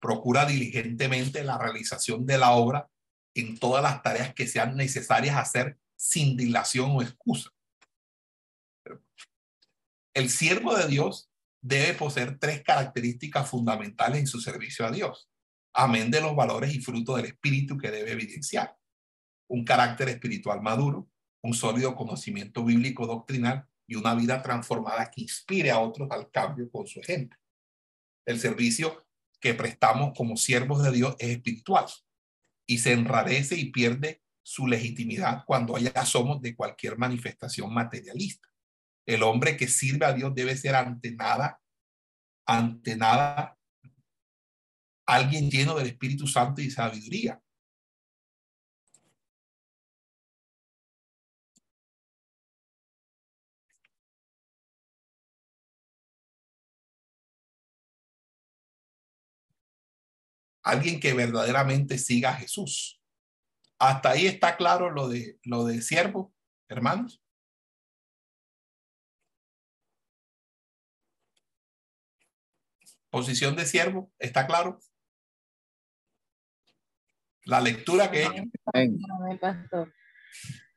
Procura 0.00 0.44
diligentemente 0.44 1.42
la 1.44 1.58
realización 1.58 2.26
de 2.26 2.38
la 2.38 2.52
obra 2.52 2.88
en 3.34 3.58
todas 3.58 3.82
las 3.82 4.02
tareas 4.02 4.34
que 4.34 4.46
sean 4.46 4.76
necesarias 4.76 5.36
hacer 5.36 5.78
sin 5.96 6.36
dilación 6.36 6.90
o 6.92 7.02
excusa. 7.02 7.50
El 10.14 10.28
siervo 10.28 10.76
de 10.76 10.86
Dios 10.88 11.30
debe 11.62 11.94
poseer 11.94 12.38
tres 12.38 12.62
características 12.62 13.48
fundamentales 13.48 14.20
en 14.20 14.26
su 14.26 14.40
servicio 14.40 14.86
a 14.86 14.90
Dios 14.90 15.31
amén 15.74 16.10
de 16.10 16.20
los 16.20 16.36
valores 16.36 16.74
y 16.74 16.80
frutos 16.80 17.16
del 17.16 17.26
espíritu 17.26 17.78
que 17.78 17.90
debe 17.90 18.12
evidenciar. 18.12 18.76
Un 19.48 19.64
carácter 19.64 20.08
espiritual 20.08 20.62
maduro, 20.62 21.08
un 21.42 21.54
sólido 21.54 21.94
conocimiento 21.94 22.64
bíblico 22.64 23.06
doctrinal 23.06 23.66
y 23.86 23.96
una 23.96 24.14
vida 24.14 24.42
transformada 24.42 25.10
que 25.10 25.22
inspire 25.22 25.70
a 25.70 25.78
otros 25.78 26.10
al 26.10 26.30
cambio 26.30 26.70
con 26.70 26.86
su 26.86 27.00
ejemplo. 27.00 27.38
El 28.26 28.38
servicio 28.38 29.04
que 29.40 29.54
prestamos 29.54 30.12
como 30.16 30.36
siervos 30.36 30.82
de 30.82 30.92
Dios 30.92 31.16
es 31.18 31.30
espiritual 31.30 31.86
y 32.66 32.78
se 32.78 32.92
enrarece 32.92 33.56
y 33.56 33.70
pierde 33.70 34.22
su 34.44 34.66
legitimidad 34.66 35.44
cuando 35.46 35.76
haya 35.76 36.04
somos 36.04 36.40
de 36.40 36.54
cualquier 36.54 36.96
manifestación 36.96 37.72
materialista. 37.72 38.48
El 39.06 39.22
hombre 39.24 39.56
que 39.56 39.66
sirve 39.66 40.06
a 40.06 40.12
Dios 40.12 40.32
debe 40.34 40.56
ser 40.56 40.76
ante 40.76 41.12
nada, 41.12 41.60
ante 42.46 42.96
nada 42.96 43.58
alguien 45.06 45.50
lleno 45.50 45.74
del 45.74 45.88
Espíritu 45.88 46.26
Santo 46.26 46.60
y 46.60 46.70
sabiduría. 46.70 47.40
Alguien 60.64 61.00
que 61.00 61.12
verdaderamente 61.12 61.98
siga 61.98 62.30
a 62.30 62.34
Jesús. 62.36 63.00
Hasta 63.78 64.10
ahí 64.10 64.26
está 64.26 64.56
claro 64.56 64.90
lo 64.90 65.08
de 65.08 65.38
lo 65.42 65.64
de 65.64 65.82
siervo, 65.82 66.32
hermanos. 66.68 67.20
Posición 73.10 73.56
de 73.56 73.66
siervo, 73.66 74.10
¿está 74.18 74.46
claro? 74.46 74.78
La 77.44 77.60
lectura 77.60 78.10
que 78.10 78.50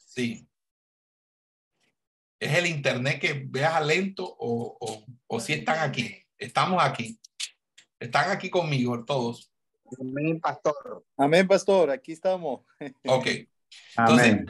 Sí. 0.07 0.47
Es 2.39 2.53
el 2.57 2.67
internet 2.67 3.19
que 3.19 3.45
veas 3.47 3.85
lento 3.85 4.25
o, 4.25 4.77
o, 4.79 5.05
o 5.27 5.39
si 5.39 5.53
están 5.53 5.87
aquí. 5.87 6.23
Estamos 6.37 6.83
aquí. 6.83 7.19
Están 7.99 8.31
aquí 8.31 8.49
conmigo 8.49 9.03
todos. 9.05 9.51
Amén, 9.99 10.39
pastor. 10.39 11.05
Amén, 11.17 11.47
pastor. 11.47 11.91
Aquí 11.91 12.11
estamos. 12.11 12.65
Ok. 13.07 13.27
Entonces, 13.97 14.45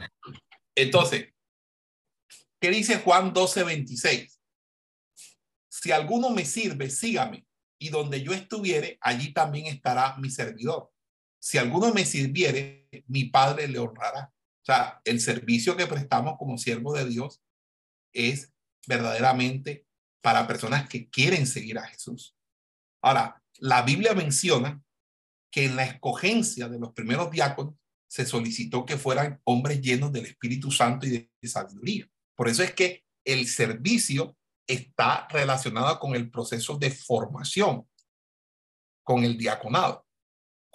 entonces, 0.74 1.34
¿qué 2.60 2.70
dice 2.70 2.98
Juan 2.98 3.32
12, 3.32 3.64
26? 3.64 4.40
Si 5.68 5.92
alguno 5.92 6.30
me 6.30 6.44
sirve, 6.44 6.90
sígame. 6.90 7.46
Y 7.78 7.90
donde 7.90 8.22
yo 8.22 8.32
estuviere, 8.32 8.98
allí 9.00 9.32
también 9.32 9.66
estará 9.66 10.16
mi 10.16 10.30
servidor 10.30 10.90
si 11.46 11.58
alguno 11.58 11.94
me 11.94 12.04
sirviere, 12.04 12.88
mi 13.06 13.26
Padre 13.26 13.68
le 13.68 13.78
honrará. 13.78 14.32
O 14.34 14.64
sea, 14.64 15.00
el 15.04 15.20
servicio 15.20 15.76
que 15.76 15.86
prestamos 15.86 16.34
como 16.38 16.58
siervo 16.58 16.92
de 16.92 17.04
Dios 17.04 17.40
es 18.12 18.52
verdaderamente 18.88 19.86
para 20.20 20.48
personas 20.48 20.88
que 20.88 21.08
quieren 21.08 21.46
seguir 21.46 21.78
a 21.78 21.86
Jesús. 21.86 22.36
Ahora, 23.00 23.40
la 23.58 23.82
Biblia 23.82 24.12
menciona 24.12 24.82
que 25.52 25.66
en 25.66 25.76
la 25.76 25.84
escogencia 25.84 26.68
de 26.68 26.80
los 26.80 26.92
primeros 26.92 27.30
diáconos 27.30 27.76
se 28.08 28.26
solicitó 28.26 28.84
que 28.84 28.98
fueran 28.98 29.40
hombres 29.44 29.80
llenos 29.80 30.10
del 30.10 30.26
Espíritu 30.26 30.72
Santo 30.72 31.06
y 31.06 31.10
de 31.10 31.48
sabiduría. 31.48 32.08
Por 32.34 32.48
eso 32.48 32.64
es 32.64 32.74
que 32.74 33.04
el 33.24 33.46
servicio 33.46 34.36
está 34.66 35.28
relacionado 35.30 36.00
con 36.00 36.16
el 36.16 36.28
proceso 36.28 36.76
de 36.76 36.90
formación, 36.90 37.88
con 39.04 39.22
el 39.22 39.38
diaconado. 39.38 40.05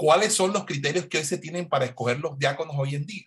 ¿Cuáles 0.01 0.33
son 0.33 0.51
los 0.51 0.65
criterios 0.65 1.05
que 1.05 1.19
hoy 1.19 1.23
se 1.23 1.37
tienen 1.37 1.69
para 1.69 1.85
escoger 1.85 2.19
los 2.19 2.35
diáconos 2.39 2.75
hoy 2.75 2.95
en 2.95 3.05
día? 3.05 3.23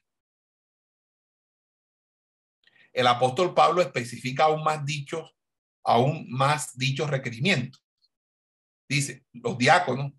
El 2.93 3.07
apóstol 3.07 3.55
Pablo 3.55 3.81
especifica 3.81 4.47
aún 4.47 4.65
más 4.65 4.85
dichos, 4.85 5.37
aún 5.85 6.27
más 6.29 6.77
dichos 6.77 7.09
requerimientos. 7.09 7.81
Dice, 8.89 9.25
los 9.33 9.57
diáconos 9.57 10.15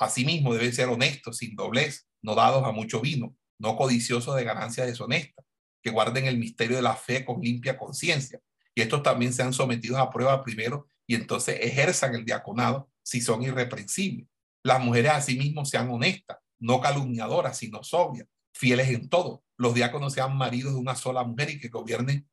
asimismo 0.00 0.52
deben 0.52 0.72
ser 0.72 0.88
honestos, 0.88 1.36
sin 1.36 1.54
doblez, 1.54 2.08
no 2.22 2.34
dados 2.34 2.64
a 2.64 2.72
mucho 2.72 3.00
vino, 3.00 3.36
no 3.60 3.76
codiciosos 3.76 4.34
de 4.34 4.42
ganancias 4.42 4.88
deshonestas, 4.88 5.44
que 5.80 5.92
guarden 5.92 6.26
el 6.26 6.38
misterio 6.38 6.74
de 6.74 6.82
la 6.82 6.96
fe 6.96 7.24
con 7.24 7.40
limpia 7.40 7.78
conciencia. 7.78 8.40
Y 8.74 8.80
estos 8.80 9.04
también 9.04 9.32
sean 9.32 9.52
sometidos 9.52 10.00
a 10.00 10.10
prueba 10.10 10.42
primero 10.42 10.88
y 11.06 11.14
entonces 11.14 11.60
ejerzan 11.60 12.16
el 12.16 12.24
diaconado 12.24 12.90
si 13.00 13.20
son 13.20 13.44
irreprensibles. 13.44 14.26
Las 14.62 14.82
mujeres 14.84 15.12
asimismo 15.12 15.64
sean 15.64 15.90
honestas, 15.90 16.38
no 16.58 16.80
calumniadoras, 16.80 17.56
sino 17.56 17.82
sobrias, 17.82 18.28
fieles 18.54 18.88
en 18.90 19.08
todo. 19.08 19.42
Los 19.56 19.74
diáconos 19.74 20.12
sean 20.12 20.36
maridos 20.36 20.74
de 20.74 20.80
una 20.80 20.96
sola 20.96 21.24
mujer 21.24 21.50
y 21.50 21.60
que 21.60 21.68
gobiernen 21.68 22.28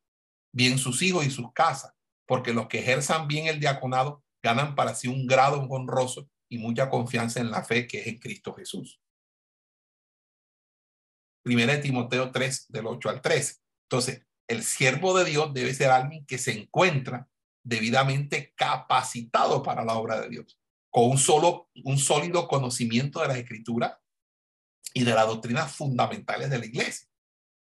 bien 0.53 0.77
sus 0.77 1.01
hijos 1.01 1.25
y 1.25 1.31
sus 1.31 1.51
casas, 1.53 1.93
porque 2.25 2.53
los 2.53 2.67
que 2.67 2.79
ejerzan 2.79 3.27
bien 3.27 3.47
el 3.47 3.59
diaconado 3.59 4.23
ganan 4.43 4.75
para 4.75 4.93
sí 4.93 5.07
un 5.07 5.25
grado 5.25 5.61
honroso 5.69 6.29
y 6.49 6.57
mucha 6.57 6.89
confianza 6.89 7.39
en 7.39 7.51
la 7.51 7.63
fe 7.63 7.87
que 7.87 8.01
es 8.01 8.07
en 8.07 8.19
Cristo 8.19 8.53
Jesús. 8.53 8.99
Primera 11.43 11.73
de 11.73 11.79
Timoteo 11.79 12.31
3, 12.31 12.67
del 12.69 12.87
8 12.87 13.09
al 13.09 13.21
13. 13.21 13.55
Entonces, 13.89 14.25
el 14.49 14.63
siervo 14.63 15.17
de 15.17 15.25
Dios 15.25 15.53
debe 15.53 15.73
ser 15.73 15.91
alguien 15.91 16.25
que 16.25 16.37
se 16.37 16.51
encuentra 16.51 17.29
debidamente 17.63 18.53
capacitado 18.55 19.63
para 19.63 19.85
la 19.85 19.95
obra 19.95 20.19
de 20.21 20.29
Dios 20.29 20.57
con 20.97 21.11
un 21.11 21.19
solo, 21.19 21.69
un 21.83 21.99
sólido 21.99 22.47
conocimiento 22.47 23.21
de 23.21 23.27
la 23.27 23.37
escritura 23.37 24.01
y 24.95 25.03
de 25.03 25.13
las 25.13 25.27
doctrinas 25.27 25.71
fundamentales 25.71 26.49
de 26.49 26.57
la 26.57 26.65
iglesia. 26.65 27.07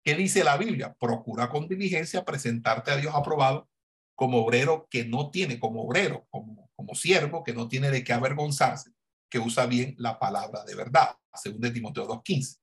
¿Qué 0.04 0.14
dice 0.14 0.44
la 0.44 0.56
Biblia? 0.56 0.94
Procura 0.96 1.48
con 1.48 1.66
diligencia 1.66 2.24
presentarte 2.24 2.92
a 2.92 2.96
Dios 2.96 3.12
aprobado 3.16 3.68
como 4.14 4.44
obrero 4.44 4.86
que 4.88 5.04
no 5.04 5.32
tiene, 5.32 5.58
como 5.58 5.82
obrero, 5.82 6.24
como, 6.30 6.70
como 6.76 6.94
siervo, 6.94 7.42
que 7.42 7.52
no 7.52 7.66
tiene 7.66 7.90
de 7.90 8.04
qué 8.04 8.12
avergonzarse, 8.12 8.92
que 9.28 9.40
usa 9.40 9.66
bien 9.66 9.96
la 9.98 10.20
palabra 10.20 10.62
de 10.62 10.76
verdad, 10.76 11.16
según 11.34 11.60
de 11.62 11.72
Timoteo 11.72 12.06
2.15. 12.06 12.58
O 12.58 12.60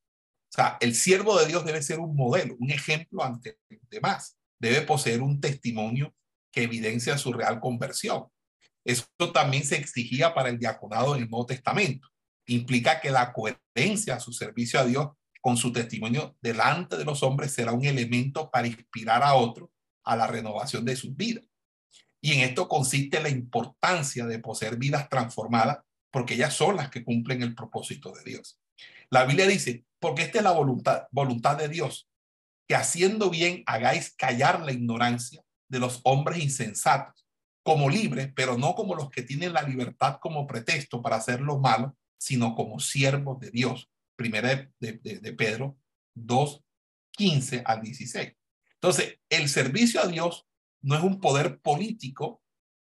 sea, 0.48 0.77
el 0.80 0.95
siervo 0.95 1.38
de 1.38 1.48
Dios 1.48 1.65
debe 1.65 1.84
ser 1.84 1.99
un 1.99 2.15
modelo, 2.15 2.56
un 2.57 2.72
ejemplo 2.72 3.22
ante 3.22 3.60
los 3.68 3.90
demás. 3.90 4.38
Debe 4.57 4.80
poseer 4.84 5.23
un 5.23 5.41
testimonio 5.41 6.15
que 6.53 6.64
evidencia 6.64 7.18
su 7.18 7.34
real 7.34 7.60
conversión. 7.60 8.27
Eso 8.86 9.06
también 9.34 9.64
se 9.64 9.78
exigía 9.78 10.34
para 10.34 10.50
el 10.50 10.60
diaconado 10.60 11.16
en 11.16 11.24
el 11.24 11.30
Nuevo 11.30 11.46
Testamento. 11.46 12.10
Implica 12.46 13.00
que 13.00 13.12
la 13.12 13.32
coherencia 13.32 14.16
a 14.16 14.20
su 14.20 14.34
servicio 14.34 14.80
a 14.80 14.86
Dios 14.86 15.10
con 15.42 15.58
su 15.58 15.72
testimonio 15.72 16.36
delante 16.42 16.98
de 16.98 17.06
los 17.06 17.24
hombres 17.24 17.52
será 17.52 17.72
un 17.72 17.84
elemento 17.86 18.50
para 18.50 18.68
inspirar 18.68 19.24
a 19.24 19.36
otros 19.36 19.70
a 20.04 20.16
la 20.16 20.28
renovación 20.28 20.86
de 20.86 20.96
sus 20.96 21.16
vidas. 21.16 21.46
Y 22.22 22.34
en 22.34 22.40
esto 22.40 22.70
consiste 22.70 23.22
la 23.22 23.30
importancia 23.30 24.26
de 24.26 24.40
poseer 24.40 24.78
vidas 24.78 25.10
transformadas, 25.10 25.80
porque 26.12 26.36
ellas 26.36 26.54
son 26.54 26.78
las 26.78 26.90
que 26.90 27.04
cumplen 27.04 27.42
el 27.42 27.56
propósito 27.56 28.14
de 28.14 28.24
Dios. 28.24 28.60
La 29.10 29.26
Biblia 29.26 29.46
dice, 29.48 29.86
porque 30.00 30.24
esta 30.24 30.38
es 30.38 30.44
la 30.44 30.52
voluntad, 30.52 31.08
voluntad 31.12 31.58
de 31.58 31.68
Dios, 31.68 32.08
que 32.68 32.76
haciendo 32.76 33.30
bien 33.30 33.64
hagáis 33.66 34.14
callar 34.16 34.62
la 34.62 34.72
ignorancia 34.72 35.44
de 35.68 35.80
los 35.80 36.00
hombres 36.04 36.42
insensatos, 36.42 37.23
como 37.64 37.90
libres, 37.90 38.31
pero 38.35 38.57
no 38.57 38.76
como 38.76 38.95
los 38.95 39.10
que 39.10 39.23
tienen 39.23 39.53
la 39.53 39.64
libertad 39.64 40.19
como 40.19 40.45
pretexto 40.45 41.02
para 41.02 41.15
hacer 41.15 41.41
lo 41.41 41.60
malo, 41.60 41.95
sino 42.18 42.56
como 42.56 42.80
siervos 42.80 43.40
de 43.40 43.52
Dios. 43.52 43.90
Primera 44.15 44.49
de, 44.49 44.72
de, 44.80 45.19
de 45.19 45.34
Pedro 45.34 45.77
2, 46.14 46.64
15 47.11 47.64
al 47.65 47.81
16. 47.81 48.34
Entonces, 48.76 49.19
el 49.30 49.49
servicio 49.49 50.02
a 50.02 50.07
Dios 50.07 50.45
no 50.81 50.95
es 50.95 51.03
un 51.03 51.19
poder 51.19 51.60
político 51.60 52.41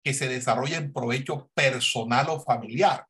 que 0.02 0.12
se 0.12 0.28
desarrolla 0.28 0.76
en 0.76 0.92
provecho 0.92 1.50
personal 1.54 2.28
o 2.28 2.40
familiar, 2.40 3.06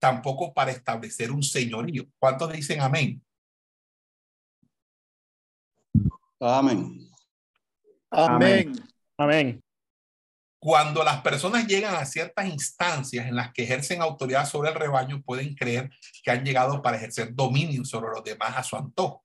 tampoco 0.00 0.54
para 0.54 0.70
establecer 0.70 1.30
un 1.30 1.42
señorío. 1.42 2.06
¿Cuántos 2.18 2.52
dicen 2.52 2.80
amén? 2.80 3.22
Amén. 6.40 7.10
Amén. 8.10 8.72
Amén. 9.18 9.60
Cuando 10.60 11.04
las 11.04 11.20
personas 11.20 11.68
llegan 11.68 11.94
a 11.94 12.04
ciertas 12.04 12.46
instancias 12.46 13.26
en 13.26 13.36
las 13.36 13.52
que 13.52 13.62
ejercen 13.62 14.02
autoridad 14.02 14.44
sobre 14.44 14.70
el 14.70 14.74
rebaño, 14.74 15.22
pueden 15.22 15.54
creer 15.54 15.90
que 16.24 16.32
han 16.32 16.44
llegado 16.44 16.82
para 16.82 16.96
ejercer 16.96 17.32
dominio 17.32 17.84
sobre 17.84 18.10
los 18.10 18.24
demás 18.24 18.56
a 18.56 18.64
su 18.64 18.76
antojo. 18.76 19.24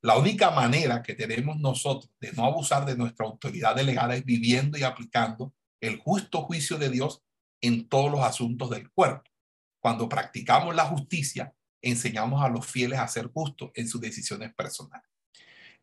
La 0.00 0.16
única 0.16 0.50
manera 0.50 1.02
que 1.02 1.14
tenemos 1.14 1.58
nosotros 1.58 2.10
de 2.18 2.32
no 2.32 2.46
abusar 2.46 2.86
de 2.86 2.96
nuestra 2.96 3.26
autoridad 3.26 3.76
delegada 3.76 4.16
es 4.16 4.24
viviendo 4.24 4.78
y 4.78 4.82
aplicando 4.82 5.52
el 5.78 5.98
justo 5.98 6.42
juicio 6.42 6.78
de 6.78 6.88
Dios 6.88 7.22
en 7.60 7.86
todos 7.86 8.10
los 8.10 8.20
asuntos 8.20 8.70
del 8.70 8.90
cuerpo. 8.90 9.30
Cuando 9.78 10.08
practicamos 10.08 10.74
la 10.74 10.86
justicia, 10.86 11.54
enseñamos 11.82 12.42
a 12.42 12.48
los 12.48 12.66
fieles 12.66 12.98
a 12.98 13.08
ser 13.08 13.26
justos 13.26 13.72
en 13.74 13.88
sus 13.88 14.00
decisiones 14.00 14.54
personales. 14.54 15.06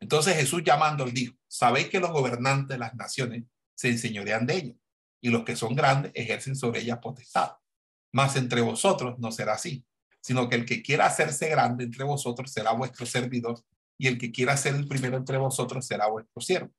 Entonces 0.00 0.34
Jesús 0.34 0.62
llamando 0.64 1.04
dijo, 1.04 1.36
sabéis 1.46 1.88
que 1.88 2.00
los 2.00 2.10
gobernantes 2.10 2.68
de 2.68 2.78
las 2.78 2.94
naciones 2.94 3.44
se 3.74 3.88
enseñorean 3.88 4.46
de 4.46 4.56
ellos 4.56 4.79
y 5.20 5.30
los 5.30 5.44
que 5.44 5.56
son 5.56 5.74
grandes 5.74 6.12
ejercen 6.14 6.56
sobre 6.56 6.80
ellas 6.80 6.98
potestad. 6.98 7.52
Mas 8.12 8.36
entre 8.36 8.60
vosotros 8.60 9.18
no 9.18 9.30
será 9.30 9.54
así, 9.54 9.84
sino 10.20 10.48
que 10.48 10.56
el 10.56 10.64
que 10.64 10.82
quiera 10.82 11.06
hacerse 11.06 11.48
grande 11.48 11.84
entre 11.84 12.04
vosotros 12.04 12.52
será 12.52 12.72
vuestro 12.72 13.06
servidor 13.06 13.60
y 13.98 14.06
el 14.06 14.18
que 14.18 14.32
quiera 14.32 14.56
ser 14.56 14.74
el 14.74 14.88
primero 14.88 15.16
entre 15.16 15.36
vosotros 15.36 15.86
será 15.86 16.08
vuestro 16.08 16.40
siervo. 16.40 16.72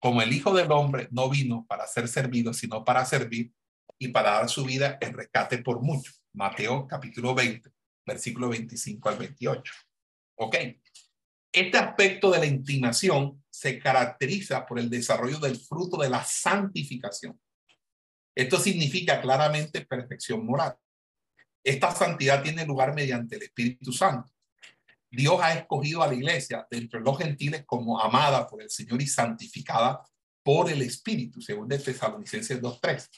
Como 0.00 0.22
el 0.22 0.32
Hijo 0.32 0.54
del 0.54 0.70
Hombre 0.70 1.08
no 1.10 1.28
vino 1.28 1.66
para 1.68 1.86
ser 1.86 2.08
servido, 2.08 2.52
sino 2.52 2.84
para 2.84 3.04
servir 3.04 3.52
y 3.98 4.08
para 4.08 4.32
dar 4.32 4.48
su 4.48 4.64
vida 4.64 4.98
en 5.00 5.14
rescate 5.14 5.58
por 5.58 5.80
muchos. 5.82 6.22
Mateo 6.34 6.86
capítulo 6.86 7.34
20, 7.34 7.70
versículo 8.06 8.48
25 8.50 9.08
al 9.08 9.18
28. 9.18 9.72
Ok. 10.36 10.56
Este 11.50 11.78
aspecto 11.78 12.30
de 12.30 12.38
la 12.38 12.46
intimación 12.46 13.42
se 13.50 13.78
caracteriza 13.78 14.66
por 14.66 14.78
el 14.78 14.88
desarrollo 14.90 15.38
del 15.38 15.56
fruto 15.56 15.96
de 15.96 16.10
la 16.10 16.22
santificación. 16.22 17.40
Esto 18.38 18.60
significa 18.60 19.20
claramente 19.20 19.84
perfección 19.84 20.46
moral. 20.46 20.76
Esta 21.64 21.90
santidad 21.90 22.40
tiene 22.40 22.64
lugar 22.64 22.94
mediante 22.94 23.34
el 23.34 23.42
Espíritu 23.42 23.92
Santo. 23.92 24.30
Dios 25.10 25.40
ha 25.42 25.54
escogido 25.54 26.04
a 26.04 26.06
la 26.06 26.14
iglesia 26.14 26.64
de 26.70 26.78
entre 26.78 27.00
los 27.00 27.18
gentiles 27.18 27.64
como 27.66 28.00
amada 28.00 28.46
por 28.46 28.62
el 28.62 28.70
Señor 28.70 29.02
y 29.02 29.08
santificada 29.08 30.00
por 30.44 30.70
el 30.70 30.82
Espíritu, 30.82 31.40
según 31.40 31.66
de 31.66 31.80
Tesalonicenses 31.80 32.62
2.3. 32.62 33.08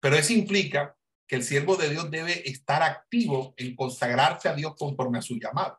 Pero 0.00 0.16
eso 0.16 0.32
implica 0.32 0.96
que 1.28 1.36
el 1.36 1.42
siervo 1.42 1.76
de 1.76 1.90
Dios 1.90 2.10
debe 2.10 2.48
estar 2.48 2.82
activo 2.82 3.52
en 3.58 3.76
consagrarse 3.76 4.48
a 4.48 4.54
Dios 4.54 4.74
conforme 4.78 5.18
a 5.18 5.22
su 5.22 5.36
llamado. 5.36 5.78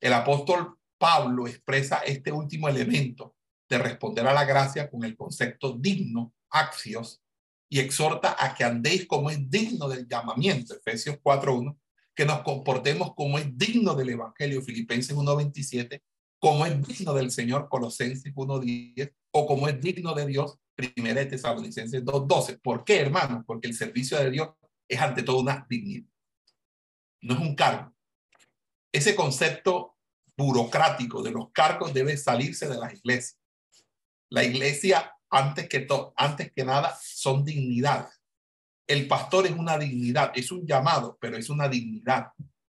El 0.00 0.14
apóstol 0.14 0.78
Pablo 0.96 1.46
expresa 1.46 1.98
este 1.98 2.32
último 2.32 2.70
elemento 2.70 3.36
de 3.68 3.76
responder 3.76 4.26
a 4.26 4.32
la 4.32 4.46
gracia 4.46 4.90
con 4.90 5.04
el 5.04 5.14
concepto 5.14 5.74
digno, 5.74 6.32
axios, 6.48 7.22
y 7.68 7.80
exhorta 7.80 8.36
a 8.38 8.54
que 8.54 8.64
andéis 8.64 9.06
como 9.06 9.30
es 9.30 9.50
digno 9.50 9.88
del 9.88 10.06
llamamiento, 10.08 10.74
Efesios 10.74 11.16
4.1, 11.22 11.76
que 12.14 12.24
nos 12.24 12.40
comportemos 12.42 13.14
como 13.14 13.38
es 13.38 13.56
digno 13.56 13.94
del 13.94 14.10
Evangelio, 14.10 14.62
Filipenses 14.62 15.14
1.27, 15.14 16.02
como 16.40 16.64
es 16.64 16.86
digno 16.86 17.12
del 17.14 17.30
Señor, 17.30 17.68
Colosenses 17.68 18.34
1.10, 18.34 19.12
o 19.32 19.46
como 19.46 19.68
es 19.68 19.80
digno 19.80 20.14
de 20.14 20.26
Dios, 20.26 20.58
Primera 20.74 21.20
de 21.20 21.26
Tesalonicenses 21.26 22.04
2.12. 22.04 22.60
¿Por 22.62 22.84
qué, 22.84 23.00
hermano? 23.00 23.42
Porque 23.46 23.66
el 23.66 23.74
servicio 23.74 24.16
de 24.18 24.30
Dios 24.30 24.50
es 24.88 25.00
ante 25.00 25.22
todo 25.22 25.40
una 25.40 25.66
dignidad. 25.68 26.08
No 27.20 27.34
es 27.34 27.40
un 27.40 27.54
cargo. 27.56 27.92
Ese 28.92 29.14
concepto 29.14 29.96
burocrático 30.36 31.22
de 31.22 31.32
los 31.32 31.50
cargos 31.50 31.92
debe 31.92 32.16
salirse 32.16 32.68
de 32.68 32.78
las 32.78 32.94
iglesias. 32.94 33.40
La 34.30 34.44
iglesia, 34.44 35.12
antes 35.30 35.68
que, 35.68 35.80
todo, 35.80 36.12
antes 36.16 36.52
que 36.52 36.64
nada, 36.64 36.98
son 37.02 37.44
dignidades. 37.44 38.18
El 38.86 39.06
pastor 39.06 39.46
es 39.46 39.52
una 39.52 39.76
dignidad, 39.76 40.32
es 40.34 40.50
un 40.50 40.66
llamado, 40.66 41.18
pero 41.20 41.36
es 41.36 41.50
una 41.50 41.68
dignidad. 41.68 42.32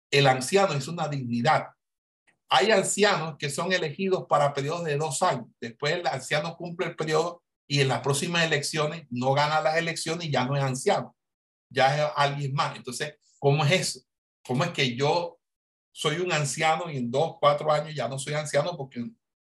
El 0.10 0.28
anciano 0.28 0.74
es 0.74 0.88
una 0.88 1.08
dignidad. 1.08 1.68
Hay 2.50 2.72
ancianos 2.72 3.36
que 3.38 3.50
son 3.50 3.72
elegidos 3.72 4.26
para 4.28 4.54
periodos 4.54 4.86
de 4.86 4.98
dos 4.98 5.22
años. 5.22 5.46
Después 5.62 5.94
el 5.94 6.08
anciano 6.08 6.58
cumple 6.58 6.88
el 6.88 6.96
periodo 6.96 7.44
y 7.68 7.82
en 7.82 7.88
las 7.88 8.02
próximas 8.02 8.44
elecciones 8.44 9.06
no 9.12 9.34
gana 9.34 9.62
las 9.62 9.78
elecciones 9.78 10.26
y 10.26 10.32
ya 10.32 10.46
no 10.46 10.58
es 10.58 10.64
anciano, 10.64 11.16
ya 11.70 11.96
es 11.96 12.12
alguien 12.16 12.54
más. 12.56 12.76
Entonces, 12.76 13.14
¿cómo 13.38 13.64
es 13.64 13.72
eso? 13.72 14.00
¿Cómo 14.44 14.64
es 14.64 14.72
que 14.72 14.96
yo 14.96 15.40
soy 15.92 16.18
un 16.18 16.32
anciano 16.32 16.90
y 16.90 16.98
en 16.98 17.12
dos, 17.12 17.36
cuatro 17.40 17.72
años 17.72 17.94
ya 17.94 18.08
no 18.08 18.18
soy 18.18 18.34
anciano 18.34 18.76
porque, 18.76 19.08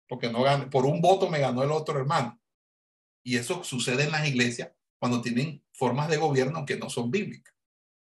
porque 0.09 0.33
no 0.33 0.43
gané, 0.43 0.67
por 0.69 0.87
un 0.87 1.03
voto 1.03 1.29
me 1.29 1.39
ganó 1.39 1.63
el 1.63 1.71
otro 1.71 1.99
hermano? 1.99 2.41
Y 3.27 3.37
eso 3.39 3.65
sucede 3.65 4.05
en 4.05 4.13
las 4.13 4.29
iglesias 4.29 4.71
cuando 5.01 5.21
tienen 5.21 5.61
formas 5.73 6.09
de 6.09 6.17
gobierno 6.17 6.65
que 6.65 6.77
no 6.77 6.89
son 6.89 7.11
bíblicas. 7.11 7.53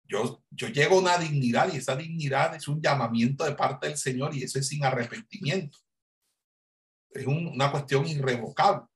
Yo, 0.04 0.42
yo 0.48 0.68
llego 0.68 0.96
a 0.96 1.00
una 1.00 1.18
dignidad 1.18 1.70
y 1.70 1.76
esa 1.76 1.94
dignidad 1.94 2.54
es 2.54 2.66
un 2.66 2.80
llamamiento 2.80 3.44
de 3.44 3.54
parte 3.54 3.88
del 3.88 3.98
Señor 3.98 4.34
y 4.34 4.42
eso 4.42 4.58
es 4.58 4.68
sin 4.68 4.82
arrepentimiento. 4.82 5.76
Es 7.10 7.26
un, 7.26 7.46
una 7.46 7.70
cuestión 7.70 8.06
irrevocable. 8.06 8.86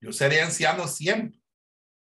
Yo 0.00 0.12
seré 0.12 0.40
anciano 0.40 0.86
siempre. 0.86 1.40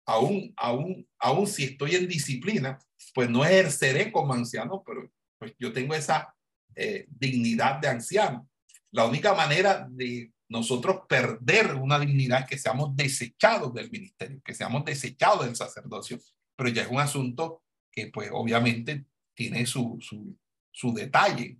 Aún, 0.07 0.51
aún, 0.57 1.07
aún 1.19 1.45
si 1.45 1.65
estoy 1.65 1.95
en 1.95 2.07
disciplina, 2.07 2.79
pues 3.13 3.29
no 3.29 3.45
ejerceré 3.45 4.11
como 4.11 4.33
anciano, 4.33 4.83
pero 4.83 5.07
pues 5.37 5.53
yo 5.59 5.71
tengo 5.71 5.93
esa 5.93 6.35
eh, 6.73 7.05
dignidad 7.09 7.79
de 7.79 7.89
anciano. 7.89 8.49
La 8.89 9.05
única 9.05 9.35
manera 9.35 9.87
de 9.87 10.32
nosotros 10.49 11.01
perder 11.07 11.75
una 11.75 11.99
dignidad 11.99 12.47
que 12.47 12.57
seamos 12.57 12.95
desechados 12.95 13.73
del 13.73 13.89
ministerio, 13.89 14.41
que 14.43 14.53
seamos 14.53 14.85
desechados 14.85 15.45
del 15.45 15.55
sacerdocio, 15.55 16.19
pero 16.55 16.69
ya 16.69 16.83
es 16.83 16.89
un 16.89 16.99
asunto 16.99 17.63
que 17.91 18.07
pues 18.07 18.29
obviamente 18.31 19.05
tiene 19.35 19.65
su, 19.65 19.97
su, 20.01 20.37
su 20.71 20.93
detalle 20.93 21.59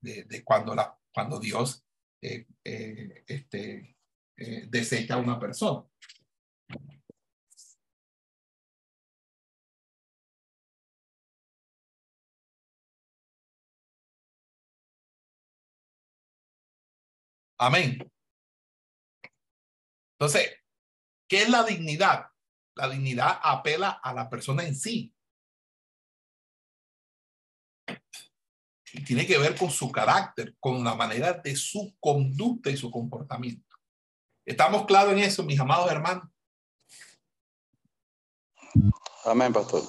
de, 0.00 0.24
de, 0.24 0.44
cuando, 0.44 0.74
la, 0.74 0.96
cuando 1.12 1.38
Dios 1.38 1.84
eh, 2.20 2.46
eh, 2.64 3.24
este, 3.26 3.96
eh, 4.36 4.66
desecha 4.68 5.14
a 5.14 5.18
una 5.18 5.38
persona. 5.38 5.84
Amén. 17.58 18.13
Entonces, 20.18 20.50
¿qué 21.28 21.42
es 21.42 21.48
la 21.48 21.64
dignidad? 21.64 22.30
La 22.76 22.88
dignidad 22.88 23.40
apela 23.42 23.90
a 23.90 24.12
la 24.12 24.28
persona 24.28 24.64
en 24.64 24.74
sí. 24.74 25.14
Y 28.92 29.02
tiene 29.04 29.26
que 29.26 29.38
ver 29.38 29.56
con 29.56 29.70
su 29.70 29.90
carácter, 29.90 30.56
con 30.60 30.84
la 30.84 30.94
manera 30.94 31.32
de 31.32 31.56
su 31.56 31.96
conducta 31.98 32.70
y 32.70 32.76
su 32.76 32.90
comportamiento. 32.90 33.76
¿Estamos 34.46 34.86
claros 34.86 35.14
en 35.14 35.20
eso, 35.20 35.42
mis 35.42 35.58
amados 35.58 35.90
hermanos? 35.90 36.28
Amén, 39.24 39.52
pastor. 39.52 39.82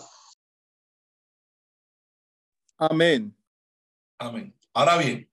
Amén. 2.78 3.36
Amén. 4.18 4.58
Ahora 4.74 4.98
bien, 4.98 5.30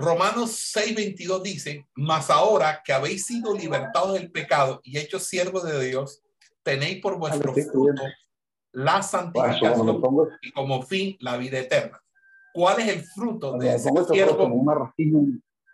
Romanos 0.00 0.72
6:22 0.74 1.42
dice, 1.42 1.86
mas 1.94 2.30
ahora 2.30 2.82
que 2.82 2.92
habéis 2.92 3.26
sido 3.26 3.54
libertados 3.54 4.14
del 4.14 4.30
pecado 4.30 4.80
y 4.82 4.98
hechos 4.98 5.24
siervos 5.24 5.62
de 5.64 5.84
Dios, 5.84 6.22
tenéis 6.62 7.02
por 7.02 7.18
vuestro 7.18 7.52
fruto 7.52 8.02
la 8.72 9.02
santificación 9.02 10.00
y 10.40 10.52
como 10.52 10.82
fin 10.82 11.16
la 11.20 11.36
vida 11.36 11.58
eterna. 11.58 12.02
¿Cuál 12.54 12.80
es 12.80 12.88
el 12.88 13.04
fruto 13.04 13.58
de 13.58 13.74
ese 13.74 13.90
siervo? 14.10 14.64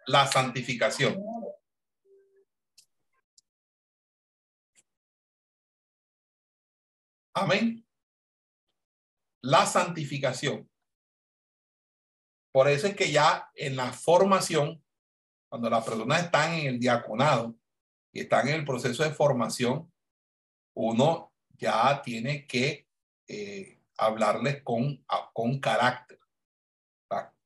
La 0.06 0.26
santificación. 0.26 1.22
Amén. 7.32 7.86
La 9.42 9.66
santificación. 9.66 10.68
Por 12.56 12.68
eso 12.68 12.86
es 12.86 12.96
que 12.96 13.12
ya 13.12 13.50
en 13.54 13.76
la 13.76 13.92
formación, 13.92 14.82
cuando 15.46 15.68
las 15.68 15.84
personas 15.84 16.24
están 16.24 16.54
en 16.54 16.66
el 16.68 16.80
diaconado 16.80 17.54
y 18.10 18.20
están 18.20 18.48
en 18.48 18.54
el 18.54 18.64
proceso 18.64 19.02
de 19.02 19.10
formación, 19.10 19.92
uno 20.74 21.34
ya 21.50 22.00
tiene 22.00 22.46
que 22.46 22.88
eh, 23.28 23.82
hablarles 23.98 24.62
con, 24.62 25.04
con 25.34 25.60
carácter, 25.60 26.18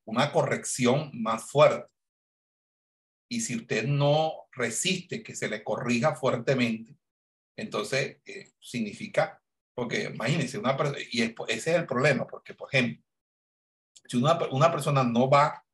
una 0.05 0.31
corrección 0.31 1.11
más 1.13 1.51
fuerte. 1.51 1.91
Y 3.29 3.41
si 3.41 3.57
usted 3.57 3.89
no 3.89 4.47
resiste 4.53 5.25
que 5.25 5.35
se 5.35 5.49
le 5.49 5.65
corrija 5.65 6.15
fuertemente, 6.15 6.97
entonces 7.57 8.19
eh, 8.27 8.53
significa, 8.61 9.43
porque 9.75 10.05
imagínense, 10.05 10.57
una, 10.57 10.77
y 11.11 11.23
ese 11.23 11.35
es 11.49 11.67
el 11.67 11.87
problema, 11.87 12.29
porque 12.29 12.55
por 12.55 12.73
ejemplo, 12.73 13.10
si 14.11 14.17
una, 14.17 14.37
una 14.51 14.73
persona 14.73 15.05
no 15.05 15.31
va 15.31 15.65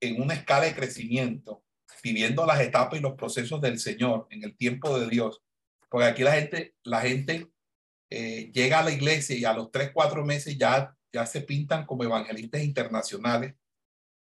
en 0.00 0.22
una 0.22 0.32
escala 0.32 0.64
de 0.64 0.74
crecimiento, 0.74 1.62
viviendo 2.02 2.46
las 2.46 2.58
etapas 2.60 2.98
y 2.98 3.02
los 3.02 3.16
procesos 3.16 3.60
del 3.60 3.78
Señor 3.78 4.26
en 4.30 4.44
el 4.44 4.56
tiempo 4.56 4.98
de 4.98 5.08
Dios, 5.10 5.42
porque 5.90 6.06
aquí 6.06 6.22
la 6.22 6.32
gente, 6.32 6.74
la 6.84 7.02
gente 7.02 7.50
eh, 8.08 8.50
llega 8.50 8.78
a 8.78 8.84
la 8.84 8.92
iglesia 8.92 9.36
y 9.36 9.44
a 9.44 9.52
los 9.52 9.70
tres, 9.70 9.90
cuatro 9.92 10.24
meses 10.24 10.56
ya, 10.56 10.96
ya 11.12 11.26
se 11.26 11.42
pintan 11.42 11.84
como 11.84 12.04
evangelistas 12.04 12.62
internacionales 12.62 13.54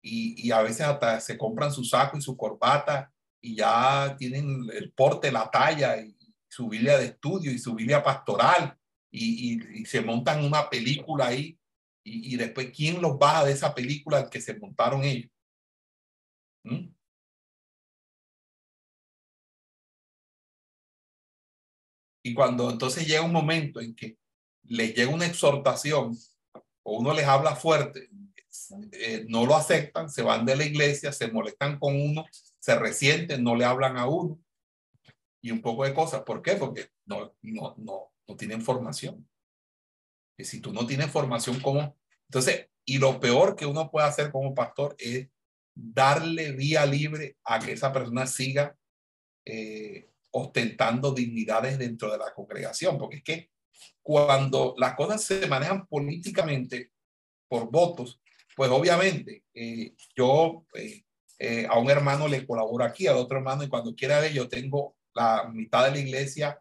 y, 0.01 0.45
y 0.45 0.51
a 0.51 0.61
veces 0.61 0.81
hasta 0.81 1.21
se 1.21 1.37
compran 1.37 1.71
su 1.71 1.85
saco 1.85 2.17
y 2.17 2.21
su 2.21 2.35
corbata 2.35 3.13
y 3.39 3.55
ya 3.55 4.17
tienen 4.17 4.67
el 4.73 4.91
porte, 4.91 5.31
la 5.31 5.49
talla 5.49 5.95
su 6.49 6.67
Biblia 6.67 6.97
de 6.97 7.05
estudio 7.05 7.51
y 7.51 7.59
su 7.59 7.73
Biblia 7.73 8.03
pastoral 8.03 8.77
y, 9.09 9.79
y 9.79 9.85
se 9.85 10.01
montan 10.01 10.43
una 10.43 10.69
película 10.69 11.27
ahí 11.27 11.57
y, 12.07 12.37
después 12.37 12.71
quién 12.75 13.01
los 13.01 13.17
baja 13.17 13.45
de 13.45 13.51
esa 13.51 13.75
película 13.75 14.29
que 14.29 14.41
se 14.41 14.57
montaron 14.57 15.03
ellos. 15.03 15.29
¿Mm? 16.63 16.89
Y 22.23 22.33
cuando 22.33 22.69
entonces 22.69 23.07
llega 23.07 23.21
un 23.21 23.31
momento 23.31 23.79
en 23.79 23.95
que 23.95 24.17
les 24.63 24.93
llega 24.93 25.13
una 25.13 25.25
exhortación 25.25 26.17
o 26.83 26.97
uno 26.99 27.13
les 27.13 27.25
habla 27.25 27.55
fuerte, 27.55 28.09
eh, 28.91 29.25
no 29.29 29.45
lo 29.45 29.55
aceptan, 29.55 30.09
se 30.09 30.23
van 30.23 30.45
de 30.45 30.55
la 30.55 30.65
iglesia, 30.65 31.11
se 31.11 31.31
molestan 31.31 31.79
con 31.79 31.95
uno, 31.95 32.25
se 32.59 32.77
resienten, 32.77 33.43
no 33.43 33.55
le 33.55 33.65
hablan 33.65 33.97
a 33.97 34.07
uno 34.07 34.39
y 35.41 35.51
un 35.51 35.61
poco 35.61 35.85
de 35.85 35.93
cosas. 35.93 36.23
¿Por 36.23 36.41
qué? 36.41 36.55
Porque 36.55 36.89
no, 37.05 37.33
no, 37.41 37.75
no, 37.77 38.11
no 38.27 38.35
tienen 38.35 38.61
formación. 38.61 39.27
Y 40.37 40.45
si 40.45 40.59
tú 40.61 40.71
no 40.71 40.85
tienes 40.85 41.11
formación 41.11 41.59
como... 41.59 41.97
Entonces, 42.29 42.67
y 42.85 42.99
lo 42.99 43.19
peor 43.19 43.55
que 43.55 43.65
uno 43.65 43.89
puede 43.89 44.07
hacer 44.07 44.31
como 44.31 44.53
pastor 44.53 44.95
es 44.99 45.27
darle 45.75 46.51
vía 46.53 46.85
libre 46.85 47.37
a 47.43 47.59
que 47.59 47.73
esa 47.73 47.91
persona 47.91 48.25
siga 48.25 48.75
eh, 49.45 50.09
ostentando 50.31 51.11
dignidades 51.13 51.77
dentro 51.77 52.11
de 52.11 52.17
la 52.17 52.33
congregación, 52.33 52.97
porque 52.97 53.17
es 53.17 53.23
que 53.23 53.49
cuando 54.01 54.73
las 54.77 54.95
cosas 54.95 55.23
se 55.23 55.47
manejan 55.47 55.85
políticamente 55.87 56.91
por 57.47 57.69
votos, 57.69 58.19
pues 58.55 58.69
obviamente 58.71 59.43
eh, 59.53 59.93
yo 60.15 60.65
eh, 61.39 61.67
a 61.69 61.77
un 61.77 61.89
hermano 61.89 62.27
le 62.27 62.45
colaboro 62.45 62.83
aquí, 62.83 63.07
al 63.07 63.17
otro 63.17 63.37
hermano, 63.37 63.63
y 63.63 63.69
cuando 63.69 63.95
quiera 63.95 64.19
ver, 64.19 64.33
yo 64.33 64.49
tengo 64.49 64.95
la 65.13 65.49
mitad 65.53 65.85
de 65.85 65.91
la 65.91 65.99
iglesia 65.99 66.59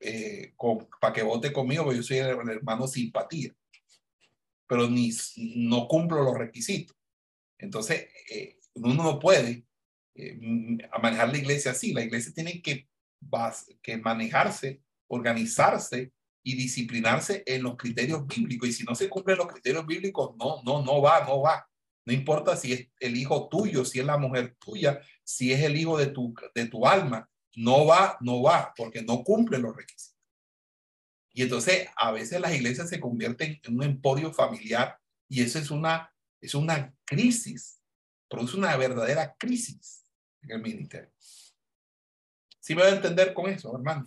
eh, 0.00 0.54
para 1.00 1.12
que 1.12 1.22
vote 1.22 1.52
conmigo, 1.52 1.84
porque 1.84 1.98
yo 1.98 2.02
soy 2.02 2.18
el, 2.18 2.28
hermano 2.28 2.86
simpatía, 2.86 3.54
pero 4.66 4.88
ni, 4.88 5.10
no 5.56 5.88
cumplo 5.88 6.22
los 6.22 6.36
requisitos. 6.36 6.96
Entonces, 7.58 8.08
eh, 8.30 8.58
uno 8.74 9.02
no 9.02 9.18
puede 9.18 9.66
eh, 10.14 10.38
manejar 11.00 11.30
la 11.30 11.38
iglesia 11.38 11.70
así. 11.70 11.92
La 11.92 12.02
iglesia 12.02 12.32
tiene 12.34 12.60
que, 12.60 12.88
que 13.82 13.96
manejarse, 13.98 14.82
organizarse 15.08 16.12
y 16.42 16.56
disciplinarse 16.56 17.42
en 17.46 17.62
los 17.62 17.76
criterios 17.76 18.26
bíblicos. 18.26 18.68
Y 18.68 18.72
si 18.72 18.84
no 18.84 18.94
se 18.94 19.08
cumplen 19.08 19.38
los 19.38 19.48
criterios 19.48 19.86
bíblicos, 19.86 20.36
no, 20.36 20.62
no, 20.64 20.82
no 20.82 21.00
va, 21.00 21.24
no 21.24 21.40
va. 21.40 21.66
No 22.06 22.12
importa 22.12 22.56
si 22.56 22.72
es 22.74 22.88
el 23.00 23.16
hijo 23.16 23.48
tuyo, 23.48 23.84
si 23.84 24.00
es 24.00 24.04
la 24.04 24.18
mujer 24.18 24.54
tuya, 24.58 25.00
si 25.22 25.52
es 25.52 25.62
el 25.62 25.76
hijo 25.76 25.96
de 25.96 26.08
tu, 26.08 26.34
de 26.54 26.66
tu 26.66 26.86
alma 26.86 27.28
no 27.56 27.86
va, 27.86 28.16
no 28.20 28.42
va, 28.42 28.72
porque 28.76 29.02
no 29.02 29.22
cumple 29.22 29.58
los 29.58 29.74
requisitos. 29.76 30.16
Y 31.32 31.42
entonces 31.42 31.88
a 31.96 32.12
veces 32.12 32.40
las 32.40 32.54
iglesias 32.54 32.88
se 32.88 33.00
convierten 33.00 33.60
en 33.62 33.76
un 33.76 33.82
emporio 33.82 34.32
familiar 34.32 34.98
y 35.28 35.42
eso 35.42 35.58
es 35.58 35.70
una, 35.70 36.12
es 36.40 36.54
una 36.54 36.94
crisis, 37.04 37.80
produce 38.28 38.56
una 38.56 38.76
verdadera 38.76 39.34
crisis 39.36 40.04
en 40.42 40.52
el 40.52 40.62
ministerio. 40.62 41.12
¿Sí 42.60 42.74
me 42.74 42.82
va 42.82 42.88
a 42.88 42.94
entender 42.94 43.34
con 43.34 43.50
eso, 43.50 43.74
hermano? 43.74 44.04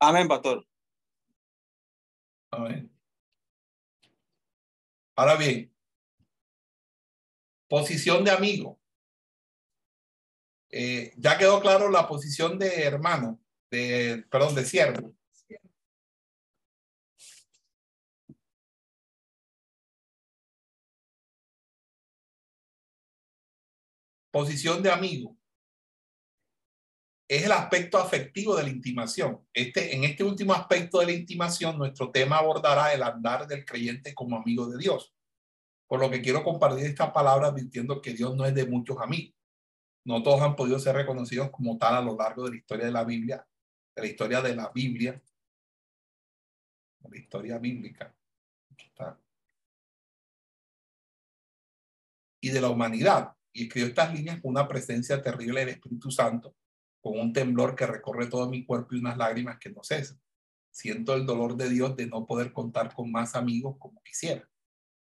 Amén, 0.00 0.28
pastor. 0.28 0.64
Amén. 2.50 2.90
Ahora 5.16 5.36
bien, 5.36 5.72
posición 7.68 8.24
de 8.24 8.30
amigo. 8.30 8.78
Eh, 10.70 11.12
ya 11.16 11.38
quedó 11.38 11.60
claro 11.60 11.90
la 11.90 12.06
posición 12.06 12.58
de 12.58 12.82
hermano, 12.84 13.40
de, 13.70 14.24
perdón, 14.30 14.54
de 14.54 14.64
siervo. 14.64 15.14
Posición 24.30 24.82
de 24.82 24.90
amigo 24.92 25.37
es 27.28 27.44
el 27.44 27.52
aspecto 27.52 27.98
afectivo 27.98 28.56
de 28.56 28.62
la 28.62 28.70
intimación. 28.70 29.46
Este, 29.52 29.94
en 29.94 30.04
este 30.04 30.24
último 30.24 30.54
aspecto 30.54 30.98
de 30.98 31.06
la 31.06 31.12
intimación, 31.12 31.76
nuestro 31.76 32.10
tema 32.10 32.38
abordará 32.38 32.94
el 32.94 33.02
andar 33.02 33.46
del 33.46 33.66
creyente 33.66 34.14
como 34.14 34.38
amigo 34.38 34.66
de 34.66 34.78
Dios. 34.78 35.14
Por 35.86 36.00
lo 36.00 36.10
que 36.10 36.22
quiero 36.22 36.42
compartir 36.42 36.86
esta 36.86 37.12
palabra 37.12 37.48
advirtiendo 37.48 38.00
que 38.00 38.14
Dios 38.14 38.34
no 38.34 38.46
es 38.46 38.54
de 38.54 38.66
muchos 38.66 38.96
amigos. 38.98 39.34
No 40.06 40.22
todos 40.22 40.40
han 40.40 40.56
podido 40.56 40.78
ser 40.78 40.96
reconocidos 40.96 41.50
como 41.50 41.76
tal 41.76 41.96
a 41.96 42.00
lo 42.00 42.16
largo 42.16 42.44
de 42.44 42.52
la 42.52 42.56
historia 42.56 42.86
de 42.86 42.92
la 42.92 43.04
Biblia, 43.04 43.46
de 43.94 44.02
la 44.02 44.08
historia 44.08 44.40
de 44.40 44.56
la 44.56 44.70
Biblia, 44.74 45.22
de 47.00 47.10
la 47.10 47.18
historia 47.18 47.58
bíblica. 47.58 48.14
Y 52.40 52.48
de 52.48 52.60
la 52.60 52.70
humanidad. 52.70 53.34
Y 53.52 53.64
escribió 53.64 53.88
estas 53.88 54.14
líneas 54.14 54.40
con 54.40 54.52
una 54.52 54.66
presencia 54.66 55.20
terrible 55.20 55.60
del 55.60 55.70
Espíritu 55.70 56.10
Santo 56.10 56.54
con 57.08 57.18
un 57.20 57.32
temblor 57.32 57.74
que 57.74 57.86
recorre 57.86 58.26
todo 58.26 58.50
mi 58.50 58.66
cuerpo 58.66 58.94
y 58.94 58.98
unas 58.98 59.16
lágrimas 59.16 59.58
que 59.58 59.70
no 59.70 59.82
cesan. 59.82 60.20
Siento 60.70 61.14
el 61.14 61.24
dolor 61.24 61.56
de 61.56 61.70
Dios 61.70 61.96
de 61.96 62.06
no 62.06 62.26
poder 62.26 62.52
contar 62.52 62.92
con 62.92 63.10
más 63.10 63.34
amigos 63.34 63.76
como 63.78 64.02
quisiera. 64.02 64.46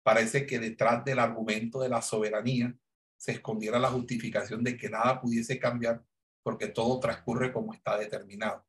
Parece 0.01 0.47
que 0.47 0.57
detrás 0.57 1.05
del 1.05 1.19
argumento 1.19 1.79
de 1.79 1.89
la 1.89 2.01
soberanía 2.01 2.75
se 3.17 3.33
escondiera 3.33 3.77
la 3.77 3.91
justificación 3.91 4.63
de 4.63 4.77
que 4.77 4.89
nada 4.89 5.21
pudiese 5.21 5.59
cambiar 5.59 6.03
porque 6.41 6.69
todo 6.69 6.99
transcurre 6.99 7.53
como 7.53 7.71
está 7.71 7.99
determinado. 7.99 8.65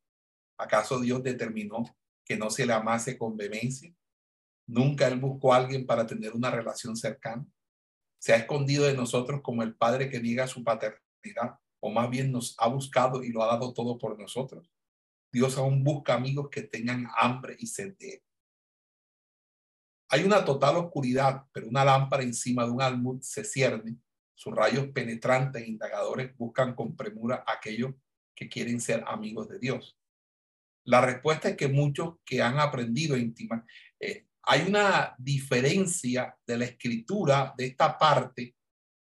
¿Acaso 0.59 0.99
Dios 0.99 1.23
determinó 1.23 1.85
que 2.23 2.37
no 2.37 2.51
se 2.51 2.67
le 2.67 2.73
amase 2.73 3.17
con 3.17 3.35
vehemencia? 3.35 3.91
Nunca 4.67 5.07
Él 5.07 5.19
buscó 5.19 5.55
a 5.55 5.57
alguien 5.57 5.87
para 5.87 6.05
tener 6.05 6.33
una 6.33 6.51
relación 6.51 6.95
cercana. 6.95 7.47
Se 8.19 8.31
ha 8.31 8.37
escondido 8.37 8.85
de 8.85 8.93
nosotros 8.93 9.41
como 9.41 9.63
el 9.63 9.73
Padre 9.73 10.11
que 10.11 10.21
niega 10.21 10.45
su 10.45 10.63
paternidad, 10.63 11.57
o 11.85 11.89
más 11.89 12.09
bien 12.09 12.31
nos 12.31 12.55
ha 12.59 12.69
buscado 12.69 13.25
y 13.25 13.29
lo 13.33 13.43
ha 13.43 13.47
dado 13.47 13.73
todo 13.73 13.97
por 13.97 14.17
nosotros. 14.17 14.71
Dios 15.29 15.57
aún 15.57 15.83
busca 15.83 16.13
amigos 16.13 16.47
que 16.49 16.61
tengan 16.61 17.09
hambre 17.17 17.57
y 17.59 17.67
sed. 17.67 17.93
Hay 20.07 20.23
una 20.23 20.45
total 20.45 20.77
oscuridad, 20.77 21.43
pero 21.51 21.67
una 21.67 21.83
lámpara 21.83 22.23
encima 22.23 22.63
de 22.63 22.71
un 22.71 22.81
almud 22.81 23.19
se 23.21 23.43
cierne. 23.43 23.97
Sus 24.33 24.55
rayos 24.55 24.87
penetrantes 24.93 25.61
e 25.61 25.67
indagadores 25.67 26.33
buscan 26.37 26.73
con 26.73 26.95
premura 26.95 27.43
a 27.45 27.55
aquellos 27.55 27.93
que 28.33 28.47
quieren 28.47 28.79
ser 28.79 29.03
amigos 29.05 29.49
de 29.49 29.59
Dios. 29.59 29.99
La 30.85 31.01
respuesta 31.01 31.49
es 31.49 31.57
que 31.57 31.67
muchos 31.67 32.15
que 32.23 32.41
han 32.41 32.59
aprendido 32.59 33.15
a 33.15 33.19
intimar, 33.19 33.65
eh, 33.99 34.27
hay 34.43 34.61
una 34.69 35.15
diferencia 35.17 36.37
de 36.47 36.57
la 36.57 36.65
escritura 36.65 37.53
de 37.57 37.65
esta 37.65 37.97
parte, 37.97 38.55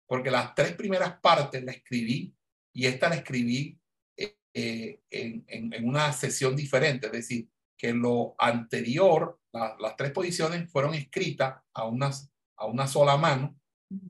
porque 0.07 0.31
las 0.31 0.55
tres 0.55 0.73
primeras 0.73 1.19
partes 1.19 1.61
la 1.65 1.73
escribí 1.73 2.33
y 2.73 2.85
esta 2.85 3.09
la 3.09 3.15
escribí 3.15 3.77
eh, 4.17 4.37
eh, 4.53 4.99
en, 5.09 5.45
en, 5.47 5.87
una 5.87 6.11
sesión 6.13 6.55
diferente, 6.55 7.07
es 7.07 7.11
decir, 7.11 7.49
que 7.77 7.93
lo 7.93 8.35
anterior, 8.37 9.39
las 9.51 9.95
tres 9.97 10.11
posiciones 10.11 10.71
fueron 10.71 10.93
escritas 10.93 11.61
a, 11.73 11.85
unas, 11.87 12.31
a 12.55 12.65
una 12.65 12.87
sola 12.87 13.17
mano 13.17 13.57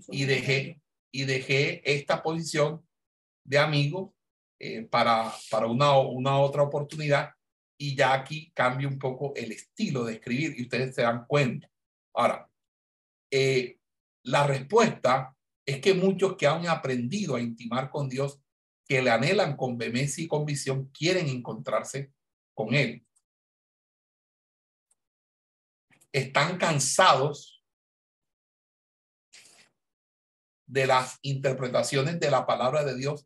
y 0.09 0.25
dejé, 0.25 0.81
y 1.11 1.23
dejé 1.23 1.81
esta 1.89 2.21
posición 2.21 2.85
de 3.45 3.57
amigo 3.57 4.13
eh, 4.59 4.83
para, 4.83 5.31
para 5.49 5.67
una, 5.67 5.97
una 5.97 6.38
otra 6.38 6.63
oportunidad 6.63 7.31
y 7.79 7.95
ya 7.95 8.13
aquí 8.13 8.51
cambia 8.53 8.88
un 8.88 8.99
poco 8.99 9.33
el 9.35 9.51
estilo 9.51 10.03
de 10.03 10.13
escribir 10.13 10.53
y 10.57 10.63
ustedes 10.63 10.93
se 10.93 11.01
dan 11.01 11.25
cuenta. 11.25 11.71
Ahora, 12.13 12.47
la 14.23 14.45
respuesta 14.45 15.35
es 15.65 15.79
que 15.79 15.93
muchos 15.93 16.35
que 16.35 16.45
han 16.45 16.67
aprendido 16.67 17.35
a 17.35 17.41
intimar 17.41 17.89
con 17.89 18.09
Dios, 18.09 18.41
que 18.91 19.01
le 19.01 19.09
anhelan 19.09 19.55
con 19.55 19.77
vehemencia 19.77 20.22
y 20.22 20.27
con 20.27 20.43
visión, 20.45 20.89
quieren 20.89 21.30
encontrarse 21.30 22.11
con 22.53 22.73
Él. 22.73 23.07
Están 26.11 26.57
cansados 26.57 27.63
de 30.65 30.88
las 30.88 31.19
interpretaciones 31.22 32.19
de 32.19 32.31
la 32.31 32.45
palabra 32.45 32.84
de 32.84 32.97
Dios 32.97 33.26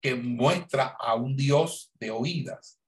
que 0.00 0.16
muestra 0.16 0.96
a 0.98 1.14
un 1.14 1.36
Dios 1.36 1.92
de 1.94 2.10
oídas 2.10 2.80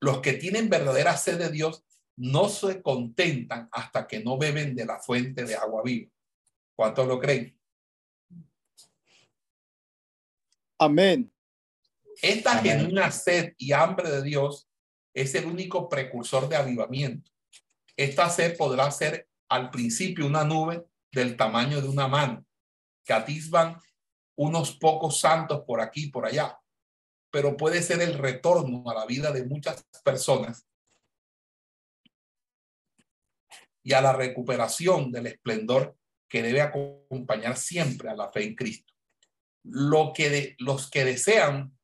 los 0.00 0.20
que 0.20 0.32
tienen 0.32 0.68
verdadera 0.68 1.16
sed 1.16 1.38
de 1.38 1.50
Dios 1.50 1.84
no 2.16 2.48
se 2.48 2.82
contentan 2.82 3.68
hasta 3.70 4.08
que 4.08 4.24
no 4.24 4.38
beben 4.38 4.74
de 4.74 4.86
la 4.86 4.98
fuente 4.98 5.44
de 5.44 5.54
agua 5.54 5.82
viva. 5.84 6.10
¿Cuántos 6.76 7.06
lo 7.06 7.18
creen? 7.18 7.57
Amén. 10.78 11.32
Esta 12.22 12.58
genuina 12.58 13.10
sed 13.10 13.54
y 13.58 13.72
hambre 13.72 14.10
de 14.10 14.22
Dios 14.22 14.68
es 15.14 15.34
el 15.34 15.46
único 15.46 15.88
precursor 15.88 16.48
de 16.48 16.56
avivamiento. 16.56 17.30
Esta 17.96 18.30
sed 18.30 18.56
podrá 18.56 18.90
ser 18.90 19.28
al 19.48 19.70
principio 19.70 20.26
una 20.26 20.44
nube 20.44 20.86
del 21.10 21.36
tamaño 21.36 21.80
de 21.80 21.88
una 21.88 22.06
mano 22.06 22.44
que 23.04 23.12
atisban 23.12 23.76
unos 24.36 24.76
pocos 24.76 25.20
santos 25.20 25.62
por 25.66 25.80
aquí 25.80 26.04
y 26.04 26.10
por 26.10 26.26
allá 26.26 26.58
pero 27.30 27.56
puede 27.56 27.82
ser 27.82 28.00
el 28.00 28.14
retorno 28.14 28.88
a 28.88 28.94
la 28.94 29.06
vida 29.06 29.32
de 29.32 29.44
muchas 29.44 29.84
personas 30.04 30.66
y 33.82 33.92
a 33.92 34.00
la 34.00 34.12
recuperación 34.12 35.10
del 35.12 35.26
esplendor 35.26 35.96
que 36.28 36.42
debe 36.42 36.60
acompañar 36.60 37.56
siempre 37.56 38.10
a 38.10 38.14
la 38.14 38.30
fe 38.30 38.44
en 38.44 38.54
Cristo. 38.54 38.92
Lo 39.70 40.12
que 40.14 40.56
los 40.58 40.90
que 40.90 41.04
desean 41.04 41.76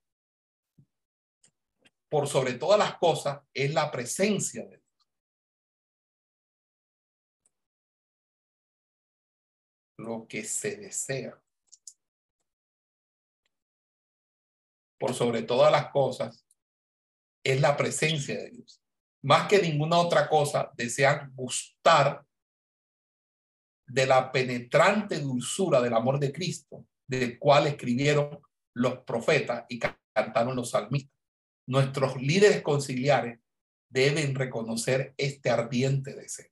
por 2.09 2.29
sobre 2.29 2.55
todas 2.55 2.79
las 2.79 2.97
cosas 2.99 3.43
es 3.53 3.75
la 3.75 3.91
presencia 3.91 4.63
de 4.65 4.79
Dios. 4.79 4.83
Lo 9.99 10.27
que 10.27 10.45
se 10.45 10.77
desea 10.77 11.41
por 14.99 15.13
sobre 15.13 15.43
todas 15.43 15.71
las 15.71 15.91
cosas 15.91 16.47
es 17.45 17.61
la 17.61 17.77
presencia 17.77 18.37
de 18.37 18.51
Dios. 18.51 18.81
Más 19.23 19.49
que 19.49 19.61
ninguna 19.61 19.99
otra 19.99 20.29
cosa, 20.29 20.73
desean 20.75 21.31
gustar 21.35 22.25
de 23.87 24.07
la 24.07 24.33
penetrante 24.33 25.21
dulzura 25.21 25.81
del 25.83 25.93
amor 25.93 26.19
de 26.19 26.33
Cristo, 26.33 26.87
del 27.07 27.39
cual 27.39 27.67
escribieron 27.67 28.41
los 28.75 28.99
profetas 29.01 29.65
y 29.69 29.79
cantaron 29.79 30.57
los 30.57 30.71
salmistas. 30.71 31.19
Nuestros 31.67 32.21
líderes 32.21 32.63
conciliares 32.63 33.41
deben 33.89 34.35
reconocer 34.35 35.15
este 35.17 35.51
ardiente 35.51 36.15
deseo. 36.15 36.51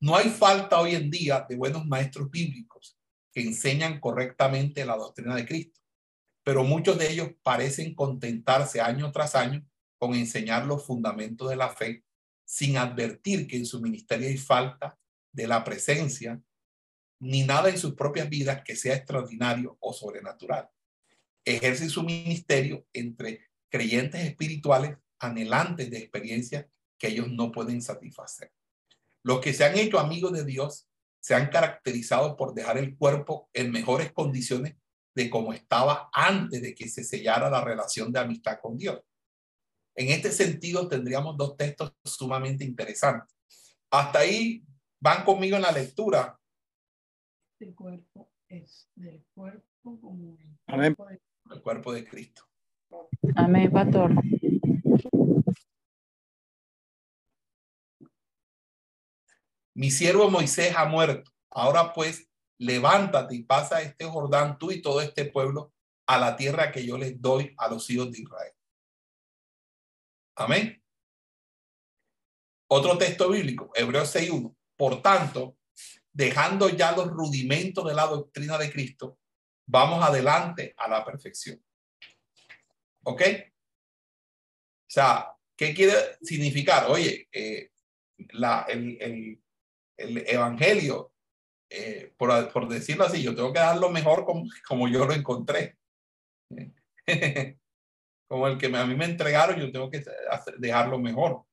No 0.00 0.16
hay 0.16 0.28
falta 0.28 0.80
hoy 0.80 0.94
en 0.94 1.10
día 1.10 1.46
de 1.48 1.56
buenos 1.56 1.86
maestros 1.86 2.30
bíblicos 2.30 2.98
que 3.32 3.40
enseñan 3.40 4.00
correctamente 4.00 4.84
la 4.84 4.96
doctrina 4.96 5.34
de 5.34 5.46
Cristo 5.46 5.82
pero 6.44 6.64
muchos 6.64 6.98
de 6.98 7.10
ellos 7.10 7.30
parecen 7.42 7.94
contentarse 7.94 8.80
año 8.80 9.12
tras 9.12 9.34
año 9.34 9.64
con 9.98 10.14
enseñar 10.14 10.66
los 10.66 10.84
fundamentos 10.84 11.48
de 11.48 11.56
la 11.56 11.68
fe 11.68 12.04
sin 12.44 12.76
advertir 12.76 13.46
que 13.46 13.56
en 13.56 13.66
su 13.66 13.80
ministerio 13.80 14.28
hay 14.28 14.36
falta 14.36 14.98
de 15.32 15.46
la 15.46 15.62
presencia 15.62 16.40
ni 17.22 17.44
nada 17.44 17.68
en 17.68 17.78
sus 17.78 17.94
propias 17.94 18.28
vidas 18.28 18.62
que 18.64 18.74
sea 18.74 18.96
extraordinario 18.96 19.76
o 19.78 19.92
sobrenatural. 19.92 20.68
Ejercen 21.44 21.88
su 21.88 22.02
ministerio 22.02 22.84
entre 22.92 23.46
creyentes 23.70 24.24
espirituales 24.24 24.96
anhelantes 25.20 25.88
de 25.88 25.98
experiencias 25.98 26.66
que 26.98 27.08
ellos 27.08 27.28
no 27.30 27.52
pueden 27.52 27.80
satisfacer. 27.80 28.52
Los 29.22 29.40
que 29.40 29.52
se 29.52 29.64
han 29.64 29.78
hecho 29.78 30.00
amigos 30.00 30.32
de 30.32 30.44
Dios 30.44 30.88
se 31.20 31.36
han 31.36 31.48
caracterizado 31.48 32.36
por 32.36 32.54
dejar 32.54 32.76
el 32.78 32.96
cuerpo 32.96 33.48
en 33.52 33.70
mejores 33.70 34.12
condiciones 34.12 34.74
de 35.14 35.30
cómo 35.30 35.52
estaba 35.52 36.10
antes 36.12 36.60
de 36.60 36.74
que 36.74 36.88
se 36.88 37.04
sellara 37.04 37.48
la 37.48 37.62
relación 37.62 38.10
de 38.12 38.18
amistad 38.18 38.58
con 38.60 38.76
Dios. 38.76 39.00
En 39.94 40.08
este 40.08 40.32
sentido, 40.32 40.88
tendríamos 40.88 41.36
dos 41.36 41.56
textos 41.56 41.92
sumamente 42.04 42.64
interesantes. 42.64 43.32
Hasta 43.92 44.20
ahí 44.20 44.64
van 45.00 45.24
conmigo 45.24 45.54
en 45.54 45.62
la 45.62 45.70
lectura. 45.70 46.36
El 47.62 47.76
cuerpo 47.76 48.28
es 48.48 48.90
del 48.96 49.24
cuerpo 49.34 50.00
como 50.00 50.36
el 50.36 50.58
Amén. 50.66 50.96
Cuerpo 50.96 51.06
de, 51.06 51.54
el 51.54 51.62
cuerpo 51.62 51.92
de 51.92 52.04
Cristo. 52.08 52.42
Amén, 53.36 53.70
pastor. 53.70 54.10
Mi 59.74 59.92
siervo 59.92 60.28
Moisés 60.28 60.74
ha 60.76 60.86
muerto. 60.86 61.30
Ahora 61.50 61.92
pues, 61.92 62.28
levántate 62.58 63.36
y 63.36 63.44
pasa 63.44 63.80
este 63.80 64.06
Jordán, 64.06 64.58
tú 64.58 64.72
y 64.72 64.82
todo 64.82 65.00
este 65.00 65.26
pueblo, 65.26 65.72
a 66.08 66.18
la 66.18 66.34
tierra 66.34 66.72
que 66.72 66.84
yo 66.84 66.98
les 66.98 67.22
doy 67.22 67.54
a 67.58 67.68
los 67.68 67.88
hijos 67.90 68.10
de 68.10 68.22
Israel. 68.22 68.52
Amén. 70.34 70.82
Otro 72.66 72.98
texto 72.98 73.30
bíblico, 73.30 73.70
Hebreos 73.76 74.12
6.1. 74.16 74.52
Por 74.76 75.00
tanto, 75.00 75.56
dejando 76.12 76.68
ya 76.68 76.92
los 76.92 77.08
rudimentos 77.08 77.84
de 77.86 77.94
la 77.94 78.06
doctrina 78.06 78.58
de 78.58 78.70
Cristo, 78.70 79.18
vamos 79.66 80.02
adelante 80.04 80.74
a 80.76 80.88
la 80.88 81.04
perfección. 81.04 81.62
¿Ok? 83.04 83.22
O 83.22 84.90
sea, 84.92 85.34
¿qué 85.56 85.74
quiere 85.74 85.94
significar? 86.20 86.90
Oye, 86.90 87.28
eh, 87.32 87.70
la, 88.32 88.66
el, 88.68 88.98
el, 89.00 89.42
el 89.96 90.18
evangelio 90.28 91.12
eh, 91.74 92.12
por, 92.18 92.52
por, 92.52 92.68
decirlo 92.68 93.04
así, 93.04 93.22
yo 93.22 93.34
tengo 93.34 93.50
que 93.50 93.58
dar 93.58 93.78
lo 93.78 93.88
mejor 93.88 94.26
como, 94.26 94.44
como 94.68 94.88
yo 94.88 95.06
lo 95.06 95.14
encontré. 95.14 95.78
como 98.28 98.46
el 98.46 98.58
que 98.58 98.66
a 98.66 98.84
mí 98.84 98.94
me 98.94 99.06
entregaron, 99.06 99.58
yo 99.58 99.72
tengo 99.72 99.90
que 99.90 100.04
dejarlo 100.58 100.98
mejor. 100.98 101.46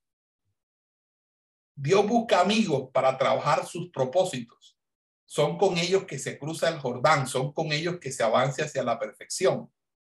Dios 1.82 2.06
busca 2.06 2.42
amigos 2.42 2.90
para 2.92 3.18
trabajar 3.18 3.66
sus 3.66 3.90
propósitos. 3.90 4.78
Son 5.26 5.58
con 5.58 5.78
ellos 5.78 6.04
que 6.04 6.20
se 6.20 6.38
cruza 6.38 6.68
el 6.68 6.78
Jordán, 6.78 7.26
son 7.26 7.54
con 7.54 7.72
ellos 7.72 8.00
que 8.02 8.12
se 8.12 8.22
avanza 8.22 8.66
hacia 8.66 8.84
la 8.84 9.00
perfección. 9.00 9.72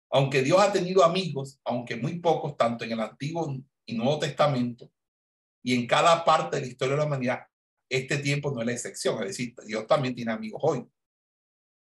Aunque 0.10 0.42
Dios 0.42 0.60
ha 0.60 0.74
tenido 0.74 1.04
amigos, 1.04 1.60
aunque 1.64 1.98
muy 1.98 2.18
pocos, 2.18 2.58
tanto 2.58 2.84
en 2.84 2.94
el 2.94 3.00
Antiguo 3.00 3.56
y 3.86 3.94
Nuevo 3.94 4.18
Testamento, 4.18 4.92
y 5.64 5.76
en 5.76 5.86
cada 5.86 6.26
parte 6.26 6.56
de 6.56 6.64
la 6.64 6.68
historia 6.68 6.96
de 6.96 7.02
la 7.02 7.06
humanidad, 7.06 7.42
este 7.88 8.18
tiempo 8.18 8.52
no 8.52 8.62
es 8.62 8.66
la 8.66 8.74
excepción, 8.74 9.22
es 9.22 9.28
decir, 9.28 9.54
Dios 9.64 9.86
también 9.86 10.16
tiene 10.16 10.32
amigos 10.32 10.62
hoy. 10.64 10.88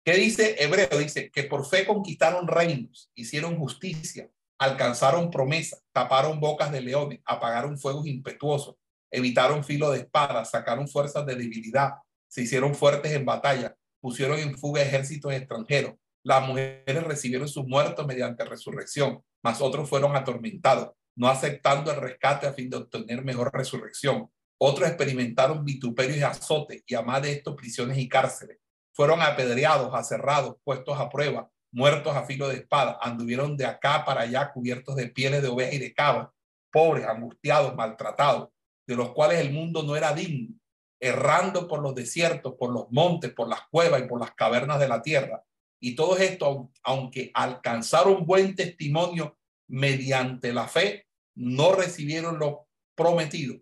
¿Qué 0.05 0.13
dice 0.13 0.63
Hebreo? 0.63 0.97
Dice 0.97 1.29
que 1.33 1.43
por 1.43 1.67
fe 1.67 1.85
conquistaron 1.85 2.47
reinos, 2.47 3.11
hicieron 3.17 3.59
justicia, 3.59 4.31
alcanzaron 4.59 5.29
promesas, 5.29 5.83
taparon 5.91 6.39
bocas 6.39 6.71
de 6.71 6.83
leones, 6.83 7.21
apagaron 7.25 7.77
fuegos 7.77 8.07
impetuosos, 8.07 8.77
evitaron 9.11 9.65
filo 9.65 9.91
de 9.91 10.01
espada, 10.01 10.45
sacaron 10.45 10.89
fuerzas 10.89 11.25
de 11.27 11.35
debilidad, 11.35 11.95
se 12.29 12.43
hicieron 12.43 12.75
fuertes 12.75 13.13
en 13.13 13.25
batalla, 13.25 13.77
pusieron 14.01 14.39
en 14.39 14.57
fuga 14.57 14.83
ejércitos 14.83 15.33
extranjeros. 15.33 15.95
Las 16.23 16.47
mujeres 16.47 17.05
recibieron 17.05 17.49
sus 17.49 17.67
muertos 17.67 18.07
mediante 18.07 18.45
resurrección, 18.45 19.23
mas 19.43 19.61
otros 19.61 19.89
fueron 19.89 20.17
atormentados, 20.17 20.91
no 21.17 21.29
aceptando 21.29 21.93
el 21.93 22.01
rescate 22.01 22.47
a 22.47 22.53
fin 22.53 22.69
de 22.69 22.79
obtener 22.79 23.25
mejor 23.25 23.51
resurrección. 23.53 24.29
Otros 24.59 24.89
experimentaron 24.89 25.65
vituperios 25.65 26.19
y 26.19 26.23
azotes, 26.23 26.83
y 26.87 26.95
además 26.95 27.23
de 27.23 27.33
esto, 27.33 27.55
prisiones 27.55 27.99
y 27.99 28.09
cárceles. 28.09 28.59
Fueron 28.93 29.23
apedreados, 29.23 29.95
aserrados, 29.95 30.57
puestos 30.65 30.99
a 30.99 31.09
prueba, 31.09 31.51
muertos 31.71 32.17
a 32.17 32.25
filo 32.25 32.49
de 32.49 32.57
espada, 32.57 32.99
anduvieron 33.03 33.57
de 33.57 33.67
acá 33.67 34.05
para 34.05 34.23
allá 34.23 34.51
cubiertos 34.53 34.97
de 34.97 35.09
pieles 35.09 35.43
de 35.43 35.49
oveja 35.49 35.75
y 35.75 35.79
de 35.79 35.93
cabra, 35.93 36.33
pobres, 36.73 37.07
angustiados, 37.07 37.75
maltratados, 37.77 38.49
de 38.87 38.97
los 38.97 39.13
cuales 39.13 39.41
el 39.41 39.53
mundo 39.53 39.83
no 39.83 39.97
era 39.97 40.15
digno, 40.15 40.55
errando 41.01 41.67
por 41.67 41.83
los 41.83 41.95
desiertos, 41.95 42.55
por 42.59 42.73
los 42.73 42.87
montes, 42.91 43.33
por 43.33 43.49
las 43.49 43.67
cuevas 43.71 44.03
y 44.03 44.07
por 44.07 44.21
las 44.21 44.35
cavernas 44.35 44.79
de 44.81 44.89
la 44.89 45.03
tierra. 45.03 45.45
Y 45.81 45.95
todo 45.95 46.17
esto, 46.17 46.71
aunque 46.83 47.31
alcanzaron 47.35 48.25
buen 48.25 48.55
testimonio 48.55 49.39
mediante 49.69 50.53
la 50.53 50.69
fe, 50.69 51.07
no 51.35 51.73
recibieron 51.73 52.39
lo 52.39 52.69
prometido, 52.95 53.61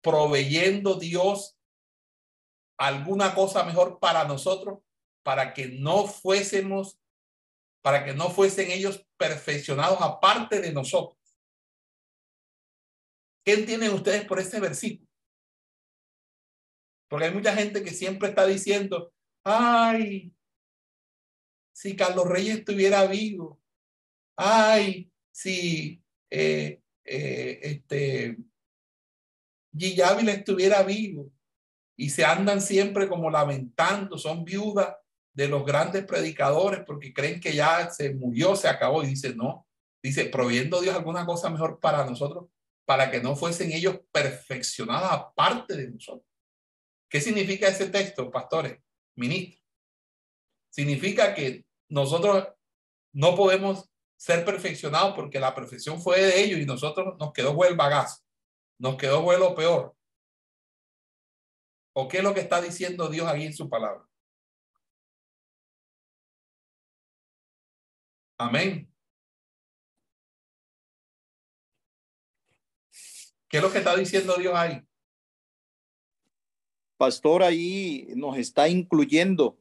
proveyendo 0.00 0.94
Dios 0.94 1.56
alguna 2.78 3.34
cosa 3.34 3.62
mejor 3.64 4.00
para 4.00 4.24
nosotros, 4.24 4.80
para 5.22 5.54
que 5.54 5.68
no 5.68 6.06
fuésemos 6.06 6.98
para 7.82 8.04
que 8.04 8.14
no 8.14 8.30
fuesen 8.30 8.70
ellos 8.70 9.04
perfeccionados 9.16 9.98
aparte 10.00 10.60
de 10.60 10.72
nosotros. 10.72 11.18
¿Qué 13.44 13.54
entienden 13.54 13.92
ustedes 13.92 14.24
por 14.24 14.38
ese 14.38 14.60
versículo? 14.60 15.08
Porque 17.08 17.26
hay 17.26 17.34
mucha 17.34 17.54
gente 17.54 17.82
que 17.82 17.90
siempre 17.90 18.28
está 18.28 18.46
diciendo, 18.46 19.12
ay, 19.44 20.32
si 21.74 21.96
Carlos 21.96 22.26
Reyes 22.26 22.58
estuviera 22.58 23.06
vivo, 23.06 23.60
ay, 24.36 25.10
si 25.30 26.02
eh, 26.30 26.80
eh, 27.04 27.60
este, 27.62 28.38
estuviera 29.74 30.82
vivo, 30.82 31.30
y 31.96 32.10
se 32.10 32.24
andan 32.24 32.60
siempre 32.60 33.08
como 33.08 33.30
lamentando, 33.30 34.16
son 34.18 34.44
viudas 34.44 34.96
de 35.34 35.48
los 35.48 35.64
grandes 35.64 36.04
predicadores 36.04 36.80
porque 36.86 37.12
creen 37.12 37.40
que 37.40 37.54
ya 37.54 37.90
se 37.90 38.14
murió, 38.14 38.56
se 38.56 38.68
acabó. 38.68 39.02
Y 39.02 39.08
dice, 39.08 39.34
no, 39.34 39.66
dice, 40.02 40.26
proviendo 40.26 40.80
Dios 40.80 40.94
alguna 40.94 41.26
cosa 41.26 41.50
mejor 41.50 41.78
para 41.80 42.04
nosotros, 42.04 42.46
para 42.84 43.10
que 43.10 43.20
no 43.20 43.36
fuesen 43.36 43.72
ellos 43.72 44.00
perfeccionados 44.10 45.10
aparte 45.12 45.76
de 45.76 45.90
nosotros. 45.90 46.26
¿Qué 47.08 47.20
significa 47.20 47.68
ese 47.68 47.88
texto, 47.88 48.30
pastores, 48.30 48.78
ministros? 49.16 49.62
Significa 50.70 51.34
que 51.34 51.66
nosotros 51.88 52.48
no 53.12 53.36
podemos 53.36 53.90
ser 54.16 54.44
perfeccionados 54.44 55.14
porque 55.14 55.40
la 55.40 55.54
perfección 55.54 56.00
fue 56.00 56.20
de 56.20 56.42
ellos 56.42 56.60
y 56.60 56.64
nosotros 56.64 57.16
nos 57.18 57.32
quedó 57.32 57.64
el 57.64 57.76
bagazo, 57.76 58.22
nos 58.78 58.96
quedó 58.96 59.22
vuelo 59.22 59.54
peor. 59.54 59.94
¿O 61.94 62.08
qué 62.08 62.18
es 62.18 62.24
lo 62.24 62.32
que 62.32 62.40
está 62.40 62.60
diciendo 62.60 63.08
Dios 63.08 63.28
aquí 63.28 63.44
en 63.44 63.52
su 63.52 63.68
palabra? 63.68 64.08
Amén. 68.38 68.91
¿Qué 73.52 73.58
es 73.58 73.62
lo 73.62 73.70
que 73.70 73.80
está 73.80 73.94
diciendo 73.94 74.34
Dios 74.38 74.54
ahí? 74.54 74.82
Pastor, 76.96 77.42
ahí 77.42 78.08
nos 78.16 78.38
está 78.38 78.66
incluyendo, 78.66 79.58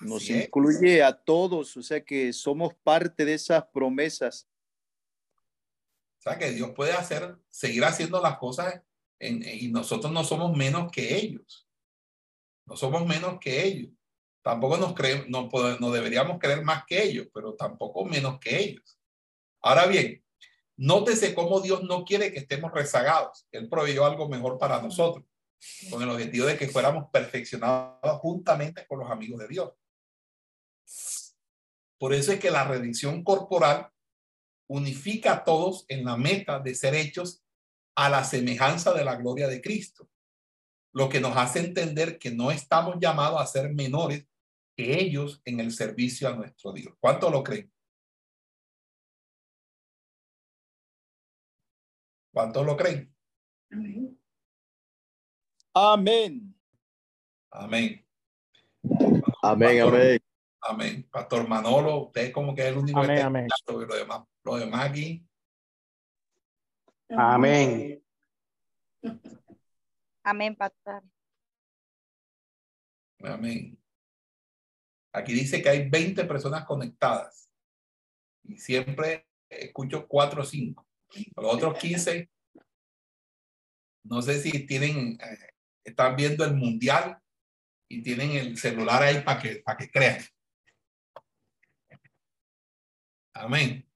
nos 0.00 0.28
incluye 0.28 1.00
a 1.00 1.12
todos, 1.12 1.76
o 1.76 1.82
sea 1.82 2.04
que 2.04 2.32
somos 2.32 2.74
parte 2.74 3.24
de 3.24 3.34
esas 3.34 3.64
promesas. 3.66 4.48
O 6.18 6.22
sea 6.22 6.38
que 6.38 6.50
Dios 6.50 6.72
puede 6.74 6.90
hacer, 6.90 7.38
seguir 7.48 7.84
haciendo 7.84 8.20
las 8.20 8.36
cosas 8.36 8.82
y 9.20 9.68
nosotros 9.68 10.12
no 10.12 10.24
somos 10.24 10.56
menos 10.56 10.90
que 10.90 11.14
ellos. 11.18 11.68
No 12.66 12.76
somos 12.76 13.06
menos 13.06 13.38
que 13.38 13.64
ellos. 13.64 13.92
Tampoco 14.42 14.76
nos 14.76 14.94
creemos, 14.94 15.28
no, 15.28 15.48
no 15.78 15.92
deberíamos 15.92 16.40
creer 16.40 16.64
más 16.64 16.82
que 16.84 17.04
ellos, 17.04 17.28
pero 17.32 17.54
tampoco 17.54 18.04
menos 18.04 18.40
que 18.40 18.58
ellos. 18.58 18.98
Ahora 19.62 19.86
bien, 19.86 20.24
nótese 20.78 21.34
cómo 21.34 21.60
Dios 21.60 21.82
no 21.82 22.04
quiere 22.04 22.32
que 22.32 22.38
estemos 22.38 22.72
rezagados. 22.72 23.46
Él 23.50 23.68
proveyó 23.68 24.06
algo 24.06 24.28
mejor 24.28 24.58
para 24.58 24.80
nosotros, 24.80 25.24
con 25.90 26.02
el 26.02 26.08
objetivo 26.08 26.46
de 26.46 26.56
que 26.56 26.68
fuéramos 26.68 27.10
perfeccionados 27.10 28.18
juntamente 28.20 28.86
con 28.86 29.00
los 29.00 29.10
amigos 29.10 29.40
de 29.40 29.48
Dios. 29.48 29.72
Por 31.98 32.14
eso 32.14 32.32
es 32.32 32.38
que 32.38 32.50
la 32.50 32.64
redención 32.64 33.24
corporal 33.24 33.90
unifica 34.68 35.32
a 35.32 35.44
todos 35.44 35.84
en 35.88 36.04
la 36.04 36.16
meta 36.16 36.60
de 36.60 36.74
ser 36.74 36.94
hechos 36.94 37.42
a 37.96 38.08
la 38.08 38.22
semejanza 38.22 38.94
de 38.94 39.04
la 39.04 39.16
gloria 39.16 39.48
de 39.48 39.60
Cristo, 39.60 40.08
lo 40.92 41.08
que 41.08 41.20
nos 41.20 41.36
hace 41.36 41.58
entender 41.58 42.18
que 42.18 42.30
no 42.30 42.52
estamos 42.52 42.96
llamados 43.00 43.40
a 43.40 43.46
ser 43.46 43.74
menores 43.74 44.26
que 44.76 45.00
ellos 45.00 45.42
en 45.44 45.58
el 45.58 45.72
servicio 45.72 46.28
a 46.28 46.36
nuestro 46.36 46.72
Dios. 46.72 46.94
¿Cuánto 47.00 47.30
lo 47.30 47.42
creen? 47.42 47.72
¿Cuánto 52.38 52.62
lo 52.62 52.76
creen? 52.76 53.12
Amén. 53.72 54.20
Amén. 55.74 56.54
Amén. 57.50 58.06
Amén, 59.42 59.82
amén. 59.82 60.20
Amén. 60.60 61.08
Pastor 61.10 61.48
Manolo, 61.48 62.04
usted 62.04 62.30
como 62.30 62.54
que 62.54 62.62
es 62.62 62.68
el 62.68 62.78
único 62.78 63.00
amén, 63.00 63.16
que 63.16 63.22
amén. 63.22 63.48
Lo, 63.66 63.78
demás, 63.88 64.22
lo 64.44 64.56
demás 64.56 64.88
aquí. 64.88 65.26
Amén. 67.08 68.04
Amén, 70.22 70.54
pastor. 70.54 71.02
Amén. 73.24 73.76
Aquí 75.12 75.32
dice 75.32 75.60
que 75.60 75.70
hay 75.70 75.88
20 75.88 76.24
personas 76.24 76.64
conectadas 76.64 77.50
y 78.44 78.58
siempre 78.58 79.26
escucho 79.50 80.06
4 80.06 80.42
o 80.42 80.44
5. 80.44 80.87
Los 81.36 81.54
otros 81.54 81.78
15, 81.78 82.28
no 84.04 84.22
sé 84.22 84.40
si 84.40 84.66
tienen, 84.66 85.18
eh, 85.20 85.38
están 85.84 86.16
viendo 86.16 86.44
el 86.44 86.54
mundial 86.54 87.18
y 87.88 88.02
tienen 88.02 88.32
el 88.32 88.58
celular 88.58 89.02
ahí 89.02 89.22
para 89.22 89.40
que, 89.40 89.56
para 89.56 89.78
que 89.78 89.90
crean. 89.90 90.18
Amén. 93.34 93.86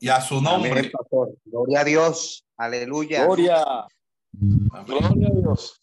Y 0.00 0.08
a 0.08 0.20
su 0.20 0.40
nombre. 0.40 0.70
Amén, 0.70 0.90
pastor. 0.92 1.36
Gloria 1.44 1.80
a 1.80 1.84
Dios. 1.84 2.44
Aleluya. 2.56 3.24
Gloria. 3.24 3.62
Amén. 3.62 4.84
Gloria 4.86 5.28
a 5.28 5.40
Dios. 5.40 5.82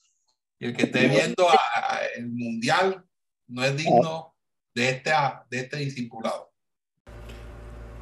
Y 0.59 0.67
el 0.67 0.77
que 0.77 0.83
esté 0.83 1.07
viendo 1.07 1.49
a- 1.49 1.55
a 1.55 2.05
el 2.15 2.27
mundial 2.31 3.03
no 3.47 3.63
es 3.63 3.75
digno 3.75 4.35
de 4.73 4.89
este, 4.89 5.11
de 5.49 5.59
este 5.59 5.77
discipulado. 5.77 6.53